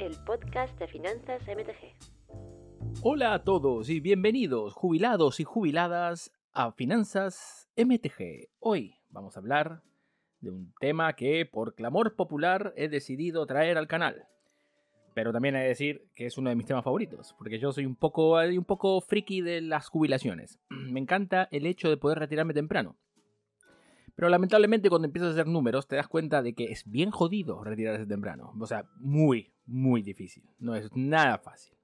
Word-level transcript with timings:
el 0.00 0.16
podcast 0.24 0.78
de 0.78 0.88
finanzas 0.88 1.42
MTG. 1.42 1.94
Hola 3.02 3.34
a 3.34 3.44
todos 3.44 3.90
y 3.90 4.00
bienvenidos, 4.00 4.72
jubilados 4.72 5.40
y 5.40 5.44
jubiladas, 5.44 6.32
a 6.54 6.72
Finanzas 6.72 7.68
MTG. 7.76 8.48
Hoy 8.60 8.94
vamos 9.10 9.36
a 9.36 9.40
hablar 9.40 9.82
de 10.40 10.50
un 10.52 10.72
tema 10.80 11.12
que 11.16 11.44
por 11.44 11.74
clamor 11.74 12.16
popular 12.16 12.72
he 12.78 12.88
decidido 12.88 13.44
traer 13.44 13.76
al 13.76 13.88
canal. 13.88 14.26
Pero 15.12 15.34
también 15.34 15.54
he 15.56 15.60
de 15.60 15.68
decir 15.68 16.08
que 16.14 16.24
es 16.24 16.38
uno 16.38 16.48
de 16.48 16.56
mis 16.56 16.64
temas 16.64 16.84
favoritos, 16.84 17.34
porque 17.36 17.58
yo 17.58 17.70
soy 17.70 17.84
un 17.84 17.94
poco, 17.94 18.38
un 18.38 18.64
poco 18.64 19.02
friki 19.02 19.42
de 19.42 19.60
las 19.60 19.88
jubilaciones. 19.88 20.58
Me 20.70 21.00
encanta 21.00 21.46
el 21.50 21.66
hecho 21.66 21.90
de 21.90 21.98
poder 21.98 22.20
retirarme 22.20 22.54
temprano. 22.54 22.96
Pero 24.14 24.28
lamentablemente 24.28 24.88
cuando 24.88 25.06
empiezas 25.06 25.30
a 25.30 25.32
hacer 25.32 25.46
números 25.46 25.86
te 25.86 25.96
das 25.96 26.08
cuenta 26.08 26.42
de 26.42 26.54
que 26.54 26.64
es 26.64 26.84
bien 26.90 27.10
jodido 27.10 27.62
retirarse 27.64 28.06
temprano. 28.06 28.52
O 28.58 28.66
sea, 28.66 28.84
muy, 28.96 29.52
muy 29.66 30.02
difícil. 30.02 30.44
No 30.58 30.74
es 30.74 30.94
nada 30.94 31.38
fácil. 31.38 31.74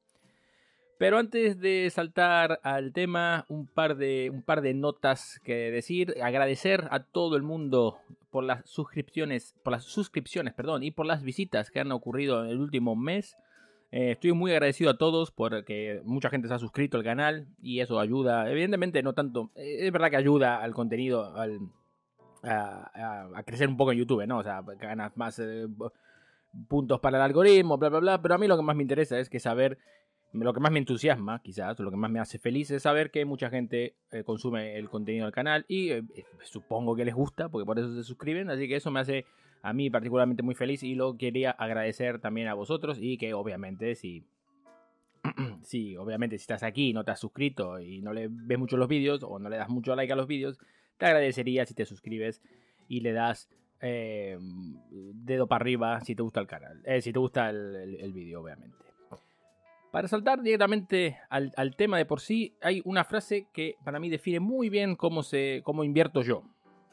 Pero 0.98 1.18
antes 1.18 1.60
de 1.60 1.90
saltar 1.90 2.58
al 2.62 2.92
tema, 2.92 3.44
un 3.48 3.66
par 3.66 3.96
de, 3.96 4.30
un 4.32 4.42
par 4.42 4.62
de 4.62 4.72
notas 4.72 5.40
que 5.44 5.70
decir. 5.70 6.14
Agradecer 6.22 6.88
a 6.90 7.00
todo 7.00 7.36
el 7.36 7.42
mundo 7.42 7.98
por 8.30 8.44
las 8.44 8.68
suscripciones, 8.68 9.54
por 9.62 9.72
las 9.72 9.84
suscripciones, 9.84 10.54
perdón, 10.54 10.82
y 10.82 10.90
por 10.90 11.04
las 11.04 11.22
visitas 11.22 11.70
que 11.70 11.80
han 11.80 11.92
ocurrido 11.92 12.42
en 12.44 12.50
el 12.50 12.60
último 12.60 12.96
mes. 12.96 13.36
Eh, 13.92 14.12
estoy 14.12 14.32
muy 14.32 14.52
agradecido 14.52 14.90
a 14.90 14.98
todos 14.98 15.30
porque 15.30 16.00
mucha 16.04 16.30
gente 16.30 16.48
se 16.48 16.54
ha 16.54 16.58
suscrito 16.58 16.96
al 16.96 17.04
canal 17.04 17.46
y 17.60 17.80
eso 17.80 18.00
ayuda. 18.00 18.50
Evidentemente 18.50 19.02
no 19.02 19.12
tanto, 19.12 19.50
eh, 19.54 19.86
es 19.86 19.92
verdad 19.92 20.10
que 20.10 20.16
ayuda 20.16 20.62
al 20.62 20.74
contenido, 20.74 21.36
al, 21.36 21.60
a, 22.46 23.42
crecer 23.44 23.68
un 23.68 23.76
poco 23.76 23.92
en 23.92 23.98
YouTube, 23.98 24.26
¿no? 24.26 24.38
O 24.38 24.42
sea, 24.42 24.62
ganas 24.62 25.16
más 25.16 25.38
eh, 25.38 25.66
puntos 26.68 27.00
para 27.00 27.18
el 27.18 27.22
algoritmo, 27.22 27.78
bla, 27.78 27.88
bla, 27.88 28.00
bla. 28.00 28.22
Pero 28.22 28.34
a 28.34 28.38
mí 28.38 28.46
lo 28.46 28.56
que 28.56 28.62
más 28.62 28.76
me 28.76 28.82
interesa 28.82 29.18
es 29.18 29.28
que 29.28 29.40
saber 29.40 29.78
lo 30.44 30.52
que 30.52 30.60
más 30.60 30.72
me 30.72 30.78
entusiasma, 30.78 31.40
quizás, 31.42 31.78
lo 31.78 31.90
que 31.90 31.96
más 31.96 32.10
me 32.10 32.20
hace 32.20 32.38
feliz 32.38 32.70
es 32.70 32.82
saber 32.82 33.10
que 33.10 33.24
mucha 33.24 33.48
gente 33.50 33.94
eh, 34.10 34.24
consume 34.24 34.76
el 34.76 34.88
contenido 34.88 35.24
del 35.24 35.32
canal 35.32 35.64
y 35.68 35.90
eh, 35.90 36.02
supongo 36.42 36.94
que 36.96 37.04
les 37.04 37.14
gusta, 37.14 37.48
porque 37.48 37.64
por 37.64 37.78
eso 37.78 37.94
se 37.94 38.02
suscriben, 38.02 38.50
así 38.50 38.68
que 38.68 38.76
eso 38.76 38.90
me 38.90 39.00
hace 39.00 39.24
a 39.62 39.72
mí 39.72 39.90
particularmente 39.90 40.42
muy 40.42 40.54
feliz 40.54 40.82
y 40.82 40.94
lo 40.94 41.16
quería 41.16 41.50
agradecer 41.50 42.20
también 42.20 42.48
a 42.48 42.54
vosotros 42.54 42.98
y 43.00 43.18
que 43.18 43.34
obviamente 43.34 43.94
si... 43.94 44.24
si 45.62 45.96
obviamente 45.96 46.38
si 46.38 46.42
estás 46.42 46.62
aquí 46.62 46.90
y 46.90 46.92
no 46.92 47.02
te 47.02 47.10
has 47.10 47.20
suscrito 47.20 47.80
y 47.80 48.00
no 48.00 48.12
le 48.12 48.28
ves 48.30 48.58
mucho 48.58 48.76
los 48.76 48.88
vídeos 48.88 49.24
o 49.24 49.38
no 49.38 49.48
le 49.48 49.56
das 49.56 49.68
mucho 49.68 49.96
like 49.96 50.12
a 50.12 50.16
los 50.16 50.28
vídeos, 50.28 50.58
te 50.98 51.06
agradecería 51.06 51.66
si 51.66 51.74
te 51.74 51.84
suscribes 51.84 52.42
y 52.88 53.00
le 53.00 53.12
das 53.12 53.48
dedo 53.78 55.46
para 55.46 55.62
arriba 55.62 56.00
si 56.00 56.16
te 56.16 56.22
gusta 56.22 56.40
el 56.40 56.46
canal, 56.46 56.82
si 57.00 57.12
te 57.12 57.18
gusta 57.18 57.50
el 57.50 58.12
vídeo 58.12 58.42
obviamente. 58.42 58.86
Para 59.96 60.08
saltar 60.08 60.42
directamente 60.42 61.16
al, 61.30 61.74
tema 61.74 61.96
de 61.96 62.04
por 62.04 62.20
sí, 62.20 62.54
hay 62.60 62.82
una 62.84 63.02
frase 63.02 63.46
que 63.54 63.76
para 63.82 63.98
mí 63.98 64.10
define 64.10 64.40
muy 64.40 64.68
bien 64.68 64.94
cómo, 64.94 65.22
se, 65.22 65.62
cómo 65.64 65.84
invierto 65.84 66.20
yo 66.20 66.42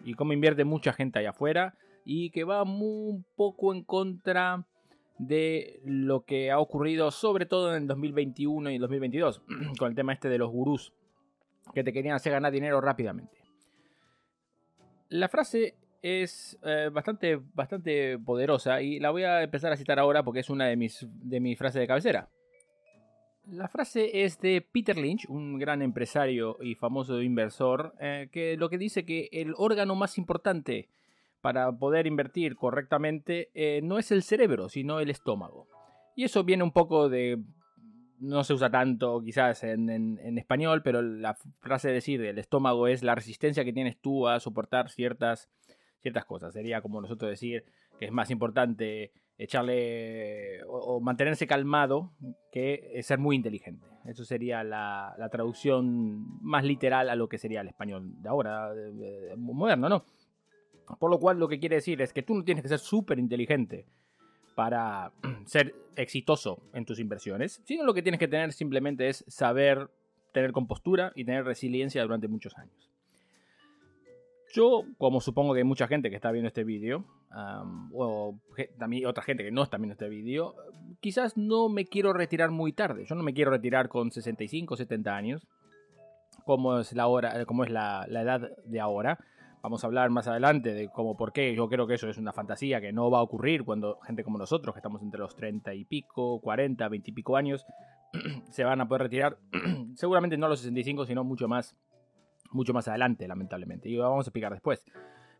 y 0.06 0.14
cómo 0.14 0.32
invierte 0.32 0.64
mucha 0.64 0.94
gente 0.94 1.20
allá 1.20 1.32
afuera 1.32 1.76
y 2.06 2.30
que 2.30 2.46
va 2.46 2.64
un 2.64 3.26
poco 3.36 3.74
en 3.74 3.84
contra 3.84 4.66
de 5.18 5.82
lo 5.84 6.24
que 6.24 6.50
ha 6.50 6.60
ocurrido 6.60 7.12
sobre 7.12 7.46
todo 7.46 7.76
en 7.76 7.82
el 7.82 7.88
2021 7.90 8.72
y 8.72 8.76
el 8.76 8.82
2022 8.82 9.42
con 9.78 9.90
el 9.90 9.96
tema 9.96 10.14
este 10.14 10.30
de 10.30 10.38
los 10.38 10.50
gurús 10.50 10.94
que 11.74 11.84
te 11.84 11.92
querían 11.92 12.16
hacer 12.16 12.32
ganar 12.32 12.54
dinero 12.54 12.80
rápidamente. 12.80 13.43
La 15.14 15.30
frase 15.30 15.76
es 16.02 16.58
eh, 16.64 16.90
bastante, 16.92 17.40
bastante 17.54 18.18
poderosa 18.18 18.82
y 18.82 19.00
la 19.00 19.12
voy 19.12 19.22
a 19.22 19.44
empezar 19.44 19.72
a 19.72 19.78
citar 19.78 20.00
ahora 20.00 20.24
porque 20.24 20.40
es 20.40 20.50
una 20.50 20.66
de 20.66 20.76
mis, 20.76 21.06
de 21.08 21.40
mis 21.40 21.56
frases 21.56 21.82
de 21.82 21.86
cabecera. 21.86 22.30
La 23.46 23.68
frase 23.68 24.24
es 24.24 24.40
de 24.40 24.60
Peter 24.62 24.98
Lynch, 24.98 25.30
un 25.30 25.60
gran 25.60 25.84
empresario 25.84 26.58
y 26.64 26.74
famoso 26.74 27.22
inversor, 27.22 27.94
eh, 28.00 28.28
que 28.32 28.58
lo 28.58 28.72
que 28.72 28.80
dice 28.80 29.06
que 29.06 29.30
el 29.32 29.54
órgano 29.56 29.94
más 29.94 30.18
importante 30.18 30.90
para 31.42 31.72
poder 31.72 32.08
invertir 32.08 32.56
correctamente 32.56 33.52
eh, 33.54 33.82
no 33.84 34.00
es 34.00 34.12
el 34.12 34.24
cerebro, 34.24 34.68
sino 34.68 35.00
el 35.00 35.12
estómago. 35.12 35.68
Y 36.16 36.24
eso 36.24 36.44
viene 36.44 36.64
un 36.64 36.72
poco 36.72 37.08
de... 37.08 37.38
No 38.24 38.46
se 38.46 38.54
usa 38.54 38.72
tanto 38.72 39.22
quizás 39.22 39.64
en, 39.66 40.38
español, 40.38 40.82
pero 40.82 41.02
la 41.02 41.36
frase 41.60 41.90
de 41.90 41.96
decir 41.96 42.22
el 42.22 42.38
estómago 42.38 42.88
es 42.88 43.04
la 43.04 43.16
resistencia 43.16 43.66
que 43.66 43.74
tienes 43.74 44.00
tú 44.00 44.30
a 44.30 44.40
soportar 44.40 44.90
ciertas, 44.90 45.50
ciertas 46.02 46.24
cosas. 46.24 46.54
Sería 46.54 46.82
como 46.82 47.02
nosotros 47.02 47.30
decir 47.30 47.66
que 48.00 48.06
es 48.06 48.12
más 48.14 48.32
importante 48.32 49.12
echarle 49.38 50.64
o, 50.68 51.02
mantenerse 51.02 51.48
calmado 51.48 52.14
que 52.50 52.98
ser 53.04 53.20
muy 53.20 53.36
inteligente. 53.36 53.86
Eso 54.06 54.24
sería 54.24 54.64
la, 54.64 55.16
traducción 55.30 56.42
más 56.42 56.64
literal 56.64 57.10
a 57.10 57.16
lo 57.16 57.28
que 57.28 57.38
sería 57.38 57.60
el 57.60 57.68
español 57.68 58.22
de 58.22 58.30
ahora, 58.30 58.72
moderno, 59.36 59.90
¿no? 59.90 60.06
Por 60.98 61.12
lo 61.12 61.20
cual 61.20 61.40
lo 61.40 61.50
que 61.50 61.60
quiere 61.60 61.76
decir 61.76 62.02
es 62.02 62.14
que 62.14 62.24
tú 62.24 62.36
no 62.36 62.44
tienes 62.46 62.62
que 62.62 62.70
ser 62.70 62.80
súper 62.80 63.20
inteligente 63.20 63.86
para 64.56 65.12
ser 65.46 65.76
exitoso 65.96 66.60
en 66.74 66.86
tus 66.86 67.00
inversiones, 67.00 67.62
sino 67.66 67.84
lo 67.84 67.94
que 67.94 68.02
tienes 68.02 68.20
que 68.20 68.28
tener 68.28 68.54
simplemente 68.54 69.10
es 69.10 69.24
saber 69.28 69.90
tener 70.32 70.52
compostura 70.52 71.12
y 71.16 71.26
tener 71.26 71.46
resiliencia 71.46 72.02
durante 72.02 72.28
muchos 72.28 72.58
años. 72.58 72.90
Yo, 74.54 74.84
como 75.00 75.20
supongo 75.20 75.54
que 75.54 75.62
hay 75.62 75.64
mucha 75.64 75.88
gente 75.88 76.12
que 76.12 76.16
está 76.16 76.32
viendo 76.32 76.48
este 76.48 76.64
vídeo, 76.64 77.06
o 77.92 78.38
también 78.78 79.08
otra 79.08 79.24
gente 79.24 79.44
que 79.44 79.52
no 79.52 79.64
está 79.64 79.78
viendo 79.78 79.94
este 79.94 80.10
vídeo, 80.10 80.56
quizás 81.00 81.38
no 81.38 81.70
me 81.70 81.86
quiero 81.86 82.14
retirar 82.14 82.52
muy 82.52 82.72
tarde. 82.72 83.06
Yo 83.06 83.16
no 83.16 83.24
me 83.24 83.34
quiero 83.34 83.50
retirar 83.50 83.90
con 83.90 84.12
65 84.12 84.76
o 84.76 84.78
70 84.78 85.16
años, 85.16 85.48
como 86.46 86.80
es, 86.80 86.94
la, 86.94 87.08
hora, 87.08 87.46
como 87.46 87.64
es 87.64 87.72
la, 87.72 88.06
edad 88.08 88.52
de 88.64 88.80
ahora. 88.80 89.18
Vamos 89.64 89.84
a 89.84 89.88
hablar 89.88 90.10
más 90.10 90.28
adelante 90.28 90.74
de 90.74 90.90
cómo, 90.90 91.16
por 91.16 91.32
qué. 91.32 91.56
Yo 91.56 91.70
creo 91.70 91.88
que 91.88 91.94
eso 91.94 92.10
es 92.10 92.18
una 92.18 92.34
fantasía 92.34 92.82
que 92.82 92.92
no 92.92 93.10
va 93.10 93.20
a 93.20 93.22
ocurrir 93.22 93.64
cuando 93.64 93.98
gente 94.02 94.24
como 94.24 94.38
nosotros, 94.38 94.76
que 94.76 94.80
estamos 94.80 95.02
entre 95.02 95.22
los 95.22 95.38
30 95.38 95.74
y 95.74 95.86
pico, 95.86 96.42
40, 96.42 96.90
20 96.90 97.10
y 97.10 97.14
pico 97.14 97.38
años, 97.38 97.66
se 98.52 98.66
van 98.66 98.82
a 98.82 98.88
poder 98.90 99.04
retirar. 99.04 99.38
Seguramente 99.96 100.38
no 100.38 100.48
a 100.48 100.50
los 100.50 100.60
65, 100.60 101.06
sino 101.06 101.24
mucho 101.24 101.48
más 101.48 101.78
mucho 102.52 102.74
más 102.74 102.88
adelante, 102.88 103.28
lamentablemente. 103.28 103.90
Y 103.90 103.96
lo 103.96 104.04
vamos 104.04 104.28
a 104.28 104.30
explicar 104.30 104.52
después. 104.52 104.86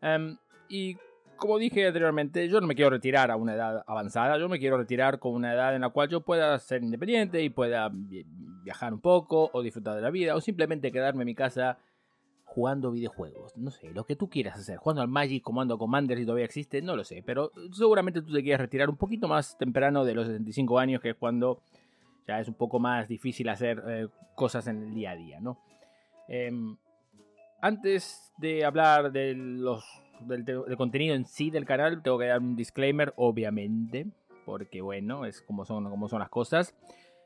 Em, 0.02 0.38
y 0.70 0.98
como 1.36 1.58
dije 1.58 1.88
anteriormente, 1.88 2.48
yo 2.48 2.62
no 2.62 2.68
me 2.68 2.76
quiero 2.76 2.92
retirar 2.92 3.30
a 3.32 3.36
una 3.36 3.56
edad 3.56 3.84
avanzada, 3.88 4.38
yo 4.38 4.48
me 4.48 4.60
quiero 4.60 4.78
retirar 4.78 5.20
con 5.20 5.34
una 5.34 5.54
edad 5.54 5.76
en 5.76 5.82
la 5.82 5.90
cual 5.90 6.10
yo 6.10 6.22
pueda 6.22 6.58
ser 6.60 6.84
independiente 6.84 7.42
y 7.42 7.50
pueda 7.50 7.92
viajar 7.92 8.94
un 8.94 9.02
poco 9.02 9.50
o 9.52 9.62
disfrutar 9.62 9.96
de 9.96 10.02
la 10.02 10.10
vida 10.10 10.36
o 10.36 10.42
simplemente 10.42 10.92
quedarme 10.92 11.24
en 11.24 11.28
mi 11.28 11.36
casa 11.36 11.78
jugando 12.54 12.92
videojuegos. 12.92 13.58
No 13.58 13.72
sé, 13.72 13.90
lo 13.90 14.06
que 14.06 14.16
tú 14.16 14.30
quieras 14.30 14.60
hacer. 14.60 14.78
Jugando 14.78 15.02
al 15.02 15.08
Magic, 15.08 15.42
Comando 15.42 15.80
Commander 15.80 16.20
si 16.20 16.24
todavía 16.24 16.46
existe, 16.46 16.84
no 16.84 16.96
lo 16.96 17.04
sé. 17.04 17.24
Pero 17.26 17.52
seguramente 17.72 18.22
tú 18.22 18.32
te 18.32 18.44
quieres 18.44 18.62
retirar 18.62 18.90
un 18.90 18.96
poquito 18.96 19.28
más 19.28 19.58
temprano 19.58 20.06
de 20.06 20.14
los 20.14 20.28
65 20.28 20.78
años, 20.78 21.02
que 21.02 21.10
es 21.10 21.16
cuando 21.16 21.62
ya 22.28 22.40
es 22.40 22.48
un 22.48 22.54
poco 22.54 22.80
más 22.80 23.08
difícil 23.08 23.50
hacer 23.50 23.84
eh, 23.88 24.08
cosas 24.36 24.68
en 24.68 24.84
el 24.84 24.94
día 24.94 25.12
a 25.12 25.16
día, 25.16 25.40
¿no? 25.40 25.58
Em, 26.28 26.78
antes 27.60 28.32
de 28.38 28.64
hablar 28.64 29.12
de 29.12 29.34
los, 29.34 29.84
del, 30.22 30.46
contenido 30.78 31.16
en 31.16 31.26
sí 31.26 31.50
del 31.50 31.66
canal, 31.66 32.04
tengo 32.04 32.20
que 32.20 32.28
dar 32.28 32.40
un 32.40 32.56
disclaimer, 32.56 33.14
obviamente, 33.16 34.06
porque 34.46 34.82
bueno, 34.82 35.26
es 35.26 35.42
como 35.42 35.66
son, 35.66 35.90
como 35.90 36.08
son 36.08 36.20
las 36.20 36.30
cosas. 36.30 36.76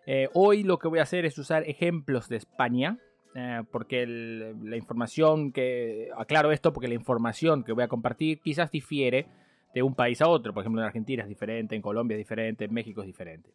Eh, 0.06 0.30
hoy 0.34 0.64
lo 0.64 0.80
que 0.80 0.88
voy 0.88 1.00
a 1.00 1.04
hacer 1.04 1.26
es 1.26 1.38
usar 1.38 1.64
ejemplos 1.64 2.30
de 2.30 2.38
España, 2.38 2.98
eh, 3.36 3.64
porque 3.72 4.06
la 4.08 4.76
información 4.78 5.52
que, 5.52 6.10
aclaro 6.18 6.52
esto, 6.52 6.74
porque 6.74 6.88
la 6.88 6.96
información 6.96 7.64
que 7.64 7.72
voy 7.72 7.84
a 7.84 7.88
compartir 7.88 8.40
quizás 8.40 8.72
difiere 8.72 9.28
de 9.74 9.84
un 9.84 9.96
país 9.96 10.22
a 10.22 10.28
otro. 10.28 10.54
Por 10.54 10.64
ejemplo, 10.64 10.82
en 10.82 10.88
Argentina 10.88 11.24
es 11.24 11.30
diferente, 11.30 11.76
en 11.76 11.82
Colombia 11.82 12.16
es 12.16 12.20
diferente, 12.20 12.66
en 12.66 12.74
México 12.74 13.02
es 13.02 13.08
diferente. 13.08 13.50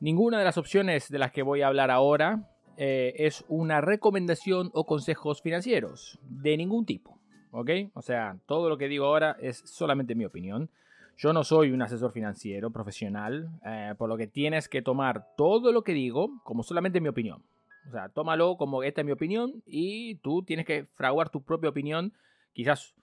Ninguna 0.00 0.38
de 0.38 0.44
las 0.44 0.58
opciones 0.58 1.08
de 1.08 1.18
las 1.18 1.32
que 1.32 1.42
voy 1.42 1.62
a 1.62 1.68
hablar 1.68 1.90
ahora 1.90 2.48
eh, 2.76 3.14
es 3.18 3.44
una 3.48 3.80
recomendación 3.80 4.70
o 4.72 4.86
consejos 4.86 5.42
financieros 5.42 6.18
de 6.22 6.56
ningún 6.56 6.86
tipo. 6.86 7.18
¿Ok? 7.50 7.70
O 7.94 8.02
sea, 8.02 8.36
todo 8.46 8.68
lo 8.68 8.78
que 8.78 8.88
digo 8.88 9.06
ahora 9.06 9.36
es 9.40 9.62
solamente 9.64 10.14
mi 10.14 10.24
opinión. 10.24 10.70
Yo 11.16 11.32
no 11.32 11.42
soy 11.42 11.72
un 11.72 11.82
asesor 11.82 12.12
financiero 12.12 12.70
profesional, 12.70 13.48
eh, 13.64 13.94
por 13.98 14.08
lo 14.08 14.16
que 14.16 14.28
tienes 14.28 14.68
que 14.68 14.82
tomar 14.82 15.34
todo 15.36 15.72
lo 15.72 15.82
que 15.82 15.92
digo 15.92 16.40
como 16.44 16.62
solamente 16.62 17.00
mi 17.00 17.08
opinión. 17.08 17.42
O 17.88 17.90
sea, 17.90 18.08
tómalo 18.10 18.56
como 18.56 18.82
esta 18.82 19.00
es 19.00 19.06
mi 19.06 19.12
opinión 19.12 19.62
y 19.66 20.16
tú 20.16 20.42
tienes 20.42 20.66
que 20.66 20.84
fraguar 20.94 21.30
tu 21.30 21.42
propia 21.42 21.70
opinión, 21.70 22.12
quizás 22.52 22.94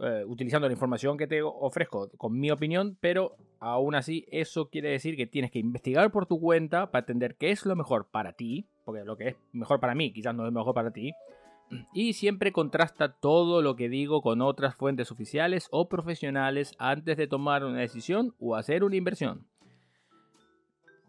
eh, 0.00 0.24
utilizando 0.26 0.68
la 0.68 0.74
información 0.74 1.16
que 1.16 1.26
te 1.26 1.42
ofrezco 1.42 2.10
con 2.16 2.38
mi 2.38 2.50
opinión, 2.50 2.96
pero 3.00 3.36
aún 3.58 3.94
así 3.94 4.26
eso 4.30 4.68
quiere 4.68 4.90
decir 4.90 5.16
que 5.16 5.26
tienes 5.26 5.50
que 5.50 5.58
investigar 5.58 6.10
por 6.10 6.26
tu 6.26 6.38
cuenta 6.40 6.90
para 6.90 7.02
entender 7.02 7.36
qué 7.36 7.50
es 7.50 7.64
lo 7.64 7.74
mejor 7.74 8.06
para 8.10 8.32
ti 8.32 8.66
porque 8.84 9.04
lo 9.04 9.16
que 9.16 9.28
es 9.28 9.36
mejor 9.52 9.80
para 9.80 9.94
mí 9.94 10.12
quizás 10.12 10.34
no 10.34 10.46
es 10.46 10.52
mejor 10.52 10.74
para 10.74 10.92
ti. 10.92 11.12
Y 11.92 12.12
siempre 12.12 12.52
contrasta 12.52 13.14
todo 13.14 13.62
lo 13.62 13.74
que 13.74 13.88
digo 13.88 14.20
con 14.20 14.42
otras 14.42 14.76
fuentes 14.76 15.10
oficiales 15.10 15.66
o 15.70 15.88
profesionales 15.88 16.74
antes 16.78 17.16
de 17.16 17.26
tomar 17.26 17.64
una 17.64 17.80
decisión 17.80 18.34
o 18.38 18.54
hacer 18.54 18.84
una 18.84 18.96
inversión. 18.96 19.46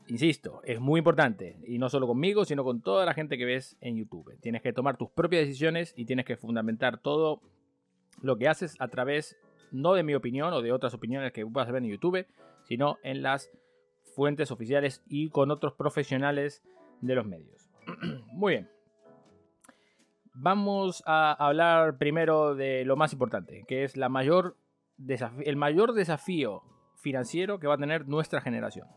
Insisto, 0.07 0.61
es 0.63 0.79
muy 0.79 0.99
importante. 0.99 1.57
Y 1.67 1.77
no 1.77 1.89
solo 1.89 2.07
conmigo, 2.07 2.45
sino 2.45 2.63
con 2.63 2.81
toda 2.81 3.05
la 3.05 3.13
gente 3.13 3.37
que 3.37 3.45
ves 3.45 3.77
en 3.81 3.97
YouTube. 3.97 4.37
Tienes 4.41 4.61
que 4.61 4.73
tomar 4.73 4.97
tus 4.97 5.09
propias 5.09 5.45
decisiones 5.45 5.93
y 5.95 6.05
tienes 6.05 6.25
que 6.25 6.37
fundamentar 6.37 6.99
todo 6.99 7.41
lo 8.21 8.37
que 8.37 8.47
haces 8.47 8.75
a 8.79 8.87
través, 8.87 9.37
no 9.71 9.93
de 9.93 10.03
mi 10.03 10.15
opinión 10.15 10.53
o 10.53 10.61
de 10.61 10.71
otras 10.71 10.93
opiniones 10.93 11.31
que 11.31 11.45
puedas 11.45 11.71
ver 11.71 11.83
en 11.83 11.89
YouTube, 11.89 12.25
sino 12.63 12.97
en 13.03 13.21
las 13.21 13.51
fuentes 14.15 14.51
oficiales 14.51 15.03
y 15.07 15.29
con 15.29 15.51
otros 15.51 15.73
profesionales 15.73 16.63
de 17.01 17.15
los 17.15 17.25
medios. 17.25 17.69
muy 18.33 18.53
bien. 18.53 18.69
Vamos 20.33 21.01
a 21.05 21.31
hablar 21.31 21.97
primero 21.97 22.55
de 22.55 22.83
lo 22.83 22.97
más 22.97 23.13
importante, 23.13 23.63
que 23.67 23.85
es 23.85 23.95
el 23.95 24.09
mayor 24.09 24.55
desafío 25.93 26.63
financiero 26.97 27.59
que 27.59 27.67
va 27.67 27.75
a 27.75 27.77
tener 27.77 28.07
nuestra 28.07 28.41
generación. 28.41 28.87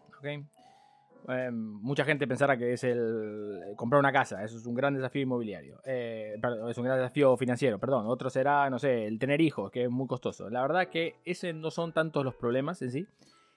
Em, 1.26 1.54
mucha 1.54 2.04
gente 2.04 2.26
pensará 2.26 2.56
que 2.56 2.72
es 2.72 2.84
el 2.84 3.74
comprar 3.76 3.98
una 3.98 4.12
casa, 4.12 4.42
eso 4.44 4.56
es 4.56 4.64
un 4.64 4.74
gran 4.74 4.94
desafío 4.94 5.22
inmobiliario, 5.22 5.80
eh, 5.84 6.40
es 6.70 6.78
un 6.78 6.84
gran 6.84 6.96
desafío 6.96 7.36
financiero, 7.36 7.78
perdón. 7.78 8.06
Otro 8.06 8.30
será, 8.30 8.70
no 8.70 8.78
sé, 8.78 9.06
el 9.06 9.18
tener 9.18 9.40
hijos, 9.40 9.70
que 9.70 9.84
es 9.84 9.90
muy 9.90 10.06
costoso. 10.06 10.48
La 10.48 10.62
verdad 10.62 10.88
que 10.88 11.16
ese 11.24 11.52
no 11.52 11.70
son 11.70 11.92
tantos 11.92 12.24
los 12.24 12.34
problemas 12.34 12.80
en 12.82 12.90
sí. 12.90 13.06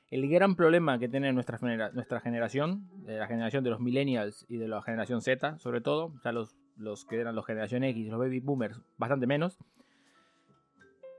El 0.10 0.28
gran 0.30 0.58
problema 0.58 1.00
que 1.00 1.08
tiene 1.08 1.32
nuestra, 1.32 1.58
nuestra 1.94 2.20
generación, 2.20 2.90
la 3.06 3.28
generación 3.28 3.64
de 3.64 3.70
los 3.70 3.80
millennials 3.80 4.46
y 4.50 4.58
de 4.58 4.68
la 4.68 4.82
generación 4.82 5.22
Z, 5.22 5.58
sobre 5.58 5.80
todo, 5.80 6.12
ya 6.26 6.34
los, 6.34 6.58
los 6.76 7.06
que 7.06 7.22
eran 7.22 7.36
los 7.36 7.46
generación 7.46 7.86
X 7.86 8.10
los 8.10 8.20
baby 8.20 8.42
boomers, 8.42 8.82
bastante 8.98 9.28
menos. 9.28 9.58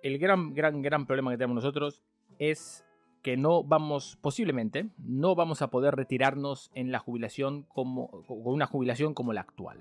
El 0.02 0.18
gran, 0.18 0.52
gran, 0.52 0.82
gran 0.82 1.06
problema 1.06 1.30
que 1.30 1.38
tenemos 1.38 1.54
nosotros 1.54 2.02
es 2.38 2.84
que 3.22 3.36
no 3.36 3.62
vamos, 3.62 4.18
posiblemente, 4.20 4.88
no 4.98 5.34
vamos 5.34 5.62
a 5.62 5.70
poder 5.70 5.94
retirarnos 5.94 6.70
en 6.74 6.90
la 6.90 6.98
jubilación 6.98 7.62
como, 7.62 8.10
con 8.26 8.42
una 8.44 8.66
jubilación 8.66 9.14
como 9.14 9.32
la 9.32 9.42
actual. 9.42 9.78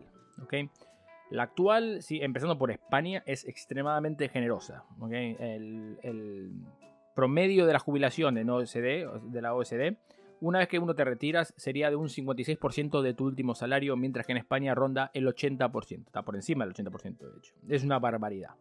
La 1.29 1.43
actual, 1.43 2.01
sí, 2.01 2.19
empezando 2.21 2.57
por 2.57 2.71
España, 2.71 3.23
es 3.25 3.47
extremadamente 3.47 4.29
generosa. 4.29 4.83
El, 5.09 6.51
promedio 7.15 7.65
de 7.65 7.73
la 7.73 7.79
jubilación 7.79 8.37
en 8.37 8.49
OSD, 8.49 9.31
de 9.31 9.41
la 9.41 9.53
OSD, 9.53 9.97
una 10.39 10.59
vez 10.59 10.67
que 10.67 10.79
uno 10.79 10.95
te 10.95 11.03
retiras, 11.03 11.53
sería 11.55 11.89
de 11.89 11.95
un 11.95 12.07
56% 12.07 13.01
de 13.01 13.13
tu 13.13 13.25
último 13.25 13.53
salario, 13.53 13.95
mientras 13.95 14.25
que 14.25 14.31
en 14.31 14.39
España 14.39 14.73
ronda 14.73 15.11
el 15.13 15.27
80%. 15.27 16.07
Está 16.07 16.23
por 16.23 16.35
encima 16.35 16.65
del 16.65 16.73
80%, 16.73 17.17
de 17.17 17.37
hecho. 17.37 17.53
Es 17.69 17.83
una 17.83 17.99
barbaridad. 17.99 18.51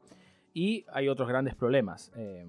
Y 0.53 0.85
hay 0.93 1.09
otros 1.09 1.29
grandes 1.29 1.55
problemas. 1.55 2.13
Eh, 2.17 2.45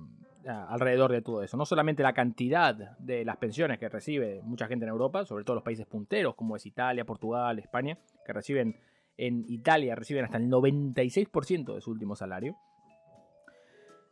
alrededor 0.48 1.12
de 1.12 1.22
todo 1.22 1.44
eso. 1.44 1.58
No 1.58 1.66
solamente 1.66 2.04
la 2.04 2.14
cantidad 2.14 2.98
de 2.98 3.26
las 3.26 3.38
pensiones 3.38 3.80
que 3.80 3.90
recibe 3.90 4.42
mucha 4.44 4.68
gente 4.68 4.86
en 4.86 4.90
Europa, 4.90 5.26
sobre 5.26 5.44
todo 5.44 5.56
los 5.56 5.64
países 5.64 5.86
punteros 5.86 6.36
como 6.36 6.56
es 6.56 6.66
Italia, 6.66 7.06
Portugal, 7.06 7.60
España, 7.60 7.98
que 8.26 8.34
reciben 8.34 8.76
en 9.18 9.46
Italia 9.48 9.96
reciben 9.96 10.26
hasta 10.26 10.38
el 10.38 10.50
96% 10.50 11.76
de 11.76 11.82
su 11.82 11.92
último 11.92 12.16
salario. 12.16 12.58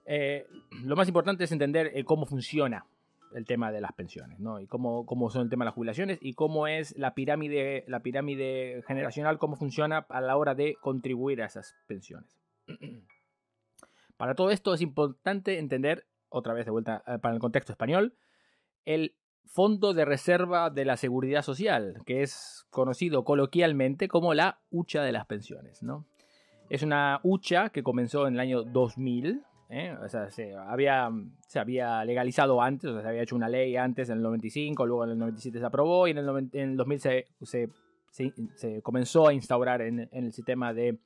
Eh, 0.06 0.46
lo 0.84 0.96
más 0.96 1.08
importante 1.08 1.44
es 1.44 1.52
entender 1.52 1.92
eh, 1.94 2.04
cómo 2.04 2.26
funciona 2.26 2.86
el 3.34 3.46
tema 3.46 3.72
de 3.72 3.82
las 3.82 3.94
pensiones, 3.94 4.40
¿no? 4.40 4.60
Y 4.60 4.68
cómo, 4.68 5.06
cómo, 5.06 5.30
son 5.30 5.44
el 5.44 5.50
tema 5.50 5.66
de 5.66 5.68
las 5.68 5.76
jubilaciones 5.76 6.18
y 6.22 6.34
cómo 6.34 6.68
es 6.68 6.98
la 6.98 7.14
pirámide, 7.14 7.86
la 7.88 8.02
pirámide 8.02 8.84
generacional, 8.88 9.38
cómo 9.38 9.56
funciona 9.56 10.06
a 10.10 10.22
la 10.22 10.36
hora 10.36 10.56
de 10.56 10.78
contribuir 10.82 11.42
a 11.42 11.46
esas 11.46 11.76
pensiones. 11.88 12.40
Para 14.18 14.36
todo 14.36 14.50
esto 14.52 14.74
es 14.74 14.82
importante 14.82 15.60
entender 15.60 16.06
otra 16.30 16.54
vez 16.54 16.66
de 16.66 16.72
vuelta 16.72 17.04
eh, 17.08 17.18
para 17.20 17.34
el 17.34 17.40
contexto 17.40 17.72
español, 17.72 18.16
el 18.86 19.16
Fondo 19.46 19.94
de 19.94 20.06
Reserva 20.06 20.70
de 20.70 20.86
la 20.86 20.96
Seguridad 20.96 21.42
Social, 21.42 21.96
que 22.06 22.22
es 22.22 22.68
conocido 22.70 23.24
coloquialmente 23.24 24.08
como 24.08 24.34
la 24.34 24.60
hucha 24.70 25.02
de 25.02 25.12
las 25.12 25.26
pensiones. 25.26 25.82
¿no? 25.82 26.06
Es 26.70 26.84
una 26.84 27.20
hucha 27.24 27.70
que 27.70 27.82
comenzó 27.82 28.28
en 28.28 28.36
el 28.36 28.40
año 28.40 28.64
2000, 28.64 29.44
¿eh? 29.70 29.96
se 30.30 30.56
había, 30.56 31.10
se 31.48 31.60
había 31.60 32.06
legalizado 32.06 32.62
antes, 32.62 32.92
se 32.92 33.08
había 33.08 33.24
hecho 33.24 33.36
una 33.36 33.50
ley 33.50 33.76
antes 33.76 34.10
en 34.10 34.18
el 34.18 34.24
95, 34.24 34.86
luego 34.86 35.04
en 35.06 35.12
el 35.12 35.18
97 35.18 35.60
se 35.60 35.66
aprobó 35.66 36.08
y 36.08 36.12
en 36.12 36.20
el, 36.20 36.78
2000 36.78 37.00
se, 37.00 37.26
se, 38.12 38.82
comenzó 38.84 39.28
a 39.28 39.34
instaurar 39.34 39.82
en 39.82 40.10
el 40.12 40.32
sistema 40.32 40.74
de 40.74 41.00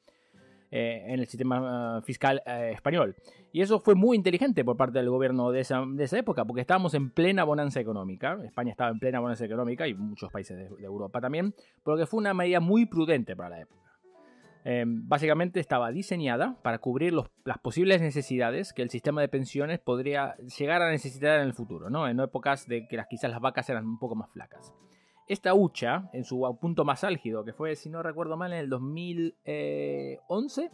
eh, 0.75 1.03
en 1.05 1.19
el 1.19 1.27
sistema 1.27 1.97
ah, 1.97 2.01
fiscal 2.01 2.41
eh, 2.47 2.71
español. 2.73 3.15
Y 3.51 3.61
eso 3.61 3.79
fue 3.79 3.93
muy 3.93 4.17
inteligente 4.17 4.65
por 4.65 4.75
parte 4.75 4.97
del 4.97 5.07
gobierno 5.07 5.51
de 5.51 5.59
esa, 5.59 5.85
época, 6.17 6.45
porque 6.45 6.61
estábamos 6.61 6.95
en 6.95 7.11
plena 7.11 7.43
bonanza 7.43 7.79
económica. 7.79 8.39
España 8.43 8.71
estaba 8.71 8.89
en 8.89 8.97
plena 8.97 9.19
bonanza 9.19 9.45
económica 9.45 9.87
y 9.87 9.93
muchos 9.93 10.31
países 10.31 10.57
de, 10.57 10.83
Europa 10.83 11.21
también, 11.21 11.53
porque 11.83 12.07
fue 12.07 12.17
una 12.17 12.33
medida 12.33 12.59
muy 12.59 12.87
prudente 12.87 13.35
para 13.35 13.49
la 13.49 13.61
época. 13.61 13.83
Em, 14.63 15.07
básicamente 15.07 15.59
estaba 15.59 15.91
diseñada 15.91 16.57
para 16.63 16.79
cubrir 16.79 17.13
las 17.13 17.59
posibles 17.59 18.01
necesidades 18.01 18.73
que 18.73 18.81
el 18.81 18.89
sistema 18.89 19.21
de 19.21 19.27
pensiones 19.27 19.77
podría 19.77 20.37
llegar 20.57 20.81
a 20.81 20.89
necesitar 20.89 21.39
en 21.39 21.45
el 21.45 21.53
futuro, 21.53 21.91
¿no? 21.91 22.07
en 22.07 22.19
épocas 22.19 22.67
de 22.67 22.87
que 22.87 22.97
las, 22.97 23.05
quizás 23.05 23.29
las 23.29 23.41
vacas 23.41 23.69
eran 23.69 23.85
un 23.85 23.99
poco 23.99 24.15
más 24.15 24.31
flacas. 24.31 24.73
Esta 25.33 25.55
hucha, 25.55 26.11
en 26.13 26.25
su 26.25 26.41
punto 26.61 26.85
más 26.85 27.03
álgido, 27.03 27.43
que 27.43 27.53
fue, 27.53 27.75
si 27.75 27.89
no 27.89 28.03
recuerdo 28.03 28.37
mal, 28.37 28.53
en 28.53 28.59
el 28.59 28.69
2011, 28.69 30.69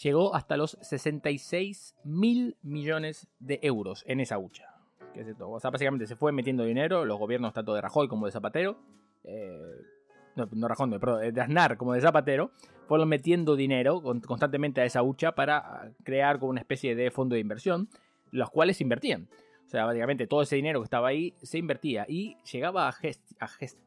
llegó 0.00 0.36
hasta 0.36 0.56
los 0.56 0.78
66 0.82 1.96
mil 2.04 2.56
millones 2.62 3.26
de 3.40 3.58
euros 3.62 4.04
en 4.06 4.20
esa 4.20 4.38
hucha. 4.38 4.72
O 5.40 5.58
sea, 5.58 5.70
básicamente 5.70 6.06
se 6.06 6.14
fue 6.14 6.30
metiendo 6.30 6.62
dinero, 6.62 7.04
los 7.04 7.18
gobiernos 7.18 7.52
tanto 7.52 7.74
de 7.74 7.80
Rajoy 7.80 8.06
como 8.06 8.26
de 8.26 8.30
Zapatero, 8.30 8.78
eh, 9.24 9.74
no, 10.36 10.48
no 10.52 10.68
Rajoy, 10.68 10.96
perdón, 11.00 11.34
de 11.34 11.40
Aznar 11.40 11.76
como 11.76 11.94
de 11.94 12.00
Zapatero, 12.00 12.52
fueron 12.86 13.08
metiendo 13.08 13.56
dinero 13.56 14.00
constantemente 14.00 14.80
a 14.80 14.84
esa 14.84 15.02
hucha 15.02 15.32
para 15.32 15.90
crear 16.04 16.38
como 16.38 16.50
una 16.50 16.60
especie 16.60 16.94
de 16.94 17.10
fondo 17.10 17.34
de 17.34 17.40
inversión, 17.40 17.88
los 18.30 18.48
cuales 18.48 18.80
invertían. 18.80 19.28
O 19.68 19.70
sea, 19.70 19.84
básicamente 19.84 20.26
todo 20.26 20.40
ese 20.40 20.56
dinero 20.56 20.80
que 20.80 20.84
estaba 20.84 21.08
ahí 21.08 21.34
se 21.42 21.58
invertía 21.58 22.06
y 22.08 22.38
llegaba 22.50 22.88
a, 22.88 22.94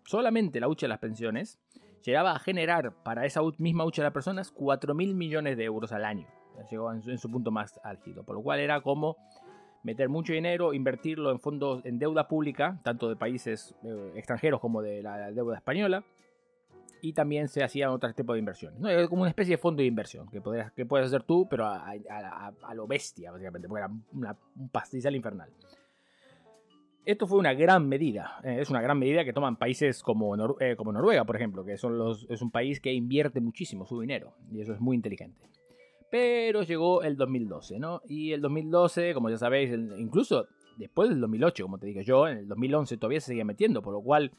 solamente 0.05 0.59
la 0.59 0.67
hucha 0.67 0.85
de 0.85 0.89
las 0.89 0.99
pensiones, 0.99 1.59
llegaba 2.03 2.33
a 2.33 2.39
generar 2.39 2.93
para 3.01 3.25
esa 3.25 3.41
misma 3.57 3.83
hucha 3.83 4.03
de 4.03 4.05
las 4.05 4.13
personas 4.13 4.51
4 4.51 4.93
mil 4.93 5.15
millones 5.15 5.57
de 5.57 5.63
euros 5.63 5.91
al 5.91 6.05
año. 6.05 6.27
Llegó 6.69 6.93
en 6.93 7.17
su, 7.17 7.31
punto 7.31 7.49
más 7.49 7.79
álgido, 7.83 8.23
por 8.23 8.35
lo 8.35 8.43
cual 8.43 8.59
era 8.59 8.81
como 8.81 9.17
meter 9.81 10.07
mucho 10.07 10.33
dinero, 10.33 10.71
invertirlo 10.71 11.31
en 11.31 11.39
fondos, 11.39 11.83
en 11.83 11.97
deuda 11.97 12.27
pública, 12.27 12.79
tanto 12.83 13.09
de 13.09 13.15
países 13.15 13.73
eh, 13.83 14.11
extranjeros 14.15 14.59
como 14.59 14.83
de 14.83 15.01
la 15.01 15.31
deuda 15.31 15.55
española, 15.55 16.03
y 17.01 17.13
también 17.13 17.47
se 17.47 17.63
hacían 17.63 17.89
otros 17.89 18.15
tipos 18.15 18.35
de 18.35 18.39
inversiones. 18.39 18.79
¿no? 18.79 18.89
Era 18.89 19.07
como 19.07 19.21
una 19.21 19.29
especie 19.29 19.55
de 19.55 19.57
fondo 19.57 19.81
de 19.81 19.87
inversión 19.87 20.27
que, 20.29 20.41
podías, 20.41 20.71
que 20.71 20.85
puedes 20.85 21.07
hacer 21.07 21.23
tú, 21.23 21.47
pero 21.49 21.65
a, 21.65 22.73
lo 22.73 22.87
bestia, 22.87 23.31
básicamente, 23.31 23.67
porque 23.67 23.83
era 23.83 24.37
un 24.55 24.69
pastizal 24.69 25.15
infernal. 25.15 25.49
Esto 27.03 27.25
fue 27.25 27.39
una 27.39 27.53
gran 27.53 27.89
medida, 27.89 28.39
eh, 28.43 28.57
es 28.59 28.69
una 28.69 28.79
gran 28.79 28.99
medida 28.99 29.25
que 29.25 29.33
toman 29.33 29.55
países 29.55 30.03
como, 30.03 30.35
eh, 30.59 30.75
como 30.75 30.91
Noruega, 30.91 31.25
por 31.25 31.35
ejemplo, 31.35 31.65
que 31.65 31.75
son 31.75 31.97
los, 31.97 32.27
es 32.29 32.43
un 32.43 32.51
país 32.51 32.79
que 32.79 32.93
invierte 32.93 33.41
muchísimo 33.41 33.87
su 33.87 33.99
dinero, 33.99 34.35
y 34.51 34.61
eso 34.61 34.73
es 34.73 34.79
muy 34.79 34.95
inteligente. 34.95 35.41
Pero 36.11 36.61
llegó 36.61 37.01
el 37.01 37.17
2012, 37.17 37.79
¿no? 37.79 38.01
Y 38.05 38.33
el 38.33 38.41
2012, 38.41 39.15
como 39.15 39.31
ya 39.31 39.37
sabéis, 39.37 39.71
incluso 39.97 40.45
después 40.77 41.09
del 41.09 41.21
2008, 41.21 41.63
como 41.63 41.79
te 41.79 41.87
dije 41.87 42.03
yo, 42.03 42.27
en 42.27 42.39
el 42.39 42.47
2011 42.47 42.97
todavía 42.97 43.19
se 43.19 43.27
seguía 43.27 43.45
metiendo, 43.45 43.81
por 43.81 43.93
lo 43.93 44.01
cual 44.01 44.31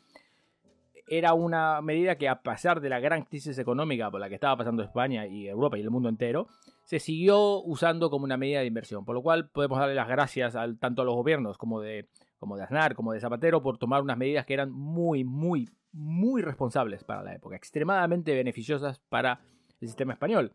era 1.09 1.35
una 1.35 1.81
medida 1.83 2.17
que 2.17 2.29
a 2.29 2.43
pesar 2.43 2.81
de 2.81 2.89
la 2.89 3.01
gran 3.01 3.25
crisis 3.25 3.59
económica 3.59 4.11
por 4.11 4.21
la 4.21 4.29
que 4.29 4.37
estaba 4.37 4.57
pasando 4.57 4.83
España 4.83 5.27
y 5.27 5.49
Europa 5.49 5.79
y 5.79 5.83
el 5.83 5.91
mundo 5.91 6.09
entero, 6.09 6.49
se 6.85 6.99
siguió 6.99 7.63
usando 7.63 8.11
como 8.11 8.25
una 8.25 8.37
medida 8.37 8.61
de 8.61 8.67
inversión, 8.67 9.05
por 9.05 9.15
lo 9.15 9.23
cual 9.23 9.49
podemos 9.49 9.79
darle 9.79 9.95
las 9.95 10.09
gracias 10.09 10.55
al, 10.57 10.79
tanto 10.79 11.03
a 11.03 11.05
los 11.05 11.15
gobiernos 11.15 11.59
como 11.59 11.81
de, 11.81 12.09
como 12.39 12.57
de 12.57 12.65
Aznar, 12.65 12.95
como 12.95 13.13
de 13.13 13.21
Zapatero, 13.21 13.63
por 13.63 13.79
tomar 13.79 14.03
unas 14.03 14.19
medidas 14.19 14.47
que 14.47 14.55
eran 14.55 14.73
muy, 14.73 15.25
muy, 15.25 15.69
muy 15.93 16.43
responsables 16.43 17.05
para 17.05 17.23
la 17.23 17.35
época, 17.35 17.57
extremadamente 17.57 18.35
beneficiosas 18.35 19.01
para 19.09 19.41
el 19.81 19.89
sistema 19.89 20.13
español. 20.13 20.53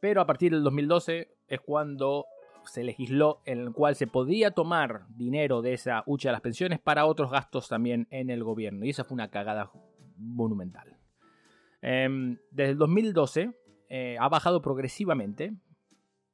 Pero 0.00 0.20
a 0.20 0.26
partir 0.26 0.52
del 0.52 0.62
2012 0.62 1.28
es 1.48 1.60
cuando 1.60 2.26
se 2.66 2.84
legisló 2.84 3.40
en 3.44 3.60
el 3.60 3.72
cual 3.72 3.94
se 3.94 4.06
podía 4.06 4.50
tomar 4.50 5.06
dinero 5.08 5.62
de 5.62 5.74
esa 5.74 6.02
hucha 6.06 6.28
de 6.28 6.32
las 6.32 6.40
pensiones 6.40 6.80
para 6.80 7.06
otros 7.06 7.30
gastos 7.30 7.68
también 7.68 8.06
en 8.10 8.30
el 8.30 8.44
gobierno. 8.44 8.84
Y 8.84 8.90
esa 8.90 9.04
fue 9.04 9.14
una 9.14 9.28
cagada 9.28 9.70
monumental. 10.16 10.96
Em, 11.82 12.38
desde 12.50 12.72
el 12.72 12.78
2012 12.78 13.50
eh, 13.88 14.16
ha 14.18 14.28
bajado 14.28 14.62
progresivamente 14.62 15.54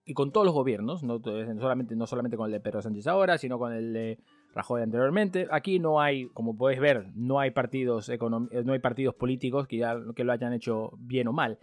y 0.05 0.15
con 0.15 0.33
todos 0.33 0.45
los 0.45 0.55
gobiernos, 0.55 1.03
no 1.03 1.21
solamente, 1.21 1.95
no 1.95 2.07
solamente 2.07 2.37
con 2.37 2.47
el 2.47 2.53
de 2.53 2.61
Pedro 2.61 2.83
Sánchez 2.83 3.07
ahora, 3.07 3.39
sino 3.39 3.59
con 3.59 3.73
el 3.73 3.93
de 3.93 4.19
Rajoy 4.55 4.83
anteriormente. 4.83 5.47
Aquí 5.51 5.79
no 5.79 6.01
hay, 6.01 6.27
como 6.31 6.57
podéis 6.57 6.81
ver, 6.81 7.13
no 7.15 7.39
hay 7.39 7.51
partidos, 7.51 8.09
eh, 8.09 8.19
no 8.21 8.73
hay 8.73 8.79
partidos 8.79 9.15
políticos 9.15 9.67
que, 9.67 9.79
ya, 9.79 9.97
que 10.17 10.25
lo 10.25 10.33
hayan 10.33 10.53
hecho 10.53 10.93
bien 10.99 11.29
o 11.29 11.33
mal. 11.33 11.59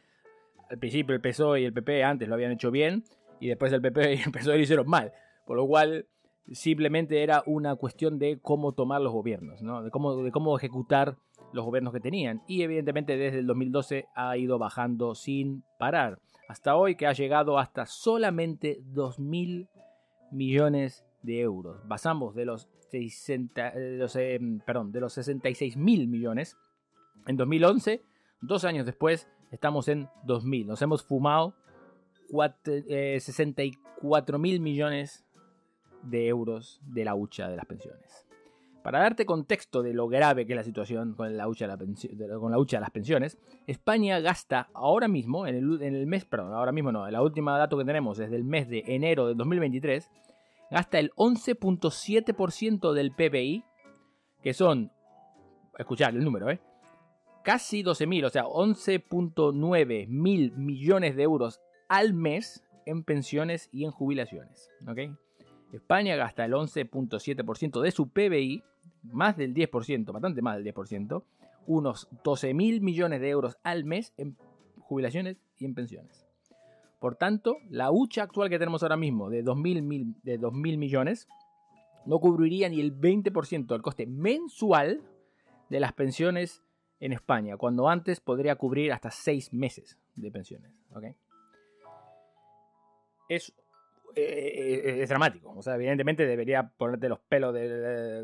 Al 0.70 0.78
principio 0.78 1.16
el 1.16 1.22
PSOE 1.22 1.62
y 1.62 1.66
el 1.66 1.74
PP 1.74 2.04
antes 2.04 2.28
lo 2.28 2.36
habían 2.36 2.52
hecho 2.52 2.72
bien, 2.72 3.04
y 3.40 3.48
después 3.48 3.72
el 3.74 3.82
PP 3.82 4.14
y 4.16 4.22
el 4.22 4.32
PSOE 4.32 4.58
lo 4.58 4.64
hicieron 4.64 4.88
mal. 4.88 5.14
Por 5.46 5.58
lo 5.58 5.68
cual 5.68 6.08
simplemente 6.52 7.24
era 7.24 7.44
una 7.46 7.76
cuestión 7.76 8.20
de 8.20 8.40
cómo 8.42 8.74
tomar 8.74 9.02
los 9.02 9.14
gobiernos, 9.14 9.62
¿no? 9.62 9.84
de, 9.84 9.92
cómo, 9.92 10.24
de 10.24 10.32
cómo 10.32 10.58
ejecutar 10.58 11.18
los 11.54 11.66
gobiernos 11.66 11.94
que 11.94 12.00
tenían. 12.00 12.44
Y 12.48 12.64
evidentemente 12.64 13.18
desde 13.18 13.40
el 13.40 13.48
2012 13.48 14.08
ha 14.16 14.38
ido 14.38 14.58
bajando 14.60 15.16
sin 15.16 15.64
parar. 15.78 16.20
Hasta 16.48 16.76
hoy 16.76 16.96
que 16.96 17.08
ha 17.08 17.14
llegado 17.14 17.58
hasta 17.60 17.86
solamente 17.86 18.82
2.000 18.94 19.68
millones 20.32 21.06
de 21.22 21.42
euros. 21.42 21.82
Pasamos 21.88 22.36
de 22.36 22.46
los, 22.46 22.70
60, 22.92 23.72
de 23.72 23.98
los, 23.98 24.16
eh, 24.16 24.40
perdón, 24.66 24.92
de 24.92 25.02
los 25.02 25.14
66 25.14 25.78
mil 25.78 26.08
millones 26.08 26.58
en 27.26 27.38
2011. 27.38 28.04
Dos 28.42 28.66
años 28.66 28.86
después 28.86 29.28
estamos 29.52 29.88
en 29.88 30.10
2000. 30.26 30.68
Nos 30.68 30.82
hemos 30.82 31.04
fumado 31.04 31.56
64 32.30 34.36
eh, 34.36 34.40
mil 34.40 34.60
millones 34.60 35.26
de 36.04 36.28
euros 36.28 36.80
de 36.84 37.06
la 37.06 37.16
hucha 37.16 37.50
de 37.50 37.56
las 37.56 37.66
pensiones. 37.66 38.28
Para 38.84 39.00
darte 39.00 39.26
contexto 39.26 39.82
de 39.84 39.94
lo 39.94 40.08
grave 40.08 40.46
que 40.46 40.54
es 40.54 40.58
la 40.58 40.64
situación 40.64 41.14
con 41.14 41.36
la 41.36 41.50
hucha 41.50 41.68
de, 41.68 42.80
las 42.80 42.92
pensiones, 42.92 43.38
España 43.66 44.22
gasta 44.22 44.70
ahora 44.74 45.10
mismo, 45.10 45.46
en 45.46 45.56
el, 45.56 46.08
mes, 46.08 46.24
perdón, 46.24 46.54
ahora 46.54 46.72
mismo 46.72 46.94
no, 46.94 47.10
la 47.12 47.22
última 47.22 47.58
dato 47.58 47.78
que 47.78 47.84
tenemos 47.84 48.18
desde 48.18 48.38
el 48.38 48.46
mes 48.46 48.70
de 48.70 48.86
enero 48.88 49.28
de 49.28 49.36
2023, 49.36 50.10
gasta 50.72 51.00
el 51.00 51.12
11.7% 51.16 52.94
del 52.94 53.12
PBI, 53.12 53.66
que 54.42 54.54
son, 54.54 54.90
escuchad 55.78 56.16
el 56.16 56.24
número, 56.24 56.50
¿eh? 56.50 56.62
casi 57.48 57.84
12.000, 57.84 58.26
o 58.26 58.30
sea, 58.30 58.44
11.9 58.44 60.08
mil 60.08 60.52
millones 60.54 61.16
de 61.16 61.24
euros 61.24 61.62
al 61.90 62.14
mes 62.14 62.64
en 62.86 63.04
pensiones 63.04 63.70
y 63.72 63.86
en 63.86 63.92
jubilaciones. 63.92 64.70
España 65.74 66.16
gasta 66.16 66.46
el 66.46 66.54
11.7% 66.54 67.82
de 67.82 67.92
su 67.92 68.10
PBI, 68.10 68.64
más 69.12 69.36
del 69.36 69.54
10%, 69.54 70.12
bastante 70.12 70.42
más 70.42 70.58
del 70.58 70.74
10%, 70.74 71.24
unos 71.68 72.08
12 72.24 72.54
mil 72.54 72.82
millones 72.82 73.20
de 73.20 73.30
euros 73.30 73.58
al 73.64 73.84
mes 73.84 74.14
en 74.18 74.38
jubilaciones 74.80 75.38
y 75.58 75.66
en 75.66 75.76
pensiones. 75.76 76.26
Por 77.00 77.16
tanto, 77.16 77.58
la 77.70 77.92
hucha 77.92 78.24
actual 78.24 78.50
que 78.50 78.58
tenemos 78.58 78.82
ahora 78.82 78.98
mismo 78.98 79.30
de 79.30 79.44
2.000 79.44 80.16
de 80.24 80.38
2 80.38 80.54
millones 80.54 81.28
no 82.06 82.20
cubriría 82.20 82.70
ni 82.70 82.80
el 82.80 82.98
20% 82.98 83.68
del 83.68 83.82
coste 83.82 84.08
mensual 84.08 85.02
de 85.70 85.80
las 85.80 85.94
pensiones 85.94 86.64
en 87.00 87.12
España, 87.12 87.58
cuando 87.58 87.90
antes 87.90 88.22
podría 88.22 88.56
cubrir 88.56 88.94
hasta 88.94 89.12
6 89.12 89.54
meses 89.54 89.98
de 90.16 90.32
pensiones. 90.32 90.72
Es, 93.30 93.54
eh, 94.16 94.22
eh, 94.22 95.02
es, 95.02 95.10
dramático. 95.10 95.54
O 95.56 95.62
sea, 95.62 95.76
evidentemente 95.76 96.26
debería 96.26 96.72
ponerte 96.78 97.10
los 97.10 97.20
pelos 97.20 97.54
de, 97.54 98.22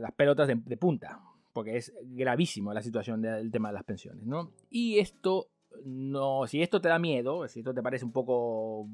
las 0.00 0.12
pelotas 0.12 0.48
de, 0.48 0.76
punta, 0.76 1.20
porque 1.52 1.76
es 1.76 1.92
gravísimo 2.02 2.72
la 2.72 2.82
situación 2.82 3.22
del 3.22 3.50
tema 3.50 3.68
de 3.68 3.74
las 3.74 3.84
pensiones. 3.84 4.24
¿no? 4.24 4.52
Y 4.70 4.98
esto 4.98 5.48
no, 5.84 6.46
si 6.46 6.62
esto 6.62 6.80
te 6.80 6.88
da 6.88 6.98
miedo, 6.98 7.46
si 7.48 7.60
esto 7.60 7.74
te 7.74 7.82
parece 7.82 8.04
un 8.04 8.12
poco, 8.12 8.88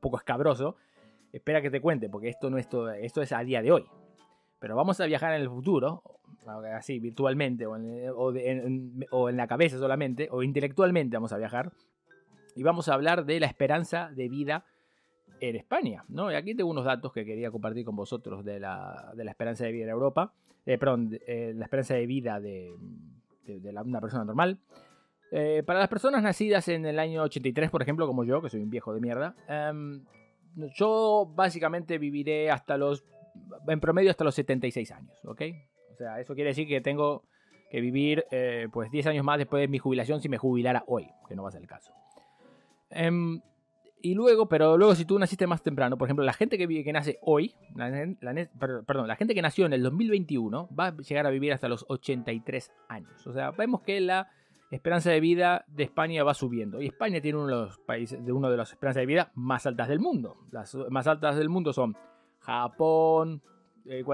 poco 0.00 0.16
escabroso, 0.16 0.76
espera 1.32 1.62
que 1.62 1.70
te 1.70 1.80
cuente, 1.80 2.08
porque 2.08 2.28
esto 2.28 2.50
no 2.50 2.58
es 2.58 2.66
esto 3.00 3.22
es 3.22 3.32
a 3.32 3.40
día 3.40 3.62
de 3.62 3.72
hoy. 3.72 3.84
Pero 4.58 4.74
vamos 4.74 5.00
a 5.00 5.06
viajar 5.06 5.34
en 5.34 5.42
el 5.42 5.48
futuro, 5.48 6.02
así 6.74 6.98
virtualmente 6.98 7.66
o 7.66 7.76
en, 7.76 9.06
la 9.32 9.46
cabeza 9.46 9.78
solamente, 9.78 10.28
o 10.30 10.42
intelectualmente 10.42 11.16
vamos 11.16 11.32
a 11.32 11.38
viajar, 11.38 11.72
y 12.56 12.62
vamos 12.62 12.88
a 12.88 12.94
hablar 12.94 13.24
de 13.24 13.38
la 13.38 13.46
esperanza 13.46 14.10
de 14.12 14.28
vida 14.28 14.64
en 15.40 15.56
España. 15.56 16.04
¿no? 16.08 16.32
Y 16.32 16.34
aquí 16.34 16.54
tengo 16.54 16.70
unos 16.70 16.84
datos 16.84 17.12
que 17.12 17.24
quería 17.24 17.50
compartir 17.50 17.84
con 17.84 17.94
vosotros 17.94 18.44
de 18.44 18.58
la, 18.58 19.12
esperanza 19.28 19.64
de 19.64 19.72
vida 19.72 19.84
en 19.84 19.90
Europa, 19.90 20.32
eh, 20.64 20.78
perdón, 20.78 21.18
eh, 21.26 21.52
la 21.54 21.64
esperanza 21.64 21.94
de 21.94 22.06
vida 22.06 22.40
de, 22.40 22.74
una 23.84 24.00
persona 24.00 24.24
normal. 24.24 24.58
Eh, 25.30 25.62
para 25.66 25.80
las 25.80 25.88
personas 25.88 26.22
nacidas 26.22 26.68
en 26.68 26.86
el 26.86 26.98
año 26.98 27.22
83, 27.22 27.70
por 27.70 27.82
ejemplo, 27.82 28.06
como 28.06 28.24
yo, 28.24 28.40
que 28.40 28.48
soy 28.48 28.60
un 28.62 28.70
viejo 28.70 28.94
de 28.94 29.00
mierda, 29.00 29.34
em, 29.48 30.04
yo 30.74 31.30
básicamente 31.34 31.98
viviré 31.98 32.50
hasta 32.50 32.76
los, 32.76 33.04
en 33.68 33.80
promedio 33.80 34.10
hasta 34.10 34.24
los 34.24 34.34
76 34.34 34.90
años, 34.92 35.18
¿ok? 35.24 35.42
O 35.92 35.96
sea, 35.96 36.20
eso 36.20 36.34
quiere 36.34 36.50
decir 36.50 36.66
que 36.66 36.80
tengo 36.80 37.24
que 37.70 37.80
vivir 37.80 38.24
eh, 38.30 38.68
pues 38.72 38.90
10 38.90 39.08
años 39.08 39.24
más 39.24 39.38
después 39.38 39.60
de 39.60 39.68
mi 39.68 39.78
jubilación 39.78 40.20
si 40.20 40.28
me 40.28 40.38
jubilara 40.38 40.84
hoy, 40.86 41.08
que 41.28 41.34
no 41.34 41.42
va 41.42 41.48
a 41.48 41.52
ser 41.52 41.62
el 41.62 41.66
caso. 41.66 41.92
Em, 42.90 43.40
y 44.02 44.14
luego, 44.14 44.48
pero 44.48 44.76
luego 44.76 44.94
si 44.94 45.04
tú 45.04 45.18
naciste 45.18 45.46
más 45.46 45.62
temprano, 45.62 45.98
por 45.98 46.06
ejemplo, 46.06 46.24
la 46.24 46.32
gente 46.32 46.58
que, 46.58 46.66
que 46.68 46.92
nace 46.92 47.18
hoy, 47.22 47.54
perdón, 48.86 49.08
la 49.08 49.16
gente 49.16 49.34
que 49.34 49.42
nació 49.42 49.66
en 49.66 49.72
el 49.72 49.82
2021 49.82 50.68
va 50.78 50.88
a 50.88 50.96
llegar 50.96 51.26
a 51.26 51.30
vivir 51.30 51.52
hasta 51.52 51.68
los 51.68 51.84
83 51.88 52.72
años. 52.88 53.26
O 53.26 53.32
sea, 53.32 53.50
vemos 53.50 53.82
que 53.82 54.00
la 54.00 54.28
esperanza 54.70 55.10
de 55.10 55.20
vida 55.20 55.64
de 55.68 55.84
España 55.84 56.22
va 56.24 56.34
subiendo. 56.34 56.80
Y 56.80 56.86
España 56.86 57.20
tiene 57.20 57.38
uno 57.38 57.46
de 57.48 57.66
los 57.66 57.78
países, 57.78 58.24
de 58.24 58.32
uno 58.32 58.50
de 58.50 58.56
las 58.56 58.70
esperanzas 58.70 59.00
de 59.00 59.06
vida 59.06 59.32
más 59.34 59.66
altas 59.66 59.88
del 59.88 60.00
mundo. 60.00 60.36
Las 60.50 60.76
más 60.90 61.06
altas 61.06 61.36
del 61.36 61.48
mundo 61.48 61.72
son 61.72 61.96
Japón, 62.40 63.42
eh, 63.86 64.04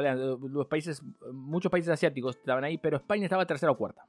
los 0.51 0.67
países, 0.67 1.03
muchos 1.33 1.71
países 1.71 1.91
asiáticos 1.91 2.37
estaban 2.37 2.65
ahí, 2.65 2.79
pero 2.79 2.97
España 2.97 3.25
estaba 3.25 3.47
tercera 3.47 3.73
o 3.73 3.77
cuarta, 3.77 4.07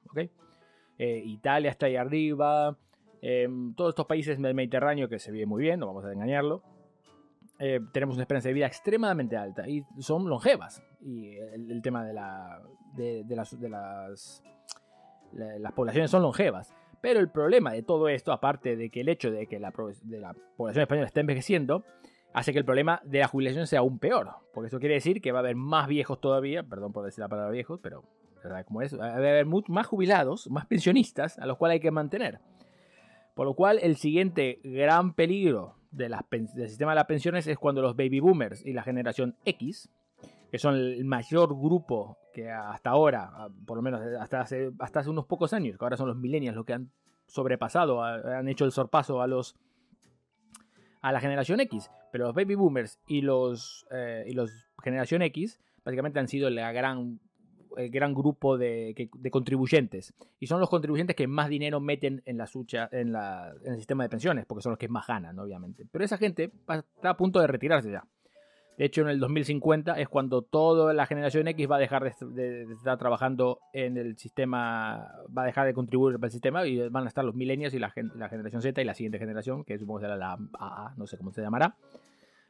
eh, 0.97 1.21
Italia 1.25 1.71
está 1.71 1.85
ahí 1.85 1.95
arriba, 1.95 2.77
em, 3.25 3.73
todos 3.73 3.89
estos 3.89 4.05
países 4.05 4.41
del 4.41 4.53
Mediterráneo 4.53 5.07
que 5.07 5.17
se 5.17 5.31
vive 5.31 5.45
muy 5.45 5.61
bien, 5.61 5.79
no 5.79 5.87
vamos 5.87 6.05
a 6.05 6.11
engañarlo. 6.11 6.61
Eh, 7.59 7.79
tenemos 7.93 8.15
una 8.15 8.23
esperanza 8.23 8.49
de 8.49 8.53
vida 8.53 8.67
extremadamente 8.67 9.37
alta 9.37 9.67
y 9.67 9.83
son 9.99 10.27
longevas. 10.27 10.83
Y 11.01 11.37
el, 11.37 11.81
tema 11.81 12.05
de, 12.05 12.13
la, 12.13 12.61
de, 12.95 13.23
las, 13.29 13.59
de 13.59 13.69
las 13.69 14.43
poblaciones 15.73 16.11
son 16.11 16.23
longevas. 16.23 16.75
Pero 16.99 17.19
el 17.19 17.29
problema 17.29 17.73
de 17.73 17.83
todo 17.83 18.07
esto, 18.07 18.31
aparte 18.31 18.75
de 18.75 18.89
que 18.89 19.01
el 19.01 19.09
hecho 19.09 19.31
de 19.31 19.47
que 19.47 19.59
la, 19.59 19.71
población 19.71 20.81
española 20.81 21.07
esté 21.07 21.19
envejeciendo, 21.19 21.83
hace 22.33 22.53
que 22.53 22.59
el 22.59 22.65
problema 22.65 23.01
de 23.03 23.19
la 23.19 23.27
jubilación 23.27 23.67
sea 23.67 23.79
aún 23.79 23.99
peor. 23.99 24.31
Porque 24.53 24.67
eso 24.67 24.79
quiere 24.79 24.95
decir 24.95 25.21
que 25.21 25.31
va 25.31 25.39
a 25.39 25.41
haber 25.41 25.55
más 25.55 25.87
viejos 25.87 26.21
todavía, 26.21 26.63
perdón 26.63 26.93
por 26.93 27.05
decir 27.05 27.21
la 27.21 27.27
palabra 27.27 27.51
viejos, 27.51 27.79
pero 27.81 28.03
cómo 28.65 28.81
es? 28.81 28.97
Va 28.97 29.07
a 29.07 29.15
haber 29.15 29.45
más 29.45 29.87
jubilados, 29.87 30.49
más 30.49 30.65
pensionistas 30.65 31.37
a 31.39 31.45
los 31.45 31.57
cuales 31.57 31.75
hay 31.75 31.79
que 31.79 31.91
mantener. 31.91 32.39
Por 33.33 33.47
lo 33.47 33.55
cual, 33.55 33.79
el 33.81 33.95
siguiente 33.95 34.59
gran 34.63 35.13
peligro 35.13 35.75
de 35.91 36.09
del 36.29 36.69
sistema 36.69 36.91
de 36.91 36.95
las 36.95 37.05
pensiones 37.05 37.47
es 37.47 37.57
cuando 37.57 37.81
los 37.81 37.95
baby 37.95 38.19
boomers 38.19 38.65
y 38.65 38.73
la 38.73 38.83
generación 38.83 39.35
X, 39.45 39.89
que 40.51 40.59
son 40.59 40.75
el 40.75 41.05
mayor 41.05 41.49
grupo 41.49 42.17
que 42.33 42.49
hasta 42.49 42.89
ahora, 42.89 43.49
por 43.65 43.77
lo 43.77 43.83
menos 43.83 44.01
hasta 44.19 44.41
hace, 44.41 44.71
unos 45.07 45.25
pocos 45.25 45.53
años, 45.53 45.77
que 45.77 45.85
ahora 45.85 45.97
son 45.97 46.07
los 46.07 46.17
millennials 46.17 46.55
los 46.55 46.65
que 46.65 46.73
han 46.73 46.91
sobrepasado, 47.27 48.03
han 48.03 48.47
hecho 48.47 48.65
el 48.65 48.71
sorpaso 48.71 49.21
a 49.21 49.27
los 49.27 49.55
a 51.01 51.11
la 51.11 51.19
generación 51.19 51.59
X, 51.59 51.91
pero 52.11 52.25
los 52.25 52.33
baby 52.33 52.55
boomers 52.55 52.99
y 53.07 53.21
los 53.21 53.85
eh, 53.91 54.23
y 54.25 54.33
los 54.33 54.51
generación 54.81 55.21
X 55.21 55.59
básicamente 55.83 56.19
han 56.19 56.27
sido 56.27 56.49
la 56.49 56.71
gran 56.71 57.19
el 57.77 57.89
gran 57.89 58.13
grupo 58.13 58.57
de, 58.57 59.09
contribuyentes. 59.31 60.13
Y 60.39 60.47
son 60.47 60.59
los 60.59 60.69
contribuyentes 60.69 61.15
que 61.15 61.27
más 61.27 61.49
dinero 61.49 61.79
meten 61.79 62.21
en 62.25 62.37
la 62.37 62.47
sucha 62.47 62.89
en, 62.91 63.11
la, 63.11 63.53
en 63.63 63.73
el 63.73 63.77
sistema 63.77 64.03
de 64.03 64.09
pensiones 64.09 64.45
porque 64.45 64.61
son 64.61 64.71
los 64.71 64.79
que 64.79 64.87
más 64.87 65.07
ganan 65.07 65.37
obviamente. 65.39 65.85
Pero 65.91 66.05
esa 66.05 66.17
gente 66.17 66.51
está 66.67 67.09
a 67.09 67.17
punto 67.17 67.39
de 67.39 67.47
retirarse 67.47 67.91
ya. 67.91 68.03
De 68.77 68.85
hecho, 68.85 69.01
en 69.01 69.09
el 69.09 69.19
2050 69.19 69.99
es 69.99 70.09
cuando 70.09 70.41
toda 70.41 70.93
la 70.93 71.05
generación 71.05 71.47
X 71.47 71.69
va 71.69 71.75
a 71.75 71.79
dejar 71.79 72.03
de, 72.03 72.63
estar 72.63 72.97
trabajando 72.97 73.59
en 73.71 73.97
el 73.97 74.17
sistema, 74.17 75.11
va 75.35 75.43
a 75.43 75.45
dejar 75.45 75.67
de 75.67 75.73
contribuir 75.75 76.15
para 76.15 76.27
el 76.27 76.31
sistema 76.31 76.65
y 76.65 76.89
van 76.89 77.05
a 77.05 77.07
estar 77.07 77.23
los 77.23 77.35
millennials 77.35 77.75
y 77.75 77.79
la, 77.79 77.91
generación 77.91 78.61
Z 78.63 78.81
y 78.81 78.85
la 78.85 78.95
siguiente 78.95 79.19
generación, 79.19 79.63
que 79.63 79.77
supongo 79.77 79.99
será 79.99 80.15
la 80.15 80.39
AA, 80.53 80.93
no 80.97 81.05
sé 81.05 81.17
cómo 81.17 81.31
se 81.31 81.41
llamará, 81.41 81.75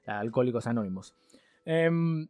Alcohólicos 0.05 0.65
Anónimos. 0.65 1.13
Em, 1.65 2.27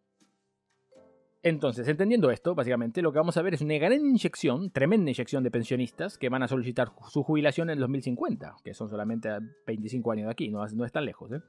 entonces, 1.43 1.87
entendiendo 1.87 2.31
esto, 2.31 2.55
básicamente 2.55 3.01
lo 3.01 3.11
que 3.11 3.19
vamos 3.19 3.37
a 3.37 3.41
ver 3.41 3.53
es 3.53 3.61
una 3.61 3.75
gran 3.75 3.93
inyección, 3.93 4.71
tremenda 4.71 5.11
inyección 5.11 5.43
de 5.43 5.51
pensionistas 5.51 6.17
que 6.17 6.29
van 6.29 6.41
a 6.41 6.47
solicitar 6.47 6.91
su 7.09 7.21
jubilación 7.23 7.69
en 7.69 7.73
el 7.73 7.79
2050, 7.81 8.55
que 8.63 8.73
son 8.73 8.89
solamente 8.89 9.29
25 9.67 10.11
años 10.11 10.25
de 10.25 10.31
aquí, 10.31 10.49
no, 10.49 10.65
no 10.65 10.85
es 10.85 10.91
tan 10.91 11.05
lejos. 11.05 11.31
¿eh? 11.33 11.41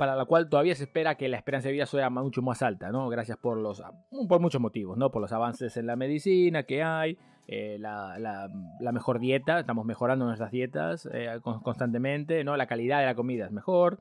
para 0.00 0.16
la 0.16 0.24
cual 0.24 0.48
todavía 0.48 0.74
se 0.74 0.84
espera 0.84 1.16
que 1.16 1.28
la 1.28 1.36
esperanza 1.36 1.68
de 1.68 1.74
vida 1.74 1.84
sea 1.84 2.08
mucho 2.08 2.40
más 2.40 2.62
alta, 2.62 2.90
¿no? 2.90 3.10
Gracias 3.10 3.36
por 3.36 3.58
los 3.58 3.82
por 4.30 4.40
muchos 4.40 4.58
motivos, 4.58 4.96
¿no? 4.96 5.10
Por 5.10 5.20
los 5.20 5.30
avances 5.30 5.76
en 5.76 5.86
la 5.86 5.94
medicina 5.94 6.62
que 6.62 6.82
hay, 6.82 7.18
eh, 7.46 7.76
la, 7.78 8.48
mejor 8.94 9.18
dieta, 9.18 9.60
estamos 9.60 9.84
mejorando 9.84 10.24
nuestras 10.24 10.52
dietas 10.52 11.06
eh, 11.12 11.38
constantemente, 11.42 12.44
¿no? 12.44 12.56
La 12.56 12.66
calidad 12.66 13.00
de 13.00 13.04
la 13.04 13.14
comida 13.14 13.44
es 13.44 13.52
mejor. 13.52 14.00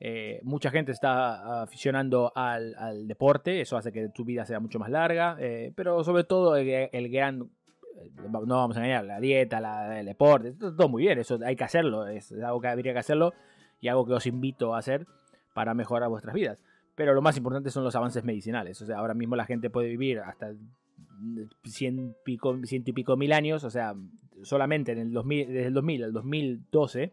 Eh, 0.00 0.40
mucha 0.42 0.70
gente 0.70 0.92
está 0.92 1.62
aficionando 1.62 2.32
al, 2.34 3.06
deporte, 3.06 3.60
eso 3.60 3.76
hace 3.76 3.92
que 3.92 4.08
tu 4.08 4.24
vida 4.24 4.44
sea 4.44 4.60
mucho 4.60 4.78
más 4.78 4.90
larga, 4.90 5.36
pero 5.74 6.02
sobre 6.04 6.24
todo 6.24 6.56
el, 6.56 7.08
gran 7.10 7.38
no 7.38 8.56
vamos 8.56 8.76
a 8.76 8.80
engañar, 8.80 9.04
la 9.04 9.20
dieta, 9.20 9.98
el 9.98 10.06
deporte, 10.06 10.52
todo 10.52 10.88
muy 10.88 11.04
bien, 11.04 11.18
eso 11.18 11.38
hay 11.44 11.56
que 11.56 11.64
hacerlo, 11.64 12.06
es 12.06 12.32
algo 12.32 12.60
que 12.60 12.68
habría 12.68 12.92
que 12.92 12.98
hacerlo 12.98 13.32
y 13.80 13.88
algo 13.88 14.04
que 14.04 14.14
os 14.14 14.26
invito 14.26 14.74
a 14.74 14.78
hacer 14.78 15.06
para 15.54 15.74
mejorar 15.74 16.08
vuestras 16.08 16.34
vidas. 16.34 16.58
Pero 16.94 17.14
lo 17.14 17.22
más 17.22 17.36
importante 17.36 17.70
son 17.70 17.84
los 17.84 17.96
avances 17.96 18.24
medicinales. 18.24 18.80
O 18.82 18.86
sea, 18.86 18.98
ahora 18.98 19.14
mismo 19.14 19.36
la 19.36 19.46
gente 19.46 19.70
puede 19.70 19.88
vivir 19.88 20.20
hasta 20.20 20.52
100, 21.64 22.16
pico, 22.24 22.56
y 22.70 22.92
pico 22.92 23.16
mil 23.16 23.32
años. 23.32 23.64
O 23.64 23.70
sea, 23.70 23.94
solamente 24.42 24.92
en 24.92 24.98
el 24.98 25.12
2000, 25.12 25.48
desde 25.48 25.66
el 25.66 25.74
2000 25.74 26.04
al 26.04 26.12
2012, 26.12 27.12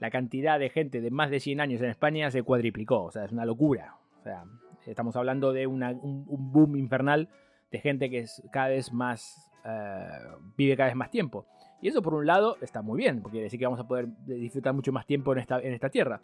la 0.00 0.10
cantidad 0.10 0.58
de 0.58 0.70
gente 0.70 1.00
de 1.00 1.10
más 1.10 1.30
de 1.30 1.40
100 1.40 1.60
años 1.60 1.80
en 1.82 1.90
España 1.90 2.30
se 2.30 2.42
cuadriplicó. 2.42 3.04
O 3.04 3.10
sea, 3.10 3.24
es 3.26 3.32
una 3.32 3.44
locura. 3.44 3.96
O 4.18 4.22
sea, 4.22 4.44
estamos 4.86 5.14
hablando 5.14 5.52
de 5.52 5.66
un, 5.66 5.82
un, 5.82 6.52
boom 6.52 6.76
infernal 6.76 7.28
de 7.70 7.78
gente 7.80 8.10
que 8.10 8.20
es 8.20 8.42
cada 8.50 8.68
vez 8.68 8.92
más. 8.92 9.50
Eh, 9.64 10.08
vive 10.56 10.74
cada 10.76 10.88
vez 10.88 10.96
más 10.96 11.10
tiempo. 11.10 11.46
Y 11.82 11.88
eso 11.88 12.02
por 12.02 12.14
un 12.14 12.26
lado 12.26 12.56
está 12.62 12.82
muy 12.82 12.98
bien, 12.98 13.20
porque 13.20 13.34
quiere 13.34 13.44
decir 13.44 13.58
que 13.58 13.66
vamos 13.66 13.80
a 13.80 13.86
poder 13.86 14.08
disfrutar 14.26 14.74
mucho 14.74 14.90
más 14.90 15.06
tiempo 15.06 15.32
en 15.32 15.38
esta, 15.38 15.60
en 15.60 15.72
esta 15.72 15.90
tierra. 15.90 16.20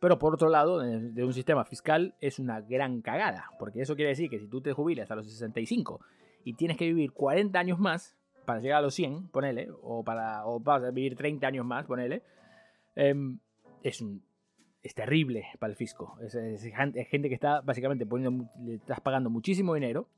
Pero 0.00 0.18
por 0.18 0.34
otro 0.34 0.48
lado, 0.48 0.80
de 0.80 1.24
un 1.24 1.32
sistema 1.32 1.64
fiscal 1.64 2.14
es 2.20 2.38
una 2.38 2.60
gran 2.60 3.00
cagada, 3.02 3.50
porque 3.58 3.82
eso 3.82 3.94
quiere 3.94 4.10
decir 4.10 4.30
que 4.30 4.38
si 4.38 4.48
tú 4.48 4.60
te 4.60 4.72
jubilas 4.72 5.10
a 5.10 5.16
los 5.16 5.30
65 5.30 6.00
y 6.44 6.54
tienes 6.54 6.76
que 6.76 6.86
vivir 6.86 7.12
40 7.12 7.58
años 7.58 7.78
más 7.78 8.16
para 8.44 8.60
llegar 8.60 8.78
a 8.78 8.82
los 8.82 8.94
100, 8.94 9.28
ponele, 9.28 9.68
o, 9.82 10.02
para, 10.02 10.46
o 10.46 10.58
vas 10.60 10.82
a 10.82 10.90
vivir 10.90 11.16
30 11.16 11.46
años 11.46 11.66
más, 11.66 11.84
ponele, 11.86 12.22
em, 12.94 13.38
es, 13.82 14.04
es 14.82 14.94
terrible 14.94 15.46
para 15.58 15.70
el 15.70 15.76
fisco. 15.76 16.16
Es, 16.20 16.62
gente 16.62 17.28
que 17.28 17.34
está 17.34 17.60
básicamente 17.60 18.06
poniendo, 18.06 18.48
estás 18.68 19.00
pagando 19.00 19.30
muchísimo 19.30 19.74
dinero. 19.74 20.08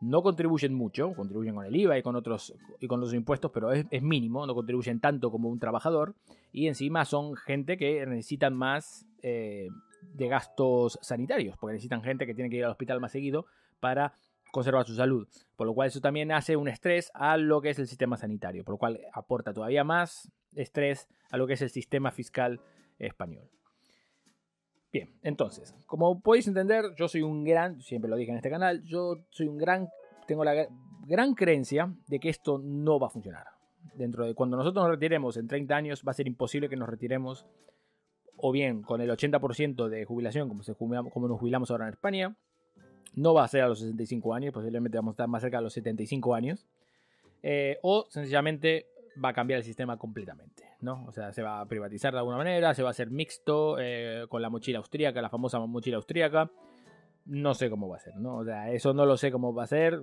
No 0.00 0.22
contribuyen 0.22 0.74
mucho, 0.74 1.14
contribuyen 1.14 1.54
con 1.54 1.64
el 1.64 1.74
IVA 1.74 1.98
y 1.98 2.02
con 2.02 2.14
otros 2.16 2.54
y 2.78 2.86
con 2.86 3.00
los 3.00 3.14
impuestos, 3.14 3.50
pero 3.52 3.72
es, 3.72 4.02
mínimo, 4.02 4.46
no 4.46 4.54
contribuyen 4.54 5.00
tanto 5.00 5.30
como 5.30 5.48
un 5.48 5.58
trabajador. 5.58 6.14
Y 6.52 6.66
encima 6.66 7.04
son 7.04 7.36
gente 7.36 7.78
que 7.78 8.04
necesitan 8.04 8.54
más 8.54 9.06
eh, 9.22 9.68
de 10.12 10.28
gastos 10.28 10.98
sanitarios, 11.00 11.56
porque 11.56 11.74
necesitan 11.74 12.02
gente 12.02 12.26
que 12.26 12.34
tiene 12.34 12.50
que 12.50 12.56
ir 12.56 12.64
al 12.64 12.72
hospital 12.72 13.00
más 13.00 13.12
seguido 13.12 13.46
para 13.80 14.12
conservar 14.54 14.86
su 14.86 14.94
salud, 14.94 15.26
por 15.56 15.66
lo 15.66 15.74
cual 15.74 15.88
eso 15.88 16.00
también 16.00 16.30
hace 16.30 16.56
un 16.56 16.68
estrés 16.68 17.10
a 17.14 17.36
lo 17.36 17.60
que 17.60 17.70
es 17.70 17.78
el 17.80 17.88
sistema 17.88 18.16
sanitario, 18.16 18.62
por 18.62 18.74
lo 18.74 18.78
cual 18.78 19.00
aporta 19.12 19.52
todavía 19.52 19.82
más 19.82 20.30
estrés 20.56 21.08
a 21.30 21.36
lo 21.36 21.46
que 21.46 21.54
es 21.54 21.62
el 21.62 21.70
sistema 21.70 22.10
fiscal 22.10 22.60
español. 22.98 23.50
Bien, 24.92 25.12
entonces, 25.22 25.74
como 25.86 26.20
podéis 26.20 26.46
entender, 26.46 26.94
yo 26.96 27.08
soy 27.08 27.22
un 27.22 27.42
gran, 27.42 27.80
siempre 27.80 28.08
lo 28.08 28.16
dije 28.16 28.30
en 28.30 28.36
este 28.36 28.50
canal, 28.50 28.84
yo 28.84 29.24
soy 29.30 29.48
un 29.48 29.58
gran, 29.58 29.88
tengo 30.28 30.44
la 30.44 30.68
gran 31.06 31.34
creencia 31.34 31.92
de 32.06 32.20
que 32.20 32.28
esto 32.28 32.58
no 32.62 33.00
va 33.00 33.08
a 33.08 33.10
funcionar. 33.10 33.46
Dentro 33.94 34.24
de 34.24 34.34
cuando 34.34 34.56
nosotros 34.56 34.84
nos 34.84 34.92
retiremos 34.92 35.36
en 35.36 35.48
30 35.48 35.74
años, 35.74 36.02
va 36.06 36.12
a 36.12 36.14
ser 36.14 36.28
imposible 36.28 36.68
que 36.68 36.76
nos 36.76 36.88
retiremos 36.88 37.44
o 38.36 38.52
bien 38.52 38.82
con 38.82 39.00
el 39.00 39.10
80% 39.10 39.88
de 39.88 40.04
jubilación, 40.04 40.48
como, 40.48 40.62
se 40.62 40.74
como 40.74 41.28
nos 41.28 41.38
jubilamos 41.40 41.70
ahora 41.70 41.86
en 41.86 41.92
España, 41.92 42.36
no 43.14 43.34
va 43.34 43.44
a 43.44 43.48
ser 43.48 43.62
a 43.62 43.68
los 43.68 43.80
65 43.80 44.34
años, 44.34 44.52
posiblemente 44.52 44.98
vamos 44.98 45.12
a 45.12 45.14
estar 45.14 45.28
más 45.28 45.42
cerca 45.42 45.58
de 45.58 45.64
los 45.64 45.72
75 45.72 46.34
años, 46.34 46.66
eh, 47.42 47.78
o 47.82 48.06
sencillamente 48.08 48.86
va 49.22 49.30
a 49.30 49.32
cambiar 49.32 49.58
el 49.58 49.64
sistema 49.64 49.96
completamente, 49.96 50.64
¿no? 50.80 51.04
O 51.06 51.12
sea, 51.12 51.32
se 51.32 51.42
va 51.42 51.60
a 51.60 51.66
privatizar 51.66 52.12
de 52.12 52.18
alguna 52.18 52.36
manera, 52.36 52.74
se 52.74 52.82
va 52.82 52.90
a 52.90 52.92
hacer 52.92 53.10
mixto 53.10 53.76
eh, 53.78 54.26
con 54.28 54.42
la 54.42 54.50
mochila 54.50 54.78
austríaca, 54.78 55.22
la 55.22 55.30
famosa 55.30 55.58
mochila 55.60 55.96
austríaca. 55.96 56.50
No 57.26 57.54
sé 57.54 57.70
cómo 57.70 57.88
va 57.88 57.96
a 57.96 58.00
ser, 58.00 58.16
¿no? 58.16 58.36
O 58.36 58.44
sea, 58.44 58.70
eso 58.70 58.92
no 58.92 59.06
lo 59.06 59.16
sé 59.16 59.32
cómo 59.32 59.54
va 59.54 59.64
a 59.64 59.66
ser, 59.66 60.02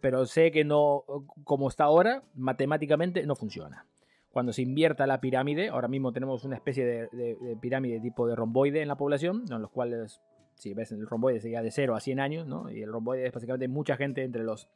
pero 0.00 0.24
sé 0.24 0.52
que 0.52 0.64
no, 0.64 1.04
como 1.42 1.68
está 1.68 1.84
ahora, 1.84 2.22
matemáticamente 2.34 3.26
no 3.26 3.34
funciona. 3.34 3.86
Cuando 4.30 4.52
se 4.52 4.62
invierta 4.62 5.08
la 5.08 5.20
pirámide, 5.20 5.70
ahora 5.70 5.88
mismo 5.88 6.12
tenemos 6.12 6.44
una 6.44 6.54
especie 6.54 6.84
de, 6.86 7.56
pirámide 7.60 7.98
tipo 7.98 8.28
de 8.28 8.36
romboide 8.36 8.82
en 8.82 8.88
la 8.88 8.96
población, 8.96 9.44
en 9.50 9.60
los 9.60 9.70
cuales, 9.70 10.20
si 10.54 10.72
ves, 10.72 10.92
el 10.92 11.08
romboide 11.08 11.40
sería 11.40 11.62
de 11.62 11.72
0 11.72 11.96
a 11.96 12.00
100 12.00 12.20
años, 12.20 12.46
¿no? 12.46 12.70
Y 12.70 12.82
el 12.82 12.92
romboide 12.92 13.26
es 13.26 13.32
básicamente 13.32 13.66
mucha 13.66 13.96
gente 13.96 14.22
entre 14.22 14.44
los, 14.44 14.68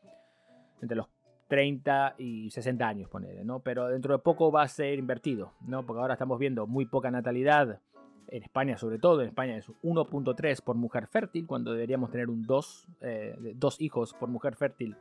entre 0.82 0.96
los 0.96 1.06
30 1.48 2.14
y 2.18 2.50
60 2.50 2.86
años, 2.86 3.08
ponerle, 3.08 3.44
¿no? 3.44 3.60
Pero 3.60 3.88
dentro 3.88 4.14
de 4.14 4.18
poco 4.18 4.50
va 4.50 4.62
a 4.62 4.68
ser 4.68 4.98
invertido, 4.98 5.52
¿no? 5.66 5.84
Porque 5.84 6.00
ahora 6.00 6.14
estamos 6.14 6.38
viendo 6.38 6.66
muy 6.66 6.86
poca 6.86 7.10
natalidad, 7.10 7.80
en 8.28 8.42
España 8.42 8.78
sobre 8.78 8.98
todo, 8.98 9.20
en 9.20 9.28
España 9.28 9.56
es 9.56 9.68
1.3 9.82 10.62
por 10.62 10.76
mujer 10.76 11.06
fértil, 11.06 11.46
cuando 11.46 11.72
deberíamos 11.72 12.10
tener 12.10 12.30
un 12.30 12.46
2, 12.46 12.86
eh, 13.02 13.36
dos 13.56 13.80
hijos 13.80 14.14
por 14.14 14.28
mujer 14.28 14.56
fértil 14.56 14.96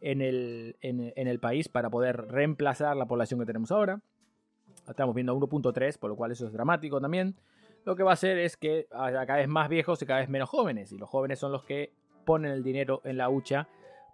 en 0.00 0.20
el, 0.22 0.76
en, 0.80 1.12
el 1.16 1.40
país 1.40 1.68
para 1.68 1.90
poder 1.90 2.28
reemplazar 2.28 2.96
la 2.96 3.06
población 3.06 3.40
que 3.40 3.46
tenemos 3.46 3.72
ahora. 3.72 4.00
Estamos 4.88 5.14
viendo 5.14 5.36
1.3, 5.36 5.98
por 5.98 6.10
lo 6.10 6.16
cual 6.16 6.30
eso 6.30 6.46
es 6.46 6.52
dramático 6.52 7.00
también. 7.00 7.34
Lo 7.84 7.96
que 7.96 8.04
va 8.04 8.10
a 8.10 8.14
hacer 8.14 8.38
es 8.38 8.56
que 8.56 8.86
haya 8.92 9.26
cada 9.26 9.38
vez 9.38 9.48
más 9.48 9.68
viejos 9.68 10.00
y 10.02 10.06
cada 10.06 10.20
vez 10.20 10.28
menos 10.28 10.48
jóvenes, 10.48 10.92
y 10.92 10.98
los 10.98 11.08
jóvenes 11.08 11.40
son 11.40 11.50
los 11.50 11.64
que 11.64 11.92
ponen 12.24 12.52
el 12.52 12.62
dinero 12.62 13.00
en 13.04 13.16
la 13.16 13.28
hucha 13.28 13.68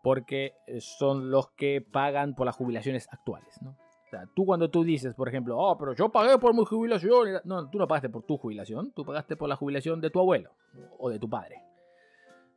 porque 0.05 0.53
eh, 0.67 0.83
son 0.83 1.31
los 1.31 1.49
que 1.53 1.81
pagan 1.81 2.35
por 2.35 2.45
las 2.45 2.55
jubilaciones 2.55 3.09
actuales, 3.11 3.61
¿no? 3.63 3.71
O 3.71 4.11
sea, 4.11 4.29
tú 4.35 4.45
cuando 4.45 4.69
tú 4.69 4.85
dices, 4.85 5.15
por 5.15 5.29
ejemplo, 5.31 5.59
oh, 5.59 5.79
pero 5.79 5.95
yo 5.95 6.11
pagué 6.11 6.39
por 6.39 6.55
mi 6.55 6.63
jubilación, 6.67 7.41
no, 7.45 7.71
tú 7.71 7.79
no 7.79 7.89
pagaste 7.89 8.11
por 8.11 8.23
tu 8.23 8.37
jubilación, 8.37 8.93
tú 8.93 9.03
pagaste 9.03 9.35
por 9.35 9.49
la 9.49 9.57
jubilación 9.57 10.03
de 10.03 10.11
tu 10.11 10.21
abuelo 10.21 10.51
o 10.99 11.09
de 11.09 11.19
tu 11.19 11.29
padre. 11.31 11.63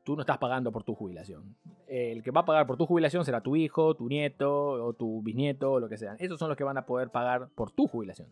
Tú 0.04 0.16
no 0.16 0.22
estás 0.22 0.38
pagando 0.40 0.74
por 0.74 0.84
tu 0.84 0.94
jubilación. 0.94 1.56
El 1.88 2.22
que 2.22 2.32
va 2.32 2.42
a 2.42 2.46
pagar 2.46 2.68
por 2.68 2.76
tu 2.76 2.86
jubilación 2.86 3.24
será 3.24 3.40
tu 3.40 3.56
hijo, 3.56 3.96
tu 3.96 4.10
nieto 4.10 4.72
o 4.86 4.92
tu 4.92 5.22
bisnieto 5.22 5.72
o 5.72 5.80
lo 5.80 5.88
que 5.88 5.98
sea. 5.98 6.16
Esos 6.20 6.38
son 6.38 6.50
los 6.50 6.58
que 6.58 6.66
van 6.66 6.78
a 6.78 6.86
poder 6.86 7.12
pagar 7.12 7.48
por 7.56 7.72
tu 7.72 7.88
jubilación. 7.88 8.28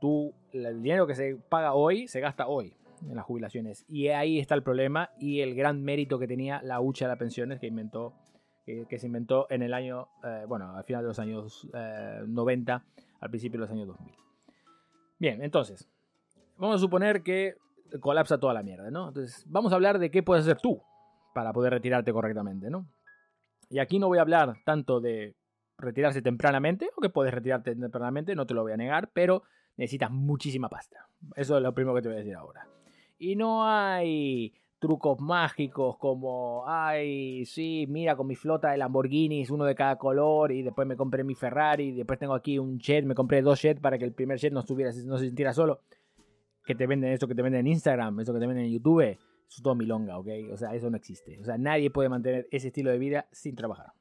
Tú, 0.00 0.32
el 0.52 0.80
dinero 0.80 1.08
que 1.08 1.16
se 1.16 1.34
paga 1.48 1.74
hoy 1.74 2.06
se 2.06 2.20
gasta 2.20 2.46
hoy 2.46 2.72
en 3.08 3.16
las 3.16 3.24
jubilaciones. 3.24 3.84
Y 3.88 4.08
ahí 4.08 4.38
está 4.38 4.54
el 4.54 4.62
problema 4.62 5.10
y 5.18 5.40
el 5.40 5.54
gran 5.54 5.82
mérito 5.82 6.18
que 6.18 6.26
tenía 6.26 6.62
la 6.62 6.80
hucha 6.80 7.06
de 7.06 7.10
las 7.10 7.18
pensiones 7.18 7.60
que 7.60 7.66
inventó 7.66 8.14
que, 8.64 8.98
se 8.98 9.06
inventó 9.06 9.46
en 9.50 9.62
el 9.62 9.74
año, 9.74 10.08
eh, 10.22 10.44
bueno, 10.46 10.76
al 10.76 10.84
final 10.84 11.02
de 11.02 11.08
los 11.08 11.18
años 11.18 11.68
90, 12.26 12.74
eh, 12.74 13.02
al 13.20 13.30
principio 13.30 13.58
de 13.58 13.66
los 13.66 13.70
años 13.70 13.88
2000. 13.88 14.14
Bien, 15.18 15.42
entonces, 15.42 15.88
vamos 16.56 16.76
a 16.76 16.78
suponer 16.78 17.22
que 17.22 17.56
colapsa 18.00 18.38
toda 18.38 18.54
la 18.54 18.62
mierda, 18.62 18.90
¿no? 18.90 19.08
Entonces, 19.08 19.44
vamos 19.46 19.72
a 19.72 19.74
hablar 19.74 19.98
de 19.98 20.10
qué 20.10 20.22
puedes 20.22 20.44
hacer 20.44 20.60
tú 20.60 20.80
para 21.34 21.52
poder 21.52 21.72
retirarte 21.72 22.12
correctamente, 22.12 22.70
¿no? 22.70 22.86
Y 23.68 23.78
aquí 23.78 23.98
no 23.98 24.08
voy 24.08 24.18
a 24.18 24.22
hablar 24.22 24.56
tanto 24.64 25.00
de 25.00 25.34
retirarse 25.78 26.22
tempranamente, 26.22 26.90
o 26.96 27.00
que 27.00 27.08
puedes 27.08 27.34
retirarte 27.34 27.74
tempranamente, 27.74 28.34
no 28.34 28.46
te 28.46 28.54
lo 28.54 28.62
voy 28.62 28.72
a 28.72 28.76
negar, 28.76 29.10
pero 29.12 29.42
necesitas 29.76 30.10
muchísima 30.10 30.68
pasta. 30.68 31.08
Eso 31.34 31.56
es 31.56 31.62
lo 31.62 31.74
primero 31.74 31.94
que 31.94 32.02
te 32.02 32.08
voy 32.08 32.16
a 32.16 32.20
decir 32.20 32.36
ahora. 32.36 32.66
Y 33.22 33.36
no 33.36 33.64
hay 33.64 34.52
trucos 34.80 35.20
mágicos 35.20 35.96
como, 35.96 36.64
ay, 36.66 37.44
sí, 37.44 37.86
mira, 37.88 38.16
con 38.16 38.26
mi 38.26 38.34
flota 38.34 38.72
de 38.72 38.78
Lamborghinis, 38.78 39.48
uno 39.50 39.64
de 39.64 39.76
cada 39.76 39.94
color, 39.96 40.50
y 40.50 40.64
después 40.64 40.88
me 40.88 40.96
compré 40.96 41.22
mi 41.22 41.36
Ferrari, 41.36 41.92
después 41.92 42.18
tengo 42.18 42.34
aquí 42.34 42.58
un 42.58 42.80
jet, 42.80 43.04
me 43.04 43.14
compré 43.14 43.40
dos 43.40 43.62
jets 43.62 43.80
para 43.80 43.96
que 43.96 44.04
el 44.04 44.12
primer 44.12 44.38
jet 44.38 44.52
no 44.52 44.62
se 44.62 45.24
sintiera 45.24 45.52
solo. 45.52 45.82
Que 46.64 46.74
te 46.74 46.84
venden 46.88 47.12
eso 47.12 47.28
que 47.28 47.36
te 47.36 47.42
venden 47.42 47.60
en 47.60 47.68
Instagram, 47.68 48.18
eso 48.18 48.32
que 48.32 48.40
te 48.40 48.46
venden 48.48 48.64
en 48.64 48.72
YouTube, 48.72 49.02
eso 49.02 49.20
es 49.48 49.62
todo 49.62 49.76
milonga, 49.76 50.18
¿ok? 50.18 50.26
O 50.52 50.56
sea, 50.56 50.74
eso 50.74 50.90
no 50.90 50.96
existe. 50.96 51.38
O 51.38 51.44
sea, 51.44 51.56
nadie 51.56 51.92
puede 51.92 52.08
mantener 52.08 52.48
ese 52.50 52.66
estilo 52.66 52.90
de 52.90 52.98
vida 52.98 53.28
sin 53.30 53.54
trabajar. 53.54 53.92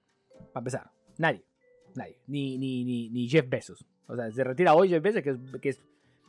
Para 0.52 0.62
empezar, 0.62 0.92
nadie. 1.20 1.46
Nadie. 1.94 2.18
Ni, 2.26 2.58
ni, 2.58 2.84
ni, 2.84 3.12
ni 3.12 3.30
Jeff 3.30 3.48
Bezos. 3.48 3.86
O 4.08 4.16
sea, 4.16 4.32
se 4.32 4.44
retira 4.44 4.74
hoy 4.74 4.90
Jeff 4.90 5.04
Bezos, 5.04 5.22
que 5.22 5.30
es, 5.30 5.38
que 5.62 5.70
es 5.70 5.84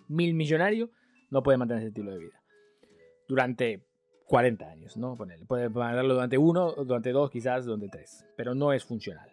mil 0.08 0.34
millonario, 0.34 0.90
no 1.30 1.42
puede 1.42 1.56
mantener 1.56 1.84
ese 1.84 1.88
estilo 1.88 2.10
de 2.10 2.18
vida 2.18 2.41
durante 3.32 3.80
40 4.26 4.68
años, 4.68 4.96
¿no? 4.98 5.16
puede 5.46 5.70
mandarlo 5.70 6.12
durante 6.12 6.36
uno, 6.36 6.72
durante 6.72 7.12
dos, 7.12 7.30
quizás 7.30 7.64
durante 7.64 7.88
tres, 7.88 8.26
pero 8.36 8.54
no 8.54 8.74
es 8.74 8.84
funcional. 8.84 9.30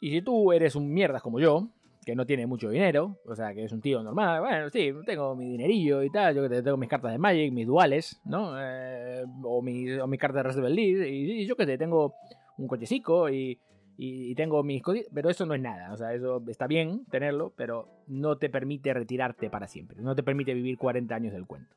Y 0.00 0.10
si 0.10 0.22
tú 0.22 0.52
eres 0.52 0.76
un 0.76 0.92
mierda 0.92 1.18
como 1.18 1.40
yo, 1.40 1.68
que 2.06 2.14
no 2.14 2.26
tiene 2.26 2.46
mucho 2.46 2.70
dinero, 2.70 3.18
o 3.26 3.34
sea, 3.34 3.52
que 3.52 3.64
es 3.64 3.72
un 3.72 3.80
tío 3.80 4.04
normal, 4.04 4.40
bueno, 4.40 4.70
sí, 4.70 4.92
tengo 5.04 5.34
mi 5.34 5.46
dinerillo 5.46 6.04
y 6.04 6.10
tal, 6.10 6.36
yo 6.36 6.48
que 6.48 6.62
tengo 6.62 6.76
mis 6.76 6.88
cartas 6.88 7.10
de 7.10 7.18
Magic, 7.18 7.52
mis 7.52 7.66
duales, 7.66 8.20
¿no? 8.24 8.54
Eh, 8.56 9.24
o, 9.42 9.62
mis, 9.62 9.98
o 9.98 10.06
mis 10.06 10.20
cartas 10.20 10.44
de 10.44 10.48
Resident 10.48 10.78
Evil, 10.78 11.06
y, 11.06 11.44
yo 11.44 11.56
que 11.56 11.66
sé, 11.66 11.76
tengo 11.76 12.14
un 12.56 12.68
cochecico 12.68 13.28
y, 13.30 13.58
y, 13.96 14.32
tengo 14.36 14.62
mis 14.62 14.80
cosas, 14.80 15.06
pero 15.12 15.28
eso 15.28 15.44
no 15.44 15.54
es 15.54 15.60
nada, 15.60 15.92
o 15.92 15.96
sea, 15.96 16.14
eso 16.14 16.40
está 16.46 16.68
bien 16.68 17.04
tenerlo, 17.06 17.52
pero 17.56 17.88
no 18.06 18.38
te 18.38 18.48
permite 18.48 18.94
retirarte 18.94 19.50
para 19.50 19.66
siempre, 19.66 20.00
no 20.02 20.14
te 20.14 20.22
permite 20.22 20.54
vivir 20.54 20.78
40 20.78 21.12
años 21.12 21.32
del 21.32 21.46
cuento. 21.46 21.74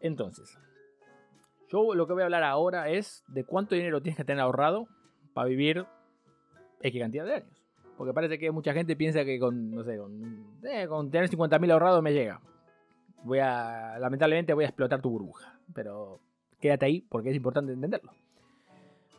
Entonces, 0.00 0.58
yo 1.68 1.94
lo 1.94 2.06
que 2.06 2.12
voy 2.12 2.22
a 2.22 2.26
hablar 2.26 2.44
ahora 2.44 2.88
es 2.88 3.24
de 3.28 3.44
cuánto 3.44 3.74
dinero 3.74 4.00
tienes 4.00 4.16
que 4.16 4.24
tener 4.24 4.40
ahorrado 4.40 4.88
para 5.34 5.48
vivir 5.48 5.86
X 6.82 7.00
cantidad 7.00 7.24
de 7.24 7.34
años. 7.34 7.62
Porque 7.96 8.12
parece 8.12 8.38
que 8.38 8.50
mucha 8.52 8.72
gente 8.72 8.96
piensa 8.96 9.24
que 9.24 9.38
con, 9.38 9.72
no 9.72 9.82
sé, 9.82 9.98
con, 9.98 10.60
eh, 10.62 10.86
con 10.86 11.10
tener 11.10 11.28
50.000 11.28 11.72
ahorrados 11.72 12.02
me 12.02 12.12
llega. 12.12 12.40
Voy 13.24 13.40
a, 13.40 13.98
lamentablemente 13.98 14.54
voy 14.54 14.64
a 14.64 14.68
explotar 14.68 15.02
tu 15.02 15.10
burbuja. 15.10 15.58
Pero 15.74 16.20
quédate 16.60 16.86
ahí 16.86 17.00
porque 17.00 17.30
es 17.30 17.36
importante 17.36 17.72
entenderlo. 17.72 18.12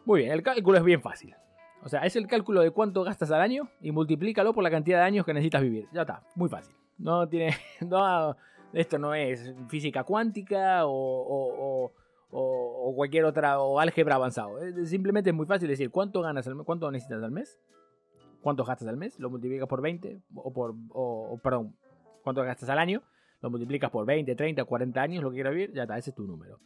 Muy 0.05 0.21
bien, 0.21 0.31
el 0.31 0.41
cálculo 0.41 0.77
es 0.77 0.83
bien 0.83 1.01
fácil. 1.01 1.35
O 1.83 1.89
sea, 1.89 2.01
es 2.01 2.15
el 2.15 2.27
cálculo 2.27 2.61
de 2.61 2.71
cuánto 2.71 3.03
gastas 3.03 3.31
al 3.31 3.41
año 3.41 3.69
y 3.81 3.91
multiplícalo 3.91 4.53
por 4.53 4.63
la 4.63 4.71
cantidad 4.71 4.99
de 4.99 5.05
años 5.05 5.25
que 5.25 5.33
necesitas 5.33 5.61
vivir. 5.61 5.87
Ya 5.93 6.01
está, 6.01 6.23
muy 6.35 6.49
fácil. 6.49 6.73
No 6.97 7.27
tiene, 7.27 7.55
no, 7.81 8.35
Esto 8.73 8.99
no 8.99 9.13
es 9.13 9.53
física 9.67 10.03
cuántica 10.03 10.81
o, 10.85 11.91
cualquier 12.95 13.25
otra, 13.25 13.59
o 13.59 13.79
álgebra 13.79 14.15
avanzado. 14.15 14.57
Simplemente 14.85 15.31
es 15.31 15.35
muy 15.35 15.45
fácil 15.45 15.67
decir 15.67 15.89
cuánto 15.89 16.21
ganas 16.21 16.47
al 16.47 16.55
mes, 16.55 16.65
cuánto 16.65 16.91
necesitas 16.91 17.23
al 17.23 17.31
mes, 17.31 17.59
cuánto 18.41 18.63
gastas 18.63 18.87
al 18.87 18.97
mes, 18.97 19.19
lo 19.19 19.29
multiplicas 19.29 19.67
por 19.67 19.81
20, 19.81 20.21
o 20.35 20.53
por, 20.53 20.75
perdón, 21.41 21.75
cuánto 22.23 22.43
gastas 22.43 22.69
al 22.69 22.77
año, 22.79 23.01
lo 23.41 23.49
multiplicas 23.49 23.89
por 23.89 24.05
20, 24.05 24.35
30, 24.35 24.63
40 24.63 25.01
años, 25.01 25.23
lo 25.23 25.29
que 25.31 25.35
quieras 25.35 25.53
vivir, 25.53 25.73
ya 25.73 25.83
está, 25.83 25.97
ese 25.97 26.11
es 26.11 26.15
tu 26.15 26.27
número. 26.27 26.59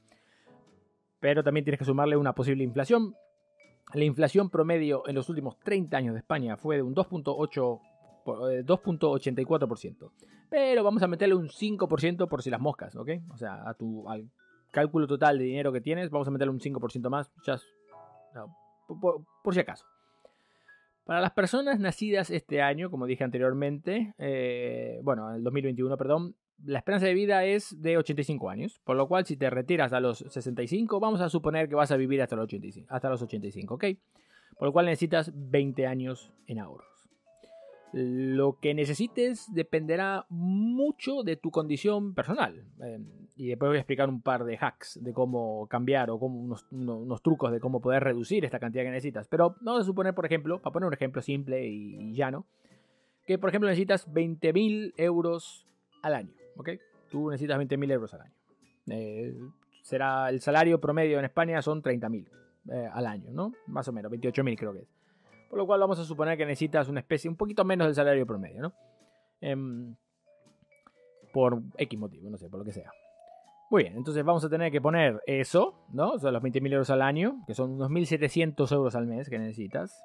Pero 1.20 1.44
también 1.44 1.64
tienes 1.64 1.80
que 1.80 1.86
sumarle 1.86 2.18
una 2.18 2.34
posible 2.34 2.64
inflación. 2.64 3.16
La 3.94 4.04
inflación 4.04 4.50
promedio 4.50 5.08
en 5.08 5.16
los 5.16 5.30
últimos 5.30 5.58
30 5.60 5.96
años 5.96 6.14
de 6.16 6.20
España 6.20 6.58
fue 6.58 6.78
de 6.78 6.82
un 6.82 6.96
2.8 6.96 7.80
2.84%. 8.26 10.06
Eh, 10.06 10.10
Pero 10.50 10.84
vamos 10.84 11.04
a 11.04 11.08
meterle 11.08 11.36
un 11.36 11.50
5% 11.50 12.28
por 12.28 12.42
si 12.42 12.50
las 12.50 12.62
moscas, 12.62 12.96
¿ok? 12.96 13.10
O 13.32 13.38
sea, 13.38 13.68
a 13.68 13.74
tu, 13.74 14.10
al 14.10 14.30
cálculo 14.72 15.08
total 15.08 15.38
de 15.38 15.46
dinero 15.46 15.72
que 15.72 15.82
tienes, 15.82 16.10
vamos 16.10 16.28
a 16.28 16.32
meterle 16.32 16.52
un 16.52 16.60
5% 16.60 17.10
más, 17.10 17.32
por, 19.44 19.54
si 19.54 19.60
acaso. 19.60 19.86
Para 21.06 21.22
las 21.22 21.32
personas 21.32 21.80
nacidas 21.80 22.30
este 22.30 22.62
año, 22.62 22.90
como 22.90 23.06
dije 23.06 23.24
anteriormente, 23.24 24.14
eh, 24.18 25.00
bueno, 25.04 25.30
en 25.30 25.36
el 25.36 25.44
2021, 25.44 25.98
perdón, 25.98 26.36
la 26.66 26.80
esperanza 26.80 27.08
de 27.08 27.14
vida 27.14 27.44
es 27.46 27.82
de 27.82 27.98
85 27.98 28.50
años, 28.50 28.80
por 28.84 28.96
lo 28.96 29.08
cual 29.08 29.26
si 29.26 29.36
te 29.36 29.50
retiras 29.50 29.92
a 29.92 30.00
los 30.00 30.20
65, 30.20 31.00
vamos 31.00 31.22
a 31.22 31.30
suponer 31.30 31.68
que 31.68 31.76
vas 31.76 31.92
a 31.92 31.98
vivir 31.98 32.22
hasta 32.22 32.36
los 32.36 32.46
85, 32.46 32.88
hasta 32.94 33.10
los 33.10 33.22
85 33.22 33.74
¿ok? 33.74 33.86
Por 34.58 34.68
lo 34.68 34.72
cual 34.72 34.86
necesitas 34.86 35.32
20 35.34 35.88
años 35.88 36.32
en 36.48 36.60
ahorro. 36.60 36.93
Lo 37.94 38.58
que 38.60 38.74
necesites 38.74 39.54
dependerá 39.54 40.26
mucho 40.30 41.22
de 41.22 41.38
tu 41.38 41.52
condición 41.52 42.16
personal. 42.16 42.66
Eh, 42.82 43.00
y 43.36 43.48
después 43.48 43.70
voy 43.70 43.78
a 43.78 43.82
explicar 43.82 44.10
un 44.10 44.22
par 44.22 44.46
de 44.46 44.58
hacks 44.60 45.00
de 45.02 45.14
cómo 45.14 45.68
cambiar 45.68 46.10
o 46.10 46.16
unos, 46.16 47.22
trucos 47.22 47.52
de 47.52 47.60
cómo 47.60 47.82
poder 47.82 48.04
reducir 48.04 48.46
esta 48.46 48.60
cantidad 48.60 48.84
que 48.84 48.90
necesitas. 48.90 49.28
Pero 49.28 49.56
vamos 49.62 49.82
a 49.82 49.86
suponer, 49.86 50.16
por 50.16 50.26
ejemplo, 50.26 50.60
para 50.60 50.74
poner 50.74 50.88
un 50.88 50.94
ejemplo 50.94 51.22
simple 51.22 51.68
y, 51.68 52.14
llano, 52.14 52.48
que 53.28 53.38
por 53.38 53.50
ejemplo 53.50 53.70
necesitas 53.70 54.12
20.000 54.12 54.94
euros 54.98 55.68
al 56.02 56.16
año. 56.16 56.34
¿ok? 56.58 56.70
Tú 57.12 57.30
necesitas 57.30 57.60
20.000 57.60 57.92
euros 57.92 58.14
al 58.16 58.22
año. 58.22 58.34
Eh, 58.88 59.36
será 59.84 60.30
el 60.30 60.42
salario 60.42 60.82
promedio 60.82 61.20
en 61.20 61.26
España 61.26 61.62
son 61.62 61.84
30.000 61.84 62.28
eh, 62.72 62.90
al 62.92 63.06
año, 63.06 63.32
¿no? 63.32 63.54
Más 63.68 63.88
o 63.88 63.94
menos, 63.94 64.12
28.000 64.12 64.58
creo 64.58 64.74
que 64.74 64.80
es. 64.80 65.03
Por 65.54 65.60
lo 65.60 65.68
cual 65.68 65.82
vamos 65.82 66.00
a 66.00 66.04
suponer 66.04 66.36
que 66.36 66.48
necesitas 66.48 66.90
una 66.90 67.02
especie 67.02 67.30
un 67.30 67.36
poquito 67.36 67.64
menos 67.64 67.86
del 67.86 67.94
salario 67.94 68.26
promedio, 68.26 68.60
¿no? 68.60 68.74
Em, 69.40 69.96
por 71.32 71.62
X 71.78 72.00
motivo, 72.00 72.28
no 72.28 72.40
sé, 72.40 72.50
por 72.50 72.58
lo 72.58 72.66
que 72.66 72.72
sea. 72.72 72.92
Muy 73.70 73.84
bien, 73.84 73.96
entonces 73.96 74.26
vamos 74.26 74.44
a 74.44 74.50
tener 74.50 74.72
que 74.72 74.82
poner 74.82 75.22
eso, 75.28 75.86
¿no? 75.92 76.14
O 76.14 76.18
sea, 76.18 76.32
los 76.32 76.42
20.000 76.42 76.74
euros 76.74 76.90
al 76.90 77.04
año, 77.04 77.44
que 77.46 77.54
son 77.54 77.74
unos 77.74 77.92
1.700 77.92 78.72
euros 78.74 78.96
al 78.96 79.06
mes 79.06 79.30
que 79.30 79.38
necesitas. 79.38 80.04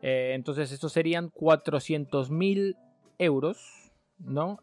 Eh, 0.00 0.32
entonces, 0.34 0.72
estos 0.72 0.94
serían 0.94 1.30
400.000 1.30 2.78
euros, 3.18 3.92
¿no? 4.18 4.60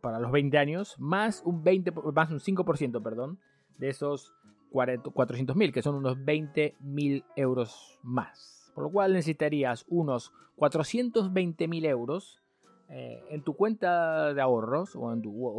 para 0.00 0.18
los 0.18 0.32
20 0.32 0.58
años, 0.58 0.96
más 0.98 1.44
un, 1.44 1.62
20, 1.62 1.92
más 2.12 2.28
un 2.32 2.40
5%, 2.40 3.00
perdón, 3.04 3.38
de 3.78 3.90
esos 3.90 4.34
400.000, 4.72 5.72
que 5.72 5.82
son 5.82 5.94
unos 5.94 6.18
20.000 6.18 7.24
euros 7.36 8.00
más. 8.02 8.63
Por 8.74 8.84
lo 8.84 8.90
cual 8.90 9.12
necesitarías 9.12 9.84
unos 9.88 10.32
420.000 10.56 11.86
euros 11.86 12.42
eh, 12.88 13.24
en 13.30 13.42
tu 13.42 13.54
cuenta 13.54 14.34
de 14.34 14.40
ahorros 14.40 14.94
o 14.94 15.12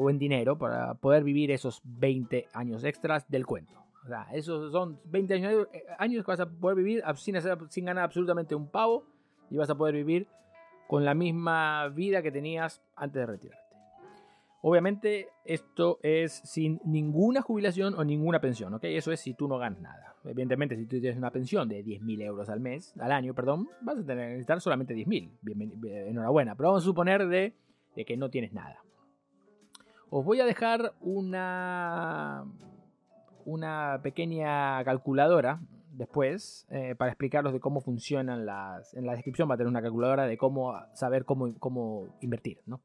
en, 0.09 0.19
dinero 0.19 0.57
para 0.57 0.93
poder 0.95 1.23
vivir 1.23 1.51
esos 1.51 1.81
20 1.83 2.47
años 2.53 2.83
extras 2.83 3.29
del 3.29 3.45
cuento. 3.45 3.73
O 4.03 4.07
sea, 4.07 4.27
esos 4.33 4.71
son 4.71 4.99
20 5.05 5.33
años, 5.33 5.67
eh, 5.73 5.85
años 5.97 6.23
que 6.23 6.31
vas 6.31 6.39
a 6.39 6.49
poder 6.49 6.77
vivir 6.77 7.03
sin, 7.15 7.35
sin 7.69 7.85
ganar 7.85 8.03
absolutamente 8.03 8.53
un 8.53 8.67
pavo 8.67 9.05
y 9.49 9.57
vas 9.57 9.69
a 9.69 9.75
poder 9.75 9.95
vivir 9.95 10.27
con 10.87 11.03
la 11.03 11.15
misma 11.15 11.87
vida 11.89 12.21
que 12.21 12.31
tenías 12.31 12.81
antes 12.95 13.21
de 13.21 13.25
retirar. 13.25 13.59
Obviamente 14.61 15.29
esto 15.43 15.99
es 16.01 16.33
sin 16.43 16.79
ninguna 16.85 17.41
jubilación 17.41 17.93
o 17.95 18.03
ninguna 18.03 18.39
pensión, 18.39 18.73
¿ok? 18.73 18.83
Eso 18.85 19.11
es 19.11 19.19
si 19.19 19.33
tú 19.33 19.47
no 19.47 19.57
ganas 19.57 19.79
nada. 19.79 20.14
Evidentemente 20.25 20.75
si 20.75 20.85
tú 20.85 20.99
tienes 20.99 21.17
una 21.17 21.31
pensión 21.31 21.69
de 21.69 21.83
10.000 21.83 22.21
euros 22.23 22.49
al 22.49 22.59
mes, 22.59 22.93
al 22.99 23.11
año, 23.11 23.33
perdón, 23.33 23.69
vas 23.81 23.99
a 23.99 24.05
tener, 24.05 24.29
necesitar 24.29 24.59
solamente 24.61 24.95
10.000. 24.95 26.07
Enhorabuena, 26.07 26.55
pero 26.55 26.69
vamos 26.69 26.83
a 26.83 26.85
suponer 26.85 27.27
de, 27.27 27.53
que 28.05 28.17
no 28.17 28.29
tienes 28.29 28.53
nada. 28.53 28.83
Os 30.09 30.25
voy 30.25 30.39
a 30.39 30.45
dejar 30.45 30.93
una, 31.01 32.45
una 33.45 33.99
pequeña 34.01 34.83
calculadora 34.83 35.59
después 35.91 36.67
eh, 36.69 36.95
para 36.95 37.11
explicaros 37.11 37.53
de 37.53 37.59
cómo 37.59 37.81
funcionan 37.81 38.45
las... 38.45 38.93
En 38.93 39.05
la 39.05 39.13
descripción 39.13 39.49
va 39.49 39.55
a 39.55 39.57
tener 39.57 39.69
una 39.69 39.81
calculadora 39.81 40.25
de 40.25 40.37
cómo 40.37 40.73
saber 40.93 41.25
cómo, 41.25 41.57
cómo 41.59 42.17
invertir, 42.21 42.59
¿no? 42.65 42.81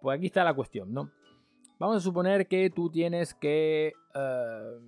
Pues 0.00 0.16
aquí 0.16 0.26
está 0.26 0.44
la 0.44 0.54
cuestión, 0.54 0.92
¿no? 0.92 1.10
Vamos 1.78 1.96
a 1.96 2.00
suponer 2.00 2.46
que 2.46 2.70
tú 2.70 2.90
tienes 2.90 3.34
que... 3.34 3.92
Eh, 4.14 4.78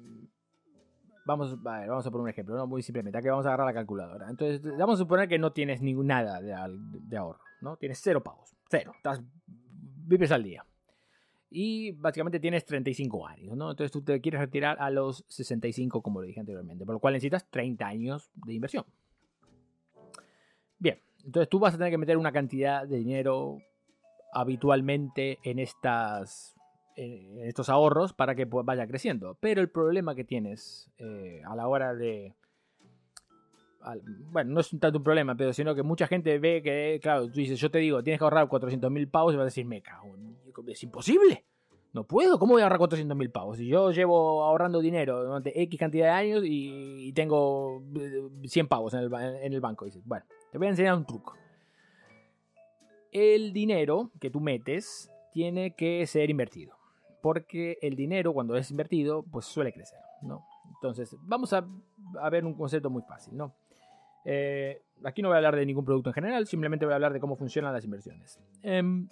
vamos, 1.25 1.53
a 1.53 1.87
vamos 1.87 2.07
a 2.07 2.11
poner 2.11 2.23
un 2.23 2.29
ejemplo, 2.29 2.57
¿no? 2.57 2.67
Muy 2.67 2.83
simplemente, 2.83 3.19
aquí 3.19 3.29
vamos 3.29 3.47
a 3.47 3.51
agarrar 3.51 3.67
la 3.67 3.75
calculadora. 3.75 4.29
Entonces, 4.29 4.63
vamos 4.79 4.95
a 4.95 5.03
suponer 5.03 5.29
que 5.29 5.39
no 5.39 5.53
tienes 5.53 5.81
ningún, 5.83 6.07
nada 6.07 6.41
de, 6.41 7.17
ahorro, 7.17 7.41
¿no? 7.61 7.77
Tienes 7.77 8.01
cero 8.03 8.23
pagos, 8.23 8.55
cero. 8.69 8.93
Estás, 8.97 9.23
vives 9.47 10.33
al 10.33 10.43
día. 10.43 10.65
Y 11.51 11.93
básicamente 11.93 12.39
tienes 12.39 12.65
35 12.65 13.27
años, 13.27 13.57
¿no? 13.57 13.71
Entonces 13.71 13.91
tú 13.91 14.03
te 14.03 14.21
quieres 14.21 14.41
retirar 14.41 14.77
a 14.81 14.91
los 14.91 15.25
65, 15.29 16.01
como 16.01 16.21
lo 16.21 16.27
dije 16.27 16.41
anteriormente, 16.41 16.85
por 16.85 16.95
lo 16.95 17.01
cual 17.01 17.15
necesitas 17.15 17.51
30 17.51 17.87
años 17.87 18.31
de 18.35 18.55
inversión. 18.55 18.85
Bien, 20.79 21.01
entonces 21.25 21.49
tú 21.49 21.59
vas 21.59 21.75
a 21.75 21.79
tener 21.79 21.91
que 21.91 21.99
meter 21.99 22.17
una 22.17 22.33
cantidad 22.33 22.87
de 22.87 22.99
dinero 22.99 23.59
habitualmente 24.33 25.39
en, 25.43 25.59
estas, 25.59 26.57
en 27.05 27.47
estos 27.47 27.69
ahorros 27.69 28.13
para 28.13 28.35
que 28.35 28.45
vaya 28.45 28.87
creciendo. 28.87 29.37
Pero 29.41 29.61
el 29.61 29.71
problema 29.71 30.15
que 30.15 30.25
tienes 30.25 30.91
eh, 30.99 31.43
a 31.47 31.55
la 31.55 31.69
hora 31.69 31.95
de... 31.95 32.35
bueno, 34.33 34.53
no 34.53 34.61
es 34.61 34.71
tanto 34.79 34.99
un 34.99 35.05
problema, 35.05 35.35
pero 35.37 35.53
sino 35.53 35.75
que 35.75 35.83
mucha 35.83 36.07
gente 36.07 36.39
ve 36.39 36.63
que, 36.63 36.99
claro, 37.03 37.27
tú 37.27 37.41
dices, 37.41 37.59
yo 37.59 37.71
te 37.71 37.79
digo, 37.79 38.03
tienes 38.03 38.19
que 38.19 38.25
ahorrar 38.25 38.49
400 38.49 38.91
mil 38.91 39.09
pavos 39.09 39.35
y 39.35 39.37
vas 39.37 39.43
a 39.43 39.47
decir, 39.47 39.65
me 39.65 39.83
cago, 39.83 40.17
es 40.69 40.83
imposible. 40.83 41.45
No 41.93 42.05
puedo, 42.05 42.39
¿cómo 42.39 42.53
voy 42.53 42.63
a 42.63 42.67
ahorrar 42.67 42.79
400 42.79 43.17
mil 43.17 43.31
pavos? 43.31 43.59
Si 43.59 43.67
yo 43.67 43.91
llevo 43.91 44.45
ahorrando 44.45 44.81
dinero 44.81 45.25
durante 45.25 45.61
X 45.63 45.81
cantidad 45.81 46.07
de 46.07 46.13
años 46.13 46.43
y, 46.45 47.13
tengo 47.15 47.83
100 48.45 48.67
eh, 48.67 48.69
pavos 48.69 48.95
en 48.95 49.01
el, 49.01 49.13
en 49.15 49.53
el 49.53 49.61
banco. 49.61 49.85
dices, 49.85 50.03
bueno, 50.05 50.25
te 50.53 50.59
voy 50.59 50.69
a 50.69 50.71
enseñar 50.71 50.95
un 50.95 51.05
truco 51.05 51.35
el 53.13 53.53
dinero 53.53 54.11
que 54.21 54.31
tú 54.31 54.41
metes 54.41 55.11
tiene 55.33 55.75
que 55.75 56.07
ser 56.07 56.31
invertido. 56.31 56.80
Porque 57.23 57.79
el 57.83 57.97
dinero 57.97 58.33
cuando 58.33 58.57
es 58.57 58.71
invertido, 58.71 59.23
pues 59.23 59.47
suele 59.47 59.73
crecer, 59.73 60.01
¿no? 60.23 60.45
Entonces, 60.75 61.17
vamos 61.21 61.53
a, 61.53 61.65
ver 62.31 62.45
un 62.45 62.55
concepto 62.55 62.91
muy 62.91 63.03
fácil, 63.03 63.37
¿no? 63.37 63.55
Eh, 64.25 64.83
aquí 65.05 65.23
no 65.23 65.29
voy 65.29 65.35
a 65.35 65.39
hablar 65.39 65.57
de 65.57 65.67
ningún 65.67 65.85
producto 65.85 66.11
en 66.11 66.15
general, 66.15 66.47
simplemente 66.47 66.85
voy 66.85 66.93
a 66.93 66.97
hablar 66.97 67.13
de 67.13 67.21
cómo 67.21 67.37
funcionan 67.37 67.73
las 67.73 67.85
inversiones. 67.85 68.39
Em, 68.63 69.09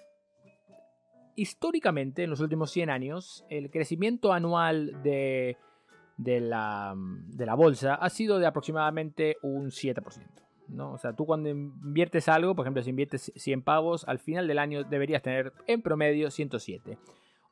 históricamente, 1.35 2.25
en 2.25 2.31
los 2.31 2.40
últimos 2.40 2.71
100 2.71 2.90
años, 2.90 3.44
el 3.49 3.71
crecimiento 3.71 4.33
anual 4.33 5.03
de, 5.03 5.57
la 6.18 6.94
bolsa 7.57 7.94
ha 7.94 8.11
sido 8.11 8.38
de 8.38 8.47
aproximadamente 8.47 9.37
un 9.42 9.71
7%. 9.71 10.49
¿no? 10.68 10.92
O 10.92 10.99
sea, 10.99 11.12
tú 11.14 11.27
cuando 11.27 11.49
inviertes 11.49 12.29
algo, 12.29 12.55
por 12.55 12.64
ejemplo, 12.64 12.83
si 12.83 12.90
inviertes 12.90 13.33
100 13.35 13.62
pavos, 13.62 14.07
al 14.07 14.18
final 14.18 14.47
del 14.47 14.59
año 14.59 14.85
deberías 14.85 15.23
tener 15.23 15.53
en 15.66 15.83
promedio 15.83 16.31
107. 16.31 16.99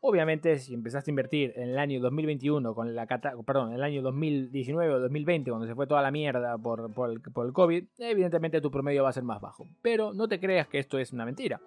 Obviamente, 0.00 0.58
si 0.58 0.74
empezaste 0.74 1.10
a 1.10 1.12
invertir 1.12 1.52
en 1.56 1.70
el 1.70 1.78
año 1.78 2.00
2021, 2.00 2.74
con 2.74 2.94
la 2.94 3.06
perdón, 3.06 3.70
en 3.70 3.76
el 3.76 3.82
año 3.82 4.02
2019 4.02 4.94
o 4.94 5.00
2020, 5.00 5.50
cuando 5.50 5.66
se 5.66 5.74
fue 5.74 5.86
toda 5.86 6.02
la 6.02 6.10
mierda 6.10 6.56
por, 6.58 6.92
por, 6.92 7.10
el, 7.10 7.22
COVID, 7.52 7.84
evidentemente 7.98 8.60
tu 8.60 8.70
promedio 8.70 9.02
va 9.02 9.08
a 9.08 9.12
ser 9.12 9.24
más 9.24 9.40
bajo. 9.40 9.66
Pero 9.82 10.12
no 10.12 10.28
te 10.28 10.38
creas 10.38 10.68
que 10.68 10.78
esto 10.78 10.98
es 10.98 11.12
una 11.12 11.24
mentira. 11.24 11.60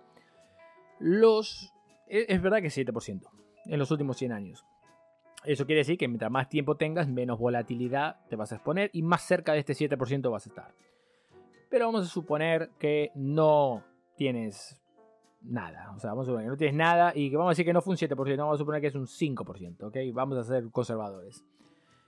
Los. 1.00 1.74
E, 2.08 2.26
es 2.30 2.42
verdad 2.42 2.62
que 2.62 2.68
es 2.68 2.78
7% 2.78 3.22
en 3.66 3.80
los 3.80 3.92
últimos 3.92 4.18
100 4.18 4.32
años. 4.32 4.66
Eso 5.46 5.66
quiere 5.66 5.80
decir 5.80 5.98
que 5.98 6.08
mientras 6.08 6.32
más 6.32 6.50
tiempo 6.50 6.76
tengas, 6.76 7.08
menos 7.08 7.40
volatilidad 7.40 8.18
te 8.30 8.36
vas 8.36 8.52
a 8.52 8.56
exponer 8.56 8.90
y 8.94 9.02
más 9.02 9.24
cerca 9.24 9.54
de 9.54 9.60
este 9.60 9.74
7% 9.74 10.30
vas 10.30 10.46
a 10.46 10.50
estar. 10.50 10.74
Pero 11.70 11.86
vamos 11.86 12.08
a 12.08 12.10
suponer 12.10 12.70
que 12.78 13.12
no 13.16 13.84
tienes 14.16 14.79
nada. 15.42 15.92
O 15.96 16.00
sea, 16.00 16.12
vamos 16.12 16.28
a 16.28 16.28
suponer 16.28 16.46
que 16.46 16.52
no 16.52 16.58
tienes 16.58 16.76
nada 16.76 17.12
y 17.16 17.30
que 17.30 17.38
vamos 17.38 17.50
a 17.50 17.54
decir 17.54 17.66
que 17.66 17.74
no 17.74 17.82
fue 17.82 17.92
un 17.94 17.98
7%, 17.98 18.38
vamos 18.38 18.56
a 18.56 18.58
suponer 18.58 18.82
que 18.82 18.88
es 18.88 18.96
un 18.96 19.08
5%, 19.08 19.84
¿ok? 19.84 19.98
Vamos 20.14 20.38
a 20.38 20.44
ser 20.44 20.70
conservadores. 20.72 21.46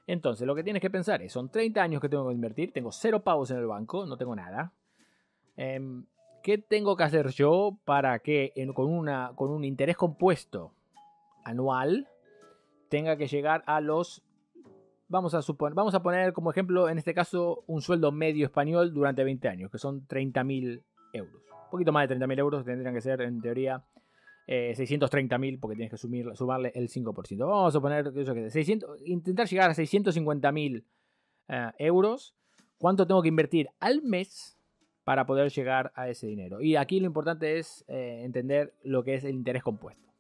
Entonces, 0.08 0.46
lo 0.46 0.56
que 0.56 0.64
tienes 0.64 0.82
que 0.82 0.90
pensar 0.90 1.22
es, 1.22 1.32
son 1.32 1.50
30 1.50 1.82
años 1.82 2.02
que 2.02 2.10
tengo 2.10 2.28
que 2.28 2.34
invertir, 2.34 2.74
tengo 2.74 2.92
cero 2.92 3.24
pavos 3.24 3.52
en 3.52 3.58
el 3.58 3.68
banco, 3.68 4.06
no 4.06 4.18
tengo 4.18 4.36
nada. 4.36 4.74
Em, 5.56 6.06
¿Qué 6.44 6.58
tengo 6.58 6.96
que 6.96 7.04
hacer 7.04 7.30
yo 7.30 7.78
para 7.86 8.20
que 8.20 8.52
con, 8.74 8.88
una, 8.88 9.32
con 9.36 9.52
un 9.52 9.64
interés 9.64 9.96
compuesto 9.96 10.74
anual 11.44 12.08
tenga 12.90 13.16
que 13.16 13.28
llegar 13.28 13.64
a 13.68 13.80
los 13.80 14.24
vamos 15.08 15.36
a 15.36 15.42
vamos 15.74 15.94
a 15.94 16.02
poner 16.02 16.34
como 16.34 16.52
ejemplo 16.52 16.90
en 16.90 16.98
este 16.98 17.14
caso 17.14 17.64
un 17.68 17.82
sueldo 17.82 18.12
medio 18.12 18.46
español 18.46 18.94
durante 18.94 19.24
20 19.24 19.48
años, 19.50 19.72
que 19.72 19.78
son 19.78 20.08
30.000 20.08 20.82
euros. 21.14 21.51
Poquito 21.72 21.92
más 21.92 22.08
de 22.08 22.18
30.000 22.18 22.40
euros 22.40 22.66
tendrían 22.66 22.94
que 22.94 23.02
ser 23.02 23.22
en 23.22 23.42
teoría 23.42 23.84
eh, 24.48 24.74
630.000 24.76 25.60
porque 25.60 25.76
tienes 25.76 25.92
que 25.92 25.98
sumir, 25.98 26.30
sumarle 26.36 26.72
el 26.76 26.90
5%. 26.90 27.38
Vamos 27.40 27.70
a 27.70 27.72
suponer 27.72 28.12
eso 28.16 28.34
que 28.34 28.50
600, 28.50 29.02
intentar 29.06 29.48
llegar 29.48 29.70
a 29.70 29.74
650.000 29.74 30.84
eh, 31.48 31.72
euros. 31.80 32.36
¿Cuánto 32.78 33.08
tengo 33.08 33.22
que 33.22 33.30
invertir 33.30 33.70
al 33.80 34.02
mes 34.02 34.58
para 35.04 35.26
poder 35.26 35.52
llegar 35.52 35.92
a 35.96 36.10
ese 36.10 36.28
dinero? 36.28 36.62
Y 36.62 36.76
aquí 36.76 37.00
lo 37.00 37.06
importante 37.06 37.60
es 37.60 37.86
eh, 37.88 38.22
entender 38.24 38.74
lo 38.84 39.04
que 39.04 39.16
es 39.16 39.24
el 39.24 39.36
interés 39.36 39.64
compuesto. 39.64 40.12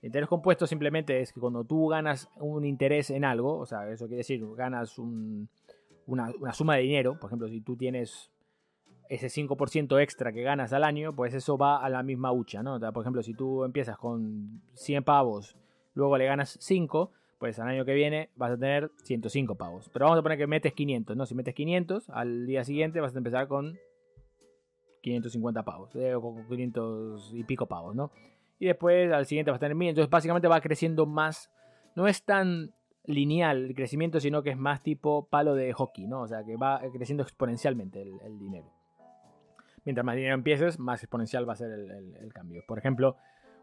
El 0.00 0.06
interés 0.06 0.28
compuesto 0.28 0.66
simplemente 0.66 1.20
es 1.20 1.32
que 1.32 1.40
cuando 1.40 1.64
tú 1.64 1.88
ganas 1.88 2.28
un 2.36 2.64
interés 2.64 3.10
en 3.10 3.24
algo, 3.24 3.58
o 3.58 3.66
sea, 3.66 3.90
eso 3.90 4.06
quiere 4.06 4.18
decir, 4.18 4.46
ganas 4.54 4.98
una, 4.98 5.48
una, 6.06 6.52
suma 6.52 6.76
de 6.76 6.82
dinero, 6.82 7.18
por 7.18 7.28
ejemplo, 7.28 7.48
si 7.48 7.60
tú 7.60 7.76
tienes 7.76 8.30
ese 9.08 9.28
5% 9.28 10.00
extra 10.00 10.32
que 10.32 10.42
ganas 10.42 10.72
al 10.72 10.84
año, 10.84 11.14
pues 11.14 11.34
eso 11.34 11.56
va 11.56 11.78
a 11.78 11.88
la 11.88 12.02
misma 12.02 12.32
hucha, 12.32 12.62
¿no? 12.62 12.78
por 12.92 13.02
ejemplo, 13.02 13.22
si 13.22 13.34
tú 13.34 13.64
empiezas 13.64 13.96
con 13.98 14.62
100 14.74 15.04
pavos, 15.04 15.56
luego 15.94 16.16
le 16.18 16.26
ganas 16.26 16.56
5, 16.60 17.10
pues 17.38 17.58
al 17.58 17.68
año 17.68 17.84
que 17.84 17.94
viene 17.94 18.30
vas 18.36 18.52
a 18.52 18.56
tener 18.56 18.90
105 19.02 19.56
pavos. 19.56 19.90
Pero 19.92 20.06
vamos 20.06 20.18
a 20.18 20.22
poner 20.22 20.38
que 20.38 20.46
metes 20.46 20.72
500, 20.72 21.16
¿no? 21.16 21.26
Si 21.26 21.34
metes 21.34 21.54
500, 21.54 22.10
al 22.10 22.46
día 22.46 22.64
siguiente 22.64 23.00
vas 23.00 23.14
a 23.14 23.18
empezar 23.18 23.46
con 23.48 23.78
550 25.02 25.64
pavos, 25.64 25.94
eh, 25.96 26.14
o 26.14 26.22
con 26.22 26.46
500 26.48 27.32
y 27.34 27.44
pico 27.44 27.66
pavos, 27.66 27.94
¿no? 27.94 28.10
Y 28.58 28.66
después 28.66 29.12
al 29.12 29.26
siguiente 29.26 29.50
vas 29.50 29.58
a 29.58 29.60
tener 29.60 29.76
1000, 29.76 29.90
entonces 29.90 30.10
básicamente 30.10 30.48
va 30.48 30.60
creciendo 30.60 31.06
más, 31.06 31.50
no 31.94 32.08
es 32.08 32.24
tan 32.24 32.72
lineal 33.04 33.66
el 33.66 33.74
crecimiento, 33.74 34.18
sino 34.18 34.42
que 34.42 34.50
es 34.50 34.56
más 34.56 34.82
tipo 34.82 35.28
palo 35.28 35.54
de 35.54 35.72
hockey, 35.72 36.06
¿no? 36.06 36.22
O 36.22 36.26
sea, 36.26 36.42
que 36.42 36.56
va 36.56 36.80
creciendo 36.92 37.22
exponencialmente 37.22 38.02
el 38.02 38.38
dinero 38.38 38.75
mientras 39.86 40.04
más 40.04 40.16
dinero 40.16 40.34
empieces, 40.34 40.78
más 40.78 41.02
exponencial 41.02 41.48
va 41.48 41.54
a 41.54 41.56
ser 41.56 41.70
el, 41.70 42.32
cambio. 42.34 42.62
Por 42.66 42.78
ejemplo, 42.78 43.16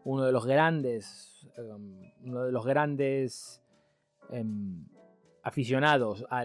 uno 0.04 0.24
de 0.24 0.32
los 0.32 0.46
grandes, 0.46 1.48
em, 1.56 2.10
uno 2.24 2.44
de 2.44 2.50
los 2.52 2.66
grandes 2.66 3.62
em, 4.30 4.86
aficionados 5.42 6.24
a, 6.30 6.44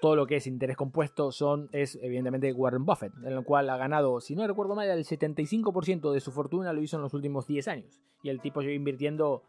todo 0.00 0.14
lo 0.14 0.26
que 0.26 0.36
es 0.36 0.46
interés 0.46 0.76
compuesto 0.76 1.32
son, 1.32 1.70
es 1.72 1.98
evidentemente 2.02 2.52
Warren 2.52 2.84
Buffett, 2.84 3.12
en 3.24 3.32
el 3.32 3.44
cual 3.44 3.70
ha 3.70 3.78
ganado, 3.78 4.20
si 4.20 4.36
no 4.36 4.46
recuerdo 4.46 4.74
mal, 4.74 4.88
el 4.88 5.04
75% 5.04 6.12
de 6.12 6.20
su 6.20 6.30
fortuna 6.30 6.74
lo 6.74 6.82
hizo 6.82 6.96
en 6.96 7.02
los 7.02 7.14
últimos 7.14 7.46
10 7.46 7.68
años. 7.68 8.00
Y 8.22 8.28
el 8.28 8.42
tipo 8.42 8.60
lleva 8.60 8.74
invirtiendo, 8.74 9.42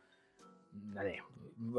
más, 0.71 1.05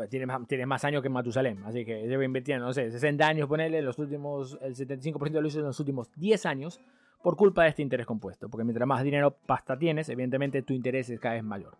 tiene 0.08 0.66
más 0.66 0.84
años 0.84 1.02
que 1.02 1.08
Matusalem, 1.08 1.64
así 1.64 1.84
que 1.84 2.06
lleva 2.06 2.24
invirtiendo, 2.24 2.66
no 2.66 2.72
sé, 2.72 2.90
60 2.90 3.26
años, 3.26 3.48
ponerle, 3.48 3.82
los 3.82 3.98
últimos, 3.98 4.58
el 4.60 4.74
75% 4.74 5.40
lo 5.40 5.46
hizo 5.46 5.60
en 5.60 5.66
los 5.66 5.80
últimos 5.80 6.10
10 6.16 6.46
años 6.46 6.80
por 7.22 7.36
culpa 7.36 7.64
de 7.64 7.70
este 7.70 7.82
interés 7.82 8.06
compuesto, 8.06 8.48
porque 8.48 8.64
mientras 8.64 8.86
más 8.86 9.02
dinero 9.02 9.36
pasta 9.46 9.78
tienes, 9.78 10.08
evidentemente 10.08 10.62
tu 10.62 10.72
interés 10.72 11.10
es 11.10 11.20
cada 11.20 11.34
vez 11.34 11.44
mayor. 11.44 11.76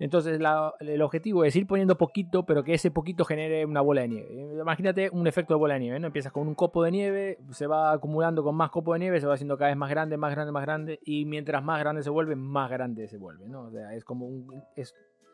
Entonces 0.00 0.40
el 0.80 1.02
objetivo 1.02 1.44
es 1.44 1.54
ir 1.54 1.66
poniendo 1.66 1.98
poquito, 1.98 2.46
pero 2.46 2.64
que 2.64 2.72
ese 2.72 2.90
poquito 2.90 3.26
genere 3.26 3.66
una 3.66 3.82
bola 3.82 4.00
de 4.00 4.08
nieve. 4.08 4.58
Imagínate 4.58 5.10
un 5.10 5.26
efecto 5.26 5.52
de 5.52 5.58
bola 5.58 5.74
de 5.74 5.80
nieve, 5.80 6.00
¿no? 6.00 6.06
Empiezas 6.06 6.32
con 6.32 6.48
un 6.48 6.54
copo 6.54 6.82
de 6.82 6.90
nieve, 6.90 7.38
se 7.50 7.66
va 7.66 7.92
acumulando 7.92 8.42
con 8.42 8.54
más 8.54 8.70
copo 8.70 8.94
de 8.94 9.00
nieve, 9.00 9.20
se 9.20 9.26
va 9.26 9.34
haciendo 9.34 9.58
cada 9.58 9.68
vez 9.68 9.76
más 9.76 9.90
grande, 9.90 10.16
más 10.16 10.30
grande, 10.30 10.52
más 10.52 10.62
grande, 10.62 11.00
y 11.04 11.26
mientras 11.26 11.62
más 11.62 11.78
grande 11.80 12.02
se 12.02 12.08
vuelve, 12.08 12.34
más 12.34 12.70
grande 12.70 13.08
se 13.08 13.18
vuelve, 13.18 13.46
¿no? 13.46 13.64
O 13.64 13.70
sea, 13.70 13.94
es 13.94 14.02
como 14.02 14.26
un, 14.26 14.64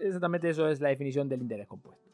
Exactamente 0.01 0.49
eso 0.49 0.69
es 0.69 0.81
la 0.81 0.89
definición 0.89 1.29
del 1.29 1.43
interés 1.43 1.67
compuesto. 1.67 2.05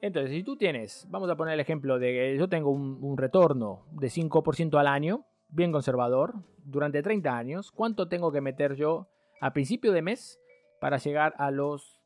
Entonces, 0.00 0.30
si 0.30 0.44
tú 0.44 0.56
tienes, 0.56 1.06
vamos 1.10 1.28
a 1.28 1.36
poner 1.36 1.54
el 1.54 1.60
ejemplo 1.60 1.98
de 1.98 2.12
que 2.12 2.36
yo 2.36 2.48
tengo 2.48 2.70
un, 2.70 3.18
retorno 3.18 3.84
de 3.90 4.08
5% 4.08 4.78
al 4.78 4.86
año, 4.86 5.24
bien 5.48 5.72
conservador, 5.72 6.34
durante 6.64 7.02
30 7.02 7.36
años, 7.36 7.72
¿cuánto 7.72 8.08
tengo 8.08 8.30
que 8.30 8.40
meter 8.40 8.76
yo 8.76 9.08
a 9.40 9.52
principio 9.52 9.92
de 9.92 10.02
mes 10.02 10.40
para 10.80 10.98
llegar 10.98 11.34
a 11.38 11.50
los... 11.50 12.00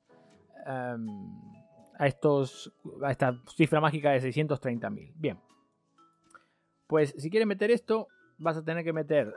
Em, 0.66 1.52
a 1.98 2.06
estos 2.06 2.72
a 3.02 3.10
esta 3.10 3.38
cifra 3.54 3.80
mágica 3.80 4.10
de 4.10 4.20
630.000. 4.20 5.12
Bien. 5.14 5.38
Pues 6.86 7.14
si 7.16 7.30
quieres 7.30 7.46
meter 7.46 7.70
esto, 7.70 8.08
vas 8.38 8.56
a 8.56 8.64
tener 8.64 8.84
que 8.84 8.92
meter 8.92 9.32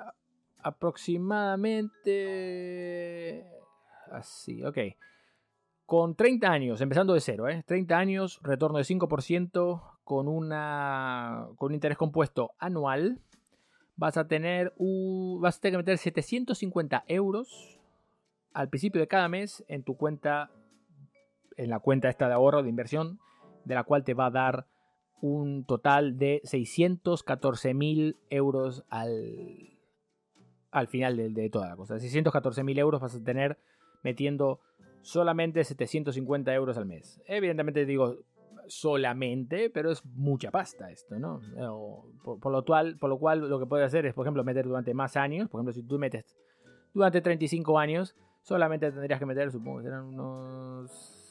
aproximadamente 0.63 3.45
así, 4.11 4.63
ok. 4.63 4.77
Con 5.85 6.15
30 6.15 6.51
años, 6.51 6.81
empezando 6.81 7.13
de 7.13 7.21
cero, 7.21 7.47
¿eh? 7.47 7.63
30 7.65 7.97
años, 7.97 8.39
retorno 8.41 8.79
de 8.79 8.83
5% 8.83 9.81
con, 10.03 10.27
una, 10.27 11.47
con 11.57 11.67
un 11.67 11.73
interés 11.75 11.97
compuesto 11.97 12.51
anual, 12.57 13.21
vas 13.95 14.17
a 14.17 14.27
tener, 14.27 14.73
vas 15.39 15.57
a 15.57 15.61
tener 15.61 15.73
que 15.73 15.77
meter 15.77 15.97
750 15.97 17.03
euros 17.07 17.79
al 18.53 18.69
principio 18.69 19.01
de 19.01 19.07
cada 19.07 19.27
mes 19.27 19.63
en 19.67 19.83
tu 19.83 19.95
cuenta, 19.97 20.49
en 21.57 21.69
la 21.69 21.79
cuenta 21.79 22.09
esta 22.09 22.27
de 22.27 22.33
ahorro 22.33 22.63
de 22.63 22.69
inversión, 22.69 23.19
de 23.65 23.75
la 23.75 23.83
cual 23.83 24.03
te 24.03 24.13
va 24.13 24.27
a 24.27 24.31
dar 24.31 24.67
un 25.21 25.65
total 25.65 26.17
de 26.17 26.41
614 26.45 27.73
mil 27.73 28.17
euros 28.29 28.85
al, 28.89 29.77
al 30.71 30.87
final 30.87 31.17
de, 31.17 31.29
de, 31.29 31.49
toda 31.49 31.67
la 31.67 31.75
cosa. 31.75 31.99
614 31.99 32.63
mil 32.63 32.79
euros 32.79 33.01
vas 33.01 33.15
a 33.15 33.23
tener 33.23 33.57
metiendo 34.03 34.59
solamente 35.05 35.63
750 35.63 36.53
euros 36.53 36.77
al 36.77 36.87
mes. 36.87 37.21
Evidentemente 37.27 37.85
digo 37.85 38.17
solamente, 38.67 39.69
pero 39.69 39.91
es 39.91 40.03
mucha 40.03 40.49
pasta 40.49 40.89
esto, 40.89 41.19
¿no? 41.19 41.41
Por, 42.23 42.51
lo 42.51 42.65
cual, 42.65 42.97
por 42.97 43.11
lo 43.11 43.19
cual 43.19 43.47
lo 43.47 43.59
que 43.59 43.67
puedes 43.67 43.85
hacer 43.85 44.07
es, 44.07 44.15
por 44.15 44.25
ejemplo, 44.25 44.43
meter 44.43 44.65
durante 44.65 44.95
más 44.95 45.15
años. 45.15 45.47
Por 45.47 45.59
ejemplo, 45.59 45.73
si 45.73 45.83
tú 45.83 45.99
metes 45.99 46.35
durante 46.91 47.21
35 47.21 47.77
años, 47.77 48.15
solamente 48.41 48.91
tendrías 48.91 49.19
que 49.19 49.27
meter, 49.27 49.51
supongo 49.51 49.83
serán 49.83 50.05
unos... 50.05 51.21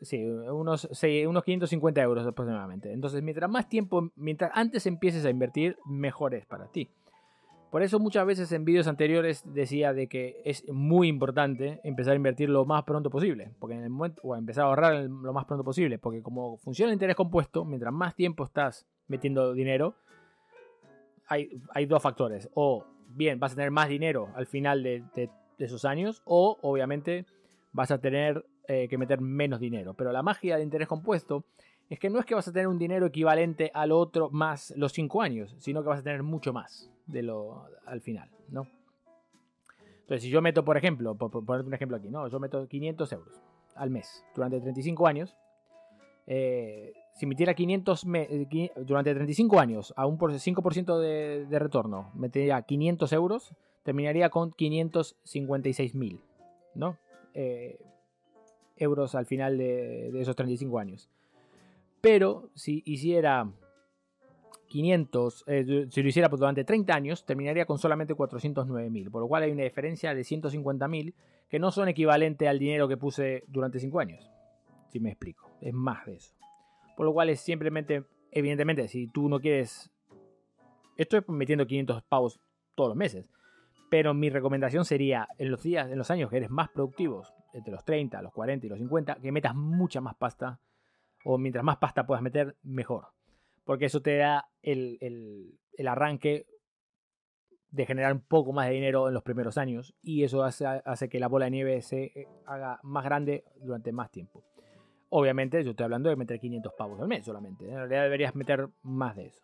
Sí, 0.00 0.24
unos, 0.24 0.88
unos 1.26 1.44
550 1.44 2.02
euros 2.02 2.26
aproximadamente. 2.26 2.90
Entonces, 2.92 3.22
mientras 3.22 3.50
más 3.50 3.68
tiempo, 3.68 4.10
mientras 4.14 4.50
antes 4.54 4.86
empieces 4.86 5.26
a 5.26 5.30
invertir, 5.30 5.76
mejor 5.84 6.34
es 6.34 6.46
para 6.46 6.68
ti. 6.68 6.90
Por 7.76 7.82
eso 7.82 7.98
muchas 7.98 8.24
veces 8.24 8.50
en 8.52 8.64
vídeos 8.64 8.86
anteriores 8.86 9.42
decía 9.52 9.92
de 9.92 10.06
que 10.06 10.40
es 10.46 10.66
muy 10.72 11.08
importante 11.08 11.78
empezar 11.84 12.14
a 12.14 12.16
invertir 12.16 12.48
lo 12.48 12.64
más 12.64 12.84
pronto 12.84 13.10
posible, 13.10 13.50
porque 13.58 13.74
en 13.74 13.82
el 13.82 13.90
momento 13.90 14.22
o 14.24 14.34
empezar 14.34 14.64
a 14.64 14.68
ahorrar 14.68 14.94
lo 15.04 15.32
más 15.34 15.44
pronto 15.44 15.62
posible, 15.62 15.98
porque 15.98 16.22
como 16.22 16.56
funciona 16.56 16.88
el 16.88 16.94
interés 16.94 17.16
compuesto, 17.16 17.66
mientras 17.66 17.92
más 17.92 18.14
tiempo 18.14 18.44
estás 18.44 18.86
metiendo 19.08 19.52
dinero, 19.52 19.94
hay, 21.28 21.50
hay 21.74 21.84
dos 21.84 22.02
factores, 22.02 22.48
o 22.54 22.86
bien 23.10 23.38
vas 23.38 23.52
a 23.52 23.56
tener 23.56 23.70
más 23.70 23.90
dinero 23.90 24.30
al 24.34 24.46
final 24.46 24.82
de, 24.82 25.28
esos 25.58 25.84
años, 25.84 26.22
o 26.24 26.56
obviamente 26.62 27.26
vas 27.72 27.90
a 27.90 27.98
tener 27.98 28.46
eh, 28.68 28.88
que 28.88 28.96
meter 28.96 29.20
menos 29.20 29.60
dinero. 29.60 29.92
Pero 29.92 30.12
la 30.12 30.22
magia 30.22 30.56
de 30.56 30.62
interés 30.62 30.88
compuesto 30.88 31.44
es 31.88 31.98
que 31.98 32.10
no 32.10 32.18
es 32.18 32.26
que 32.26 32.34
vas 32.34 32.48
a 32.48 32.52
tener 32.52 32.68
un 32.68 32.78
dinero 32.78 33.06
equivalente 33.06 33.70
al 33.72 33.92
otro 33.92 34.30
más 34.30 34.72
los 34.76 34.92
5 34.92 35.22
años, 35.22 35.54
sino 35.58 35.82
que 35.82 35.88
vas 35.88 36.00
a 36.00 36.02
tener 36.02 36.22
mucho 36.22 36.52
más 36.52 36.90
de 37.06 37.22
lo 37.22 37.66
al 37.84 38.00
final, 38.00 38.28
¿no? 38.48 38.66
Entonces, 40.00 40.22
si 40.22 40.30
yo 40.30 40.40
meto, 40.40 40.64
por 40.64 40.76
ejemplo, 40.76 41.16
por, 41.16 41.30
ponerte 41.44 41.66
un 41.66 41.74
ejemplo 41.74 41.96
aquí, 41.96 42.08
¿no? 42.08 42.28
Yo 42.28 42.38
meto 42.38 42.66
500 42.66 43.12
euros 43.12 43.42
al 43.74 43.90
mes 43.90 44.24
durante 44.34 44.60
35 44.60 45.06
años. 45.06 45.36
Eh, 46.28 46.92
si 47.14 47.26
metiera 47.26 47.54
500 47.54 48.04
eh, 48.14 48.70
durante 48.84 49.14
35 49.14 49.58
años 49.58 49.94
a 49.96 50.06
un 50.06 50.18
5% 50.18 50.98
de, 50.98 51.46
de 51.46 51.58
retorno, 51.58 52.10
metería 52.14 52.62
500 52.62 53.12
euros, 53.12 53.52
terminaría 53.82 54.30
con 54.30 54.52
556.000, 54.52 56.20
¿no? 56.74 56.98
Eh, 57.34 57.78
euros 58.76 59.14
al 59.14 59.26
final 59.26 59.58
de, 59.58 60.10
de 60.12 60.20
esos 60.20 60.36
35 60.36 60.78
años. 60.78 61.08
Pero 62.06 62.50
si 62.54 62.84
hiciera 62.86 63.50
500, 64.68 65.44
eh, 65.48 65.86
si 65.90 66.02
lo 66.04 66.08
hiciera 66.08 66.28
durante 66.28 66.62
30 66.62 66.94
años, 66.94 67.26
terminaría 67.26 67.66
con 67.66 67.78
solamente 67.80 68.14
409.000, 68.14 69.10
por 69.10 69.22
lo 69.22 69.26
cual 69.26 69.42
hay 69.42 69.50
una 69.50 69.64
diferencia 69.64 70.14
de 70.14 70.22
150.000 70.22 71.14
que 71.48 71.58
no 71.58 71.72
son 71.72 71.88
equivalentes 71.88 72.46
al 72.46 72.60
dinero 72.60 72.86
que 72.86 72.96
puse 72.96 73.42
durante 73.48 73.80
5 73.80 73.98
años. 73.98 74.30
Si 74.86 75.00
me 75.00 75.10
explico, 75.10 75.50
es 75.60 75.74
más 75.74 76.06
de 76.06 76.14
eso. 76.14 76.32
Por 76.96 77.06
lo 77.06 77.12
cual 77.12 77.28
es 77.28 77.40
simplemente, 77.40 78.04
evidentemente, 78.30 78.86
si 78.86 79.08
tú 79.08 79.28
no 79.28 79.40
quieres... 79.40 79.90
Esto 80.96 81.16
es 81.16 81.28
metiendo 81.28 81.66
500 81.66 82.04
pavos 82.04 82.38
todos 82.76 82.90
los 82.90 82.96
meses. 82.96 83.28
Pero 83.90 84.14
mi 84.14 84.30
recomendación 84.30 84.84
sería, 84.84 85.26
en 85.38 85.50
los 85.50 85.64
días, 85.64 85.90
en 85.90 85.98
los 85.98 86.12
años 86.12 86.30
que 86.30 86.36
eres 86.36 86.50
más 86.50 86.68
productivos, 86.68 87.34
entre 87.52 87.72
los 87.72 87.84
30, 87.84 88.22
los 88.22 88.32
40 88.32 88.64
y 88.64 88.68
los 88.68 88.78
50, 88.78 89.16
que 89.16 89.32
metas 89.32 89.56
mucha 89.56 90.00
más 90.00 90.14
pasta. 90.14 90.60
O 91.28 91.38
mientras 91.38 91.64
más 91.64 91.78
pasta 91.78 92.06
puedas 92.06 92.22
meter, 92.22 92.56
mejor 92.62 93.08
porque 93.66 93.86
eso 93.86 94.00
te 94.00 94.16
da 94.16 94.48
el, 94.62 95.58
arranque 95.86 96.46
de 97.70 97.84
generar 97.84 98.12
un 98.12 98.20
poco 98.20 98.52
más 98.52 98.68
de 98.68 98.74
dinero 98.74 99.08
en 99.08 99.14
los 99.14 99.24
primeros 99.24 99.58
años 99.58 99.94
y 100.00 100.22
eso 100.22 100.44
hace, 100.44 100.64
hace 100.64 101.08
que 101.10 101.20
la 101.20 101.26
bola 101.26 101.46
de 101.46 101.50
nieve 101.50 101.82
se 101.82 102.04
eh, 102.04 102.28
haga 102.46 102.78
más 102.84 103.04
grande 103.04 103.44
durante 103.60 103.92
más 103.92 104.10
tiempo. 104.10 104.44
Obviamente, 105.10 105.62
yo 105.62 105.70
estoy 105.70 105.84
hablando 105.84 106.08
de 106.08 106.16
meter 106.16 106.38
500 106.38 106.72
pavos 106.74 107.00
al 107.00 107.08
mes 107.08 107.24
solamente. 107.24 107.68
En 107.68 107.76
realidad 107.76 108.04
deberías 108.04 108.34
meter 108.34 108.68
más 108.82 109.16
de 109.16 109.26
eso. 109.26 109.42